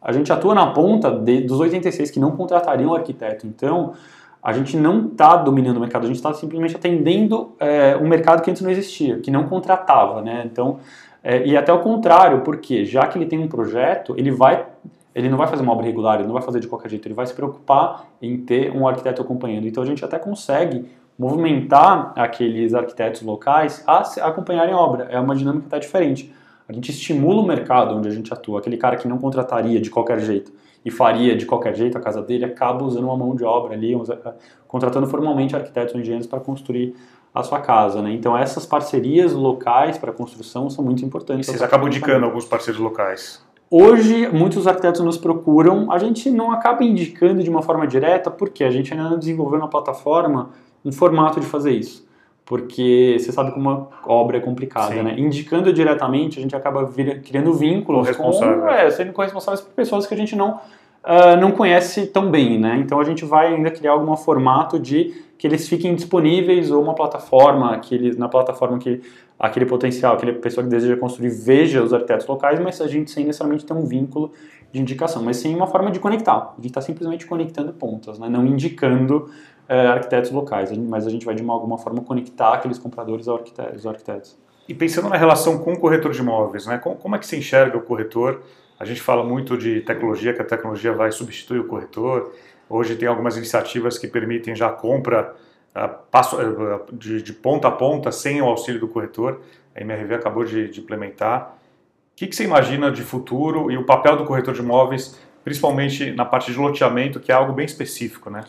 A 0.00 0.12
gente 0.12 0.32
atua 0.32 0.54
na 0.54 0.66
ponta 0.72 1.10
de- 1.10 1.42
dos 1.42 1.60
86 1.60 2.10
que 2.10 2.18
não 2.18 2.30
contratariam 2.32 2.94
arquiteto. 2.94 3.46
Então, 3.46 3.92
a 4.42 4.52
gente 4.52 4.76
não 4.76 5.06
está 5.06 5.36
dominando 5.36 5.76
o 5.76 5.80
mercado, 5.80 6.04
a 6.04 6.06
gente 6.06 6.16
está 6.16 6.32
simplesmente 6.32 6.76
atendendo 6.76 7.52
é, 7.58 7.96
um 7.96 8.06
mercado 8.08 8.42
que 8.42 8.50
antes 8.50 8.62
não 8.62 8.70
existia, 8.70 9.18
que 9.18 9.30
não 9.30 9.44
contratava, 9.48 10.22
né? 10.22 10.42
Então, 10.50 10.78
é, 11.22 11.44
e 11.46 11.56
até 11.56 11.72
o 11.72 11.80
contrário, 11.80 12.40
porque 12.42 12.84
já 12.84 13.06
que 13.08 13.18
ele 13.18 13.26
tem 13.26 13.38
um 13.38 13.48
projeto, 13.48 14.14
ele 14.16 14.30
vai, 14.30 14.64
ele 15.14 15.28
não 15.28 15.36
vai 15.36 15.48
fazer 15.48 15.62
uma 15.62 15.72
obra 15.72 15.84
regular, 15.84 16.16
ele 16.18 16.26
não 16.26 16.34
vai 16.34 16.42
fazer 16.42 16.60
de 16.60 16.68
qualquer 16.68 16.88
jeito, 16.88 17.06
ele 17.08 17.14
vai 17.14 17.26
se 17.26 17.34
preocupar 17.34 18.06
em 18.22 18.36
ter 18.38 18.70
um 18.70 18.86
arquiteto 18.86 19.20
acompanhando. 19.20 19.66
Então, 19.66 19.82
a 19.82 19.86
gente 19.86 20.04
até 20.04 20.18
consegue 20.18 20.86
movimentar 21.18 22.12
aqueles 22.16 22.74
arquitetos 22.74 23.22
locais 23.22 23.82
a 23.86 24.04
se- 24.04 24.20
acompanharem 24.20 24.74
a 24.74 24.78
obra. 24.78 25.08
É 25.10 25.18
uma 25.18 25.34
dinâmica 25.34 25.66
até 25.66 25.78
diferente. 25.78 26.32
A 26.68 26.72
gente 26.72 26.90
estimula 26.90 27.40
o 27.40 27.46
mercado 27.46 27.94
onde 27.94 28.08
a 28.08 28.10
gente 28.10 28.32
atua. 28.32 28.58
Aquele 28.58 28.76
cara 28.76 28.96
que 28.96 29.06
não 29.08 29.18
contrataria 29.18 29.80
de 29.80 29.88
qualquer 29.88 30.18
jeito 30.20 30.52
e 30.84 30.90
faria 30.90 31.36
de 31.36 31.46
qualquer 31.46 31.74
jeito 31.74 31.98
a 31.98 32.00
casa 32.00 32.22
dele, 32.22 32.44
acaba 32.44 32.84
usando 32.84 33.04
uma 33.04 33.16
mão 33.16 33.34
de 33.34 33.44
obra 33.44 33.74
ali, 33.74 33.96
contratando 34.68 35.06
formalmente 35.06 35.54
arquitetos 35.56 35.94
ou 35.94 36.00
engenheiros 36.00 36.26
para 36.26 36.38
construir 36.38 36.94
a 37.34 37.42
sua 37.42 37.60
casa, 37.60 38.00
né? 38.00 38.12
Então 38.12 38.36
essas 38.36 38.64
parcerias 38.64 39.32
locais 39.32 39.98
para 39.98 40.12
construção 40.12 40.70
são 40.70 40.84
muito 40.84 41.04
importantes. 41.04 41.46
Vocês 41.46 41.60
acabam 41.60 41.88
indicando 41.88 42.24
alguns 42.24 42.44
parceiros 42.44 42.80
locais? 42.80 43.44
Hoje, 43.68 44.28
muitos 44.28 44.66
arquitetos 44.66 45.00
nos 45.00 45.18
procuram. 45.18 45.90
A 45.90 45.98
gente 45.98 46.30
não 46.30 46.52
acaba 46.52 46.84
indicando 46.84 47.42
de 47.42 47.50
uma 47.50 47.62
forma 47.62 47.84
direta, 47.86 48.30
porque 48.30 48.62
a 48.62 48.70
gente 48.70 48.94
ainda 48.94 49.10
não 49.10 49.18
desenvolveu 49.18 49.58
na 49.58 49.66
plataforma 49.66 50.50
um 50.86 50.92
formato 50.92 51.40
de 51.40 51.46
fazer 51.46 51.72
isso. 51.72 52.06
Porque 52.44 53.16
você 53.18 53.32
sabe 53.32 53.50
como 53.50 53.68
uma 53.68 53.88
obra 54.06 54.36
é 54.36 54.40
complicada, 54.40 54.94
Sim. 54.94 55.02
né? 55.02 55.16
Indicando 55.18 55.72
diretamente, 55.72 56.38
a 56.38 56.42
gente 56.42 56.54
acaba 56.54 56.88
criando 57.24 57.52
vínculos 57.52 58.08
com, 58.16 58.68
é, 58.68 58.88
sendo 58.92 59.12
corresponsáveis 59.12 59.60
por 59.60 59.74
pessoas 59.74 60.06
que 60.06 60.14
a 60.14 60.16
gente 60.16 60.36
não, 60.36 60.60
uh, 61.02 61.36
não 61.40 61.50
conhece 61.50 62.06
tão 62.06 62.30
bem, 62.30 62.56
né? 62.56 62.78
Então 62.78 63.00
a 63.00 63.04
gente 63.04 63.24
vai 63.24 63.52
ainda 63.52 63.68
criar 63.72 63.92
algum 63.92 64.16
formato 64.16 64.78
de 64.78 65.12
que 65.36 65.44
eles 65.44 65.68
fiquem 65.68 65.96
disponíveis 65.96 66.70
ou 66.70 66.80
uma 66.80 66.94
plataforma 66.94 67.76
que 67.80 67.96
eles, 67.96 68.16
na 68.16 68.28
plataforma 68.28 68.78
que 68.78 69.00
aquele 69.36 69.66
potencial, 69.66 70.14
aquela 70.14 70.32
pessoa 70.34 70.62
que 70.62 70.70
deseja 70.70 70.96
construir 70.96 71.30
veja 71.30 71.82
os 71.82 71.92
arquitetos 71.92 72.28
locais, 72.28 72.60
mas 72.60 72.80
a 72.80 72.86
gente 72.86 73.10
sem 73.10 73.24
necessariamente 73.24 73.66
ter 73.66 73.72
um 73.72 73.84
vínculo 73.84 74.30
de 74.72 74.80
indicação, 74.80 75.22
mas 75.22 75.38
sim 75.38 75.54
uma 75.54 75.66
forma 75.66 75.90
de 75.90 75.98
conectar. 75.98 76.36
A 76.36 76.54
gente 76.56 76.66
está 76.66 76.80
simplesmente 76.80 77.26
conectando 77.26 77.72
pontas, 77.72 78.18
né? 78.18 78.28
não 78.28 78.46
indicando 78.46 79.28
é, 79.68 79.86
arquitetos 79.86 80.30
locais, 80.30 80.70
mas 80.76 81.06
a 81.06 81.10
gente 81.10 81.24
vai 81.24 81.34
de 81.34 81.42
uma, 81.42 81.52
alguma 81.52 81.78
forma 81.78 82.00
conectar 82.02 82.54
aqueles 82.54 82.78
compradores 82.78 83.28
aos 83.28 83.86
arquitetos. 83.86 84.36
E 84.68 84.74
pensando 84.74 85.08
na 85.08 85.16
relação 85.16 85.58
com 85.58 85.72
o 85.72 85.78
corretor 85.78 86.12
de 86.12 86.20
imóveis, 86.20 86.66
né? 86.66 86.78
como, 86.78 86.96
como 86.96 87.14
é 87.14 87.18
que 87.18 87.26
se 87.26 87.36
enxerga 87.36 87.76
o 87.76 87.82
corretor? 87.82 88.42
A 88.78 88.84
gente 88.84 89.00
fala 89.00 89.24
muito 89.24 89.56
de 89.56 89.80
tecnologia, 89.80 90.34
que 90.34 90.42
a 90.42 90.44
tecnologia 90.44 90.92
vai 90.92 91.10
substituir 91.10 91.60
o 91.60 91.64
corretor. 91.64 92.32
Hoje 92.68 92.96
tem 92.96 93.08
algumas 93.08 93.36
iniciativas 93.36 93.96
que 93.96 94.06
permitem 94.06 94.54
já 94.54 94.68
compra 94.68 95.34
uh, 95.74 95.88
passo, 96.10 96.36
uh, 96.36 96.84
de, 96.92 97.22
de, 97.22 97.32
ponta 97.32 97.68
a 97.68 97.70
ponta 97.70 98.12
sem 98.12 98.42
o 98.42 98.44
auxílio 98.44 98.80
do 98.80 98.88
corretor. 98.88 99.40
A 99.74 99.80
MRV 99.80 100.14
acabou 100.14 100.44
de, 100.44 100.68
de 100.68 100.80
implementar. 100.80 101.56
O 102.12 102.16
que, 102.16 102.26
que, 102.26 102.36
você 102.36 102.44
imagina 102.44 102.90
de 102.90 103.02
futuro 103.02 103.70
e 103.70 103.78
o 103.78 103.84
papel 103.84 104.16
do 104.16 104.24
corretor 104.24 104.52
de 104.52 104.60
imóveis, 104.60 105.18
principalmente 105.44 106.10
na 106.12 106.24
parte 106.24 106.52
de 106.52 106.58
loteamento, 106.58 107.20
que 107.20 107.30
é 107.30 107.34
algo 107.34 107.52
bem 107.52 107.66
específico, 107.66 108.30
né? 108.30 108.44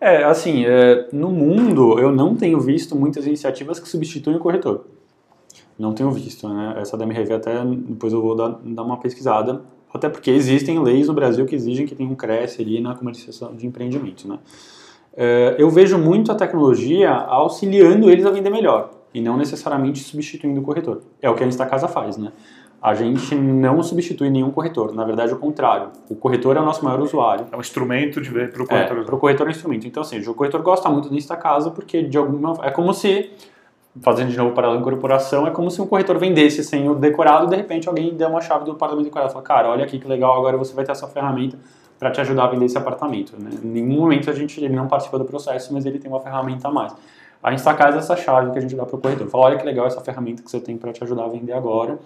É, 0.00 0.22
assim, 0.24 0.64
é, 0.64 1.08
no 1.12 1.30
mundo 1.30 1.98
eu 1.98 2.12
não 2.12 2.36
tenho 2.36 2.60
visto 2.60 2.94
muitas 2.94 3.26
iniciativas 3.26 3.80
que 3.80 3.88
substituem 3.88 4.36
o 4.36 4.40
corretor. 4.40 4.84
Não 5.78 5.92
tenho 5.92 6.10
visto, 6.10 6.48
né? 6.48 6.74
Essa 6.78 6.96
da 6.96 7.04
MRV 7.04 7.34
até 7.34 7.64
depois 7.64 8.12
eu 8.12 8.20
vou 8.20 8.34
dar, 8.34 8.58
dar 8.64 8.82
uma 8.82 8.96
pesquisada 8.98 9.62
até 9.92 10.08
porque 10.08 10.30
existem 10.30 10.78
leis 10.82 11.08
no 11.08 11.14
Brasil 11.14 11.46
que 11.46 11.54
exigem 11.54 11.86
que 11.86 11.94
tenha 11.94 12.10
um 12.10 12.14
CRES 12.14 12.60
ali 12.60 12.80
na 12.80 12.94
comercialização 12.94 13.54
de 13.54 13.66
empreendimentos, 13.66 14.24
né? 14.24 14.38
É, 15.16 15.56
eu 15.58 15.68
vejo 15.68 15.98
muito 15.98 16.30
a 16.30 16.34
tecnologia 16.34 17.10
auxiliando 17.10 18.08
eles 18.08 18.24
a 18.24 18.30
vender 18.30 18.50
melhor 18.50 18.90
e 19.12 19.20
não 19.20 19.36
necessariamente 19.36 19.98
substituindo 20.00 20.60
o 20.60 20.62
corretor. 20.62 21.02
É 21.20 21.28
o 21.28 21.34
que 21.34 21.42
a 21.42 21.46
Insta 21.46 21.66
Casa 21.66 21.88
faz, 21.88 22.16
né? 22.16 22.32
A 22.80 22.94
gente 22.94 23.34
não 23.34 23.82
substitui 23.82 24.30
nenhum 24.30 24.52
corretor, 24.52 24.94
na 24.94 25.04
verdade 25.04 25.32
é 25.32 25.34
o 25.34 25.38
contrário. 25.38 25.88
O 26.08 26.14
corretor 26.14 26.56
é 26.56 26.60
o 26.60 26.64
nosso 26.64 26.84
maior 26.84 27.00
usuário. 27.00 27.46
É 27.50 27.56
um 27.56 27.60
instrumento 27.60 28.20
de 28.20 28.30
para 28.30 28.62
o 28.62 28.66
corretor. 28.66 28.98
É, 28.98 29.02
para 29.02 29.14
o 29.14 29.18
corretor 29.18 29.46
é 29.46 29.48
um 29.48 29.50
instrumento. 29.50 29.86
Então, 29.86 30.00
assim, 30.00 30.20
o 30.20 30.34
corretor 30.34 30.62
gosta 30.62 30.88
muito 30.88 31.08
do 31.08 31.36
Casa 31.36 31.70
porque 31.70 32.02
de 32.02 32.16
alguma 32.16 32.54
é 32.62 32.70
como 32.70 32.94
se 32.94 33.30
fazendo 34.00 34.30
de 34.30 34.36
novo 34.36 34.50
o 34.50 34.54
paralelo 34.54 34.80
incorporação, 34.80 35.46
é 35.46 35.50
como 35.50 35.70
se 35.70 35.80
um 35.82 35.86
corretor 35.86 36.18
vendesse 36.18 36.62
sem 36.62 36.88
o 36.88 36.94
decorado 36.94 37.46
e 37.46 37.48
de 37.48 37.56
repente 37.56 37.88
alguém 37.88 38.14
der 38.14 38.28
uma 38.28 38.40
chave 38.40 38.64
do 38.64 38.72
apartamento 38.72 39.04
decorado 39.04 39.30
e 39.30 39.32
fala, 39.32 39.44
cara, 39.44 39.68
olha 39.70 39.84
aqui 39.84 39.98
que 39.98 40.06
legal, 40.06 40.38
agora 40.38 40.56
você 40.56 40.72
vai 40.72 40.84
ter 40.84 40.92
essa 40.92 41.08
ferramenta 41.08 41.58
para 41.98 42.10
te 42.12 42.20
ajudar 42.20 42.44
a 42.44 42.46
vender 42.48 42.66
esse 42.66 42.78
apartamento. 42.78 43.34
Né? 43.36 43.50
Em 43.62 43.66
nenhum 43.66 44.00
momento 44.00 44.30
a 44.30 44.32
gente 44.32 44.62
ele 44.62 44.74
não 44.74 44.86
participa 44.86 45.18
do 45.18 45.24
processo, 45.24 45.72
mas 45.74 45.84
ele 45.84 45.98
tem 45.98 46.10
uma 46.10 46.20
ferramenta 46.20 46.68
a 46.68 46.70
mais. 46.70 46.94
A 47.42 47.50
gente 47.50 47.62
saca 47.62 47.88
essa 47.88 48.16
chave 48.16 48.50
que 48.50 48.58
a 48.58 48.60
gente 48.60 48.74
dá 48.74 48.84
para 48.84 48.96
o 48.96 48.98
corretor. 48.98 49.28
Fala, 49.28 49.46
olha 49.46 49.58
que 49.58 49.64
legal 49.64 49.86
essa 49.86 50.00
ferramenta 50.00 50.42
que 50.42 50.50
você 50.50 50.60
tem 50.60 50.76
para 50.76 50.92
te 50.92 51.02
ajudar 51.04 51.24
a 51.24 51.28
vender 51.28 51.52
agora. 51.52 51.98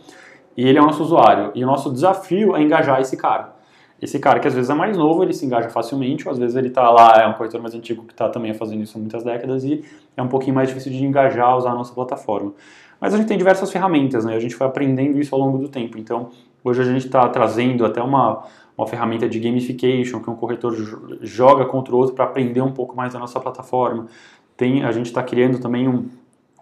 E 0.56 0.66
ele 0.66 0.78
é 0.78 0.82
o 0.82 0.86
nosso 0.86 1.02
usuário. 1.02 1.52
E 1.54 1.64
o 1.64 1.66
nosso 1.66 1.90
desafio 1.90 2.54
é 2.56 2.62
engajar 2.62 3.00
esse 3.00 3.16
cara. 3.16 3.54
Esse 4.00 4.18
cara 4.18 4.40
que 4.40 4.48
às 4.48 4.54
vezes 4.54 4.68
é 4.68 4.74
mais 4.74 4.96
novo, 4.96 5.22
ele 5.22 5.32
se 5.32 5.46
engaja 5.46 5.68
facilmente, 5.68 6.26
ou 6.26 6.32
às 6.32 6.38
vezes 6.38 6.56
ele 6.56 6.68
está 6.68 6.90
lá, 6.90 7.22
é 7.22 7.26
um 7.28 7.34
corretor 7.34 7.62
mais 7.62 7.72
antigo 7.72 8.02
que 8.02 8.12
está 8.12 8.28
também 8.28 8.52
fazendo 8.52 8.82
isso 8.82 8.98
há 8.98 9.00
muitas 9.00 9.22
décadas 9.22 9.62
e 9.62 9.84
é 10.16 10.22
um 10.22 10.26
pouquinho 10.26 10.56
mais 10.56 10.68
difícil 10.68 10.90
de 10.90 11.04
engajar, 11.04 11.56
usar 11.56 11.70
a 11.70 11.74
nossa 11.74 11.94
plataforma. 11.94 12.52
Mas 13.00 13.14
a 13.14 13.16
gente 13.16 13.28
tem 13.28 13.38
diversas 13.38 13.70
ferramentas, 13.70 14.24
né? 14.24 14.34
A 14.34 14.40
gente 14.40 14.56
foi 14.56 14.66
aprendendo 14.66 15.20
isso 15.20 15.32
ao 15.34 15.40
longo 15.40 15.56
do 15.58 15.68
tempo. 15.68 15.98
Então, 15.98 16.30
hoje 16.64 16.80
a 16.82 16.84
gente 16.84 17.06
está 17.06 17.28
trazendo 17.28 17.84
até 17.84 18.02
uma, 18.02 18.42
uma 18.76 18.86
ferramenta 18.88 19.28
de 19.28 19.38
gamification, 19.38 20.20
que 20.20 20.30
um 20.30 20.34
corretor 20.34 20.74
joga 21.20 21.64
contra 21.64 21.94
o 21.94 21.98
outro 21.98 22.14
para 22.14 22.24
aprender 22.24 22.60
um 22.60 22.72
pouco 22.72 22.96
mais 22.96 23.12
da 23.12 23.20
nossa 23.20 23.38
plataforma. 23.38 24.08
Tem, 24.56 24.84
a 24.84 24.90
gente 24.90 25.06
está 25.06 25.22
criando 25.22 25.60
também 25.60 25.88
um, 25.88 26.08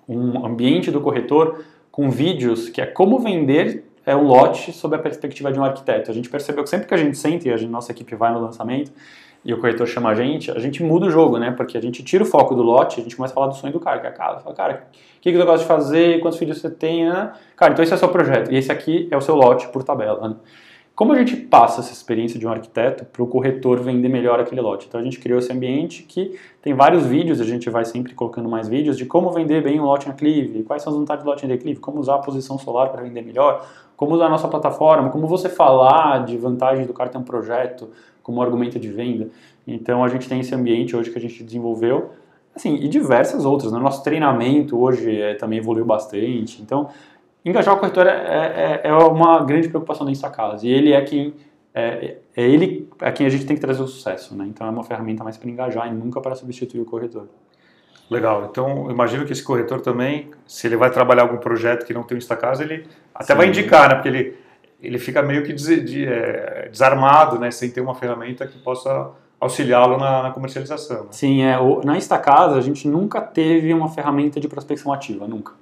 um 0.07 0.45
ambiente 0.45 0.91
do 0.91 1.01
corretor 1.01 1.63
com 1.91 2.11
vídeos 2.11 2.69
que 2.69 2.81
é 2.81 2.87
como 2.87 3.19
vender 3.19 3.85
é 4.07 4.17
um 4.17 4.25
lote 4.27 4.73
sob 4.73 4.97
a 4.97 4.99
perspectiva 4.99 5.53
de 5.53 5.59
um 5.59 5.65
arquiteto. 5.65 6.11
A 6.11 6.15
gente 6.15 6.29
percebeu 6.29 6.65
que 6.65 6.71
sempre 6.71 6.87
que 6.87 6.95
a 6.95 6.97
gente 6.97 7.17
sente 7.17 7.49
e 7.49 7.53
a 7.53 7.57
gente, 7.57 7.71
nossa 7.71 7.93
equipe 7.93 8.15
vai 8.15 8.33
no 8.33 8.41
lançamento 8.41 8.91
e 9.45 9.55
o 9.55 9.59
corretor 9.59 9.87
chama 9.87 10.11
a 10.11 10.15
gente, 10.15 10.51
a 10.51 10.59
gente 10.59 10.83
muda 10.83 11.07
o 11.07 11.11
jogo, 11.11 11.39
né? 11.39 11.51
Porque 11.51 11.77
a 11.77 11.81
gente 11.81 12.03
tira 12.03 12.23
o 12.23 12.27
foco 12.27 12.55
do 12.55 12.63
lote, 12.63 13.01
a 13.01 13.03
gente 13.03 13.17
começa 13.17 13.33
a 13.33 13.37
falar 13.37 13.47
do 13.47 13.55
sonho 13.55 13.73
do 13.73 13.81
cara, 13.81 13.99
que 13.99 14.07
é 14.07 14.11
a 14.11 14.13
casa. 14.13 14.41
Fala, 14.41 14.55
cara, 14.55 14.89
o 14.93 15.21
que, 15.21 15.33
que 15.33 15.37
você 15.37 15.45
gosta 15.45 15.61
de 15.61 15.67
fazer? 15.67 16.21
Quantos 16.21 16.39
filhos 16.39 16.59
você 16.59 16.71
tem? 16.71 17.09
Né? 17.09 17.33
Cara, 17.57 17.73
então 17.73 17.83
esse 17.83 17.93
é 17.93 17.97
o 17.97 17.99
seu 17.99 18.09
projeto. 18.09 18.53
E 18.53 18.57
esse 18.57 18.71
aqui 18.71 19.09
é 19.11 19.17
o 19.17 19.21
seu 19.21 19.35
lote 19.35 19.69
por 19.69 19.83
tabela. 19.83 20.29
Né? 20.29 20.37
Como 21.01 21.15
a 21.15 21.17
gente 21.17 21.35
passa 21.35 21.81
essa 21.81 21.95
experiência 21.95 22.39
de 22.39 22.47
um 22.47 22.51
arquiteto 22.51 23.07
para 23.07 23.23
o 23.23 23.27
corretor 23.27 23.81
vender 23.81 24.11
melhor 24.11 24.39
aquele 24.39 24.61
lote? 24.61 24.85
Então 24.87 25.01
a 25.01 25.03
gente 25.03 25.19
criou 25.19 25.39
esse 25.39 25.51
ambiente 25.51 26.03
que 26.03 26.39
tem 26.61 26.75
vários 26.75 27.07
vídeos, 27.07 27.41
a 27.41 27.45
gente 27.45 27.71
vai 27.71 27.87
sempre 27.87 28.13
colocando 28.13 28.51
mais 28.51 28.69
vídeos 28.69 28.99
de 28.99 29.07
como 29.07 29.31
vender 29.31 29.63
bem 29.63 29.81
um 29.81 29.85
lote 29.85 30.11
em 30.11 30.13
declive, 30.13 30.63
quais 30.63 30.83
são 30.83 30.93
as 30.93 30.99
vantagens 30.99 31.25
do 31.25 31.31
lote 31.31 31.47
em 31.47 31.49
declive, 31.49 31.81
como 31.81 31.99
usar 31.99 32.17
a 32.17 32.19
posição 32.19 32.59
solar 32.59 32.91
para 32.91 33.01
vender 33.01 33.23
melhor, 33.23 33.67
como 33.97 34.13
usar 34.15 34.27
a 34.27 34.29
nossa 34.29 34.47
plataforma, 34.47 35.09
como 35.09 35.27
você 35.27 35.49
falar 35.49 36.23
de 36.27 36.37
vantagens 36.37 36.87
do 36.87 36.95
um 37.17 37.23
projeto 37.23 37.89
como 38.23 38.43
argumento 38.43 38.79
de 38.79 38.89
venda. 38.91 39.31
Então 39.67 40.05
a 40.05 40.09
gente 40.09 40.29
tem 40.29 40.41
esse 40.41 40.55
ambiente 40.55 40.95
hoje 40.95 41.11
que 41.11 41.17
a 41.17 41.23
gente 41.23 41.43
desenvolveu, 41.43 42.11
assim, 42.55 42.75
e 42.75 42.89
diversas 42.89 43.47
outras. 43.47 43.73
Né? 43.73 43.79
Nosso 43.79 44.05
treinamento 44.05 44.79
hoje 44.79 45.19
é, 45.19 45.33
também 45.33 45.61
evoluiu 45.61 45.87
bastante. 45.87 46.61
Então 46.61 46.91
engajar 47.45 47.75
o 47.75 47.79
corretor 47.79 48.07
é, 48.07 48.81
é, 48.85 48.89
é 48.89 48.93
uma 48.93 49.43
grande 49.45 49.69
preocupação 49.69 50.05
da 50.05 50.13
Instacasa. 50.13 50.67
E 50.67 50.71
ele 50.71 50.93
é 50.93 51.01
quem 51.03 51.35
é, 51.75 52.17
é 52.37 52.43
ele 52.43 52.89
a 53.01 53.13
quem 53.13 53.27
a 53.27 53.31
gente 53.31 53.47
tem 53.47 53.57
que 53.57 53.63
trazer 53.63 53.83
o 53.83 53.87
sucesso, 53.87 54.35
né? 54.37 54.45
Então 54.49 54.67
é 54.67 54.71
uma 54.71 54.85
ferramenta 54.85 55.25
mais 55.25 55.37
para 55.37 55.49
engajar 55.49 55.89
e 55.89 55.91
nunca 55.93 56.21
para 56.21 56.35
substituir 56.35 56.81
o 56.81 56.85
corretor. 56.85 57.29
Legal. 58.11 58.49
Então, 58.51 58.91
imagino 58.91 59.25
que 59.25 59.33
esse 59.33 59.43
corretor 59.43 59.81
também, 59.81 60.31
se 60.45 60.67
ele 60.67 60.77
vai 60.77 60.91
trabalhar 60.91 61.23
algum 61.23 61.37
projeto 61.37 61.87
que 61.87 61.95
não 61.95 62.03
tem 62.03 62.17
o 62.17 62.19
Instacasa, 62.19 62.65
ele 62.65 62.87
até 63.15 63.33
Sim. 63.33 63.39
vai 63.39 63.47
indicar, 63.47 63.89
né? 63.89 63.95
Porque 63.95 64.09
ele, 64.09 64.37
ele 64.83 64.99
fica 64.99 65.23
meio 65.23 65.45
que 65.45 65.53
des, 65.53 65.85
de, 65.85 66.05
é, 66.05 66.69
desarmado, 66.71 67.39
né? 67.39 67.53
Sem 67.53 67.71
ter 67.71 67.81
uma 67.81 67.95
ferramenta 67.95 68.47
que 68.49 68.59
possa 68.59 69.13
auxiliá-lo 69.39 69.97
na, 69.97 70.25
na, 70.25 70.31
comercialização. 70.33 71.05
Né? 71.05 71.09
Sim, 71.13 71.43
é. 71.43 71.57
O, 71.59 71.83
na 71.85 71.97
Instacasa, 71.97 72.57
a 72.57 72.61
gente 72.61 72.89
nunca 72.89 73.21
teve 73.21 73.73
uma 73.73 73.89
ferramenta 73.89 74.41
de 74.41 74.49
prospecção 74.49 74.93
ativa, 74.93 75.29
nunca 75.29 75.53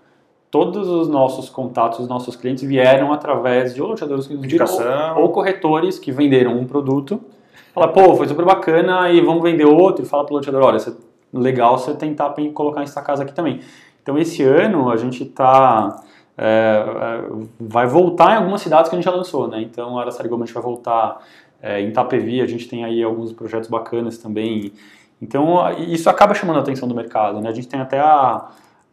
todos 0.51 0.88
os 0.88 1.09
nossos 1.09 1.49
contatos, 1.51 2.01
os 2.01 2.09
nossos 2.09 2.36
clientes 2.36 2.64
vieram 2.64 3.12
através 3.12 3.74
de 3.74 3.82
ou 3.82 3.88
loteadores 3.88 4.26
que 4.26 4.34
ou, 4.34 5.22
ou, 5.22 5.28
corretores 5.30 5.99
que 5.99 6.11
venderam 6.11 6.59
um 6.59 6.66
produto. 6.66 7.20
Fala, 7.74 7.88
pô, 7.88 8.14
foi 8.16 8.26
super 8.26 8.44
bacana 8.44 9.11
e 9.11 9.20
vamos 9.20 9.42
vender 9.42 9.66
outro. 9.66 10.05
E 10.05 10.09
fala 10.09 10.24
para 10.24 10.32
o 10.32 10.36
loteador, 10.36 10.62
olha, 10.62 10.78
você, 10.78 10.96
legal 11.32 11.78
você 11.78 11.94
tentar 11.94 12.34
colocar 12.55 12.82
essa 12.82 13.03
casa 13.03 13.22
aqui 13.22 13.32
também. 13.32 13.61
Então 14.03 14.18
esse 14.18 14.42
ano 14.42 14.90
a 14.90 14.96
gente 14.96 15.22
está 15.22 16.03
é, 16.40 16.84
é, 16.86 17.24
vai 17.59 17.86
voltar 17.86 18.34
em 18.34 18.36
algumas 18.36 18.61
cidades 18.61 18.88
que 18.88 18.94
a 18.94 18.99
gente 18.99 19.05
já 19.05 19.11
lançou, 19.11 19.49
né? 19.49 19.61
Então 19.61 19.99
Araçariguama 19.99 20.44
a 20.44 20.46
gente 20.46 20.55
vai 20.55 20.62
voltar, 20.62 21.20
é, 21.61 21.80
em 21.80 21.88
Itapevi 21.88 22.40
a 22.40 22.46
gente 22.46 22.68
tem 22.68 22.84
aí 22.84 23.03
alguns 23.03 23.32
projetos 23.32 23.68
bacanas 23.68 24.18
também. 24.18 24.72
Então 25.20 25.57
isso 25.78 26.09
acaba 26.09 26.32
chamando 26.34 26.59
a 26.59 26.61
atenção 26.61 26.88
do 26.88 26.94
mercado, 26.94 27.40
né? 27.40 27.51
A 27.51 27.53
gente 27.53 27.66
tem 27.66 27.80
até 27.80 27.99
a 27.99 28.46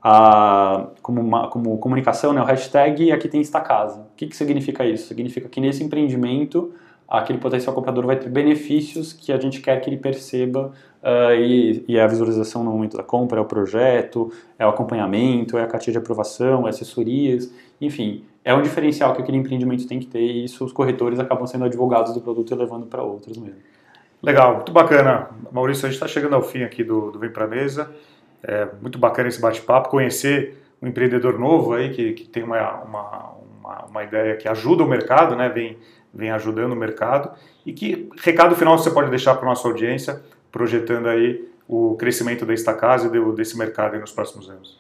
a, 0.08 0.86
como, 1.02 1.20
uma, 1.20 1.48
como 1.48 1.76
comunicação, 1.80 2.32
né, 2.32 2.40
o 2.40 2.46
hashtag 2.46 3.12
aqui 3.12 3.28
tem 3.28 3.42
esta 3.42 3.60
casa. 3.60 4.02
O 4.02 4.16
que, 4.16 4.28
que 4.28 4.38
significa 4.38 4.86
isso? 4.86 5.08
Significa 5.08 5.50
que 5.50 5.60
nesse 5.60 5.84
empreendimento 5.84 6.72
aquele 7.08 7.40
potencial 7.40 7.74
comprador 7.74 8.06
vai 8.06 8.16
ter 8.16 8.30
benefícios 8.30 9.14
que 9.14 9.34
a 9.34 9.40
gente 9.40 9.62
quer 9.62 9.82
que 9.82 9.90
ele 9.90 9.98
perceba 9.98 10.72
uh, 11.02 11.34
e, 11.34 11.84
e, 11.88 12.00
a 12.00 12.06
visualização 12.06 12.64
no 12.64 12.70
momento 12.70 12.96
da 12.98 13.02
compra, 13.02 13.40
é 13.40 13.42
o 13.42 13.46
projeto, 13.46 14.32
é 14.60 14.66
o 14.66 14.70
acompanhamento, 14.70 15.58
é 15.58 15.64
a 15.64 15.68
cartilha 15.68 15.94
de 15.94 15.98
aprovação, 15.98 16.68
é 16.68 16.70
assessorias, 16.70 17.52
enfim, 17.82 18.26
é 18.44 18.54
um 18.54 18.62
diferencial 18.62 19.12
que 19.16 19.24
aquele 19.24 19.38
empreendimento 19.38 19.88
tem 19.88 20.00
que 20.00 20.06
ter 20.06 20.22
e 20.22 20.46
isso 20.46 20.64
os 20.64 20.72
corretores 20.72 21.18
acabam 21.18 21.48
sendo 21.48 21.66
advogados 21.66 22.14
do 22.14 22.22
produto 22.22 22.54
e 22.54 22.56
levando 22.56 22.86
para 22.86 23.02
outros 23.02 23.40
mesmo. 23.40 23.58
Legal, 24.22 24.56
muito 24.56 24.72
bacana. 24.72 25.30
Maurício, 25.52 25.86
a 25.86 25.90
gente 25.90 25.96
está 25.96 26.08
chegando 26.08 26.36
ao 26.36 26.44
fim 26.44 26.62
aqui 26.62 26.84
do, 26.84 27.12
do 27.12 27.18
Vem 27.18 27.32
Para 27.32 27.48
Mesa. 27.48 27.92
É 28.48 28.68
muito 28.82 29.00
bacana 29.00 29.28
esse 29.28 29.42
bate-papo, 29.42 29.90
conhecer 29.90 30.62
um 30.82 30.88
empreendedor 30.88 31.40
novo 31.40 31.74
aí 31.74 31.90
que, 31.92 32.14
que 32.14 32.28
tem 32.28 32.44
uma, 32.44 32.84
uma, 32.84 33.32
uma, 33.60 33.86
uma 33.86 34.04
ideia 34.04 34.36
que 34.36 34.48
ajuda 34.48 34.84
o 34.84 34.88
mercado, 34.88 35.36
né? 35.36 35.50
vem, 35.50 35.78
vem 36.14 36.30
ajudando 36.30 36.74
o 36.74 36.76
mercado. 36.76 37.32
E 37.66 37.74
que 37.74 38.10
recado 38.18 38.56
final 38.56 38.78
você 38.78 38.92
pode 38.92 39.10
deixar 39.10 39.36
para 39.36 39.48
a 39.48 39.50
nossa 39.50 39.68
audiência, 39.68 40.22
projetando 40.52 41.08
aí 41.08 41.44
o 41.68 41.96
crescimento 41.96 42.46
da 42.46 42.54
Estacasa 42.54 43.12
e 43.12 43.32
desse 43.34 43.58
mercado 43.58 44.00
nos 44.00 44.12
próximos 44.12 44.50
anos? 44.50 44.78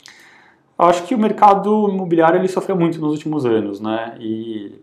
Eu 0.77 0.85
acho 0.85 1.03
que 1.03 1.15
o 1.15 1.17
mercado 1.17 1.89
imobiliário 1.89 2.39
ele 2.39 2.47
sofreu 2.47 2.75
muito 2.75 2.99
nos 2.99 3.11
últimos 3.11 3.45
anos, 3.45 3.79
né? 3.79 4.15
E 4.19 4.75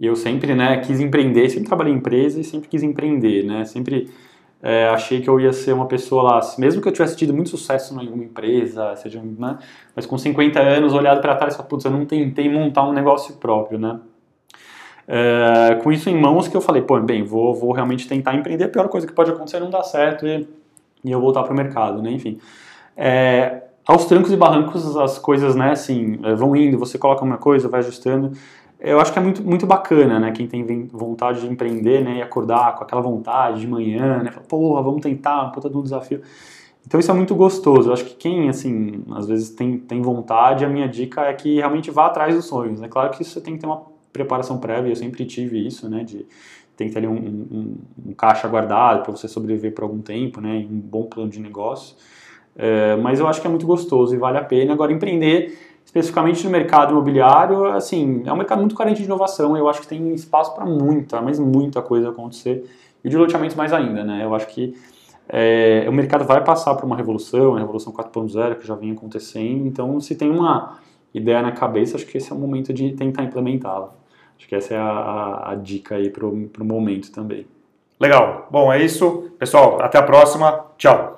eu 0.00 0.16
sempre, 0.16 0.54
né, 0.54 0.78
quis 0.78 0.98
empreender, 1.00 1.48
sempre 1.48 1.68
trabalhei 1.68 1.92
em 1.92 1.96
empresa 1.96 2.40
e 2.40 2.44
sempre 2.44 2.68
quis 2.68 2.82
empreender, 2.82 3.44
né? 3.44 3.64
Sempre 3.64 4.10
é, 4.62 4.88
achei 4.88 5.20
que 5.20 5.28
eu 5.28 5.38
ia 5.38 5.52
ser 5.52 5.72
uma 5.72 5.86
pessoa 5.86 6.22
lá, 6.22 6.40
mesmo 6.58 6.80
que 6.80 6.88
eu 6.88 6.92
tivesse 6.92 7.16
tido 7.16 7.32
muito 7.34 7.50
sucesso 7.50 7.94
em 7.94 8.06
alguma 8.06 8.24
empresa, 8.24 8.96
seja, 8.96 9.22
né? 9.22 9.58
Mas 9.94 10.06
com 10.06 10.16
50 10.16 10.58
anos, 10.60 10.94
olhado 10.94 11.20
para 11.20 11.36
trás, 11.36 11.56
putz, 11.56 11.84
eu 11.84 11.90
não 11.90 12.06
tentei 12.06 12.48
montar 12.48 12.88
um 12.88 12.92
negócio 12.92 13.36
próprio, 13.36 13.78
né? 13.78 14.00
É, 15.08 15.76
com 15.82 15.92
isso 15.92 16.10
em 16.10 16.20
mãos 16.20 16.48
que 16.48 16.56
eu 16.56 16.60
falei, 16.60 16.82
pô, 16.82 16.98
bem, 17.00 17.22
vou, 17.22 17.54
vou 17.54 17.72
realmente 17.72 18.08
tentar 18.08 18.34
empreender, 18.34 18.64
a 18.64 18.68
pior 18.68 18.88
coisa 18.88 19.06
que 19.06 19.12
pode 19.12 19.30
acontecer 19.30 19.58
é 19.58 19.60
não 19.60 19.70
dar 19.70 19.84
certo 19.84 20.26
e, 20.26 20.48
e 21.04 21.12
eu 21.12 21.20
voltar 21.20 21.42
para 21.44 21.52
o 21.52 21.56
mercado, 21.56 22.02
né? 22.02 22.10
Enfim. 22.10 22.40
É, 22.96 23.62
aos 23.86 24.06
trancos 24.06 24.32
e 24.32 24.36
barrancos 24.36 24.96
as 24.96 25.18
coisas, 25.18 25.54
né, 25.54 25.70
assim, 25.70 26.18
vão 26.36 26.56
indo, 26.56 26.76
você 26.76 26.98
coloca 26.98 27.24
uma 27.24 27.38
coisa, 27.38 27.68
vai 27.68 27.80
ajustando. 27.80 28.32
Eu 28.78 29.00
acho 29.00 29.12
que 29.12 29.18
é 29.18 29.22
muito, 29.22 29.42
muito 29.42 29.66
bacana, 29.66 30.18
né, 30.18 30.32
quem 30.32 30.46
tem 30.46 30.86
vontade 30.92 31.40
de 31.40 31.46
empreender, 31.46 32.04
né, 32.04 32.18
e 32.18 32.22
acordar 32.22 32.74
com 32.76 32.84
aquela 32.84 33.00
vontade 33.00 33.60
de 33.60 33.66
manhã, 33.66 34.22
né, 34.22 34.30
falar, 34.30 34.46
porra, 34.46 34.82
vamos 34.82 35.00
tentar, 35.00 35.50
puta 35.50 35.70
de 35.70 35.76
um 35.76 35.82
desafio. 35.82 36.20
Então 36.86 37.00
isso 37.00 37.10
é 37.10 37.14
muito 37.14 37.34
gostoso. 37.34 37.88
Eu 37.88 37.92
acho 37.94 38.04
que 38.04 38.14
quem, 38.14 38.48
assim, 38.48 39.02
às 39.12 39.26
vezes 39.26 39.50
tem, 39.50 39.78
tem 39.78 40.00
vontade, 40.02 40.64
a 40.64 40.68
minha 40.68 40.86
dica 40.86 41.22
é 41.22 41.32
que 41.32 41.56
realmente 41.56 41.90
vá 41.90 42.06
atrás 42.06 42.34
dos 42.34 42.44
sonhos. 42.44 42.78
É 42.78 42.82
né? 42.82 42.88
claro 42.88 43.10
que 43.10 43.22
isso 43.22 43.32
você 43.32 43.40
tem 43.40 43.54
que 43.54 43.60
ter 43.60 43.66
uma 43.66 43.82
preparação 44.12 44.58
prévia, 44.58 44.90
eu 44.90 44.96
sempre 44.96 45.24
tive 45.24 45.66
isso, 45.66 45.88
né, 45.88 46.04
de 46.04 46.26
ter 46.76 46.96
ali 46.96 47.06
um, 47.06 47.14
um, 47.14 47.76
um 48.06 48.12
caixa 48.12 48.46
guardado 48.46 49.02
para 49.02 49.10
você 49.10 49.26
sobreviver 49.26 49.74
por 49.74 49.84
algum 49.84 50.00
tempo, 50.00 50.40
né, 50.40 50.66
um 50.70 50.78
bom 50.78 51.04
plano 51.04 51.30
de 51.30 51.40
negócio. 51.40 51.96
É, 52.54 52.96
mas 52.96 53.20
eu 53.20 53.26
acho 53.26 53.40
que 53.40 53.46
é 53.46 53.50
muito 53.50 53.66
gostoso 53.66 54.14
e 54.14 54.18
vale 54.18 54.38
a 54.38 54.44
pena. 54.44 54.72
Agora, 54.72 54.92
empreender 54.92 55.65
especificamente 55.96 56.44
no 56.44 56.50
mercado 56.50 56.92
imobiliário, 56.92 57.64
assim, 57.66 58.22
é 58.26 58.32
um 58.32 58.36
mercado 58.36 58.60
muito 58.60 58.74
carente 58.74 58.98
de 58.98 59.04
inovação. 59.04 59.56
Eu 59.56 59.68
acho 59.68 59.80
que 59.80 59.88
tem 59.88 60.12
espaço 60.12 60.54
para 60.54 60.66
muita, 60.66 61.22
mas 61.22 61.38
muita 61.38 61.80
coisa 61.80 62.10
acontecer. 62.10 62.64
E 63.02 63.08
de 63.08 63.16
loteamentos 63.16 63.56
mais 63.56 63.72
ainda, 63.72 64.04
né? 64.04 64.24
Eu 64.24 64.34
acho 64.34 64.46
que 64.48 64.74
é, 65.28 65.86
o 65.88 65.92
mercado 65.92 66.24
vai 66.24 66.44
passar 66.44 66.74
por 66.74 66.84
uma 66.84 66.96
revolução, 66.96 67.56
a 67.56 67.58
revolução 67.58 67.92
4.0 67.92 68.56
que 68.56 68.66
já 68.66 68.74
vem 68.74 68.92
acontecendo. 68.92 69.66
Então, 69.66 69.98
se 70.00 70.14
tem 70.14 70.30
uma 70.30 70.78
ideia 71.14 71.40
na 71.40 71.52
cabeça, 71.52 71.96
acho 71.96 72.06
que 72.06 72.18
esse 72.18 72.30
é 72.30 72.34
o 72.34 72.38
momento 72.38 72.72
de 72.72 72.92
tentar 72.92 73.24
implementá-la. 73.24 73.94
Acho 74.36 74.46
que 74.46 74.54
essa 74.54 74.74
é 74.74 74.78
a, 74.78 74.82
a, 74.82 75.52
a 75.52 75.54
dica 75.54 75.94
aí 75.94 76.10
para 76.10 76.26
o 76.26 76.64
momento 76.64 77.10
também. 77.10 77.46
Legal. 77.98 78.46
Bom, 78.50 78.70
é 78.70 78.82
isso. 78.82 79.30
Pessoal, 79.38 79.80
até 79.80 79.98
a 79.98 80.02
próxima. 80.02 80.66
Tchau. 80.76 81.16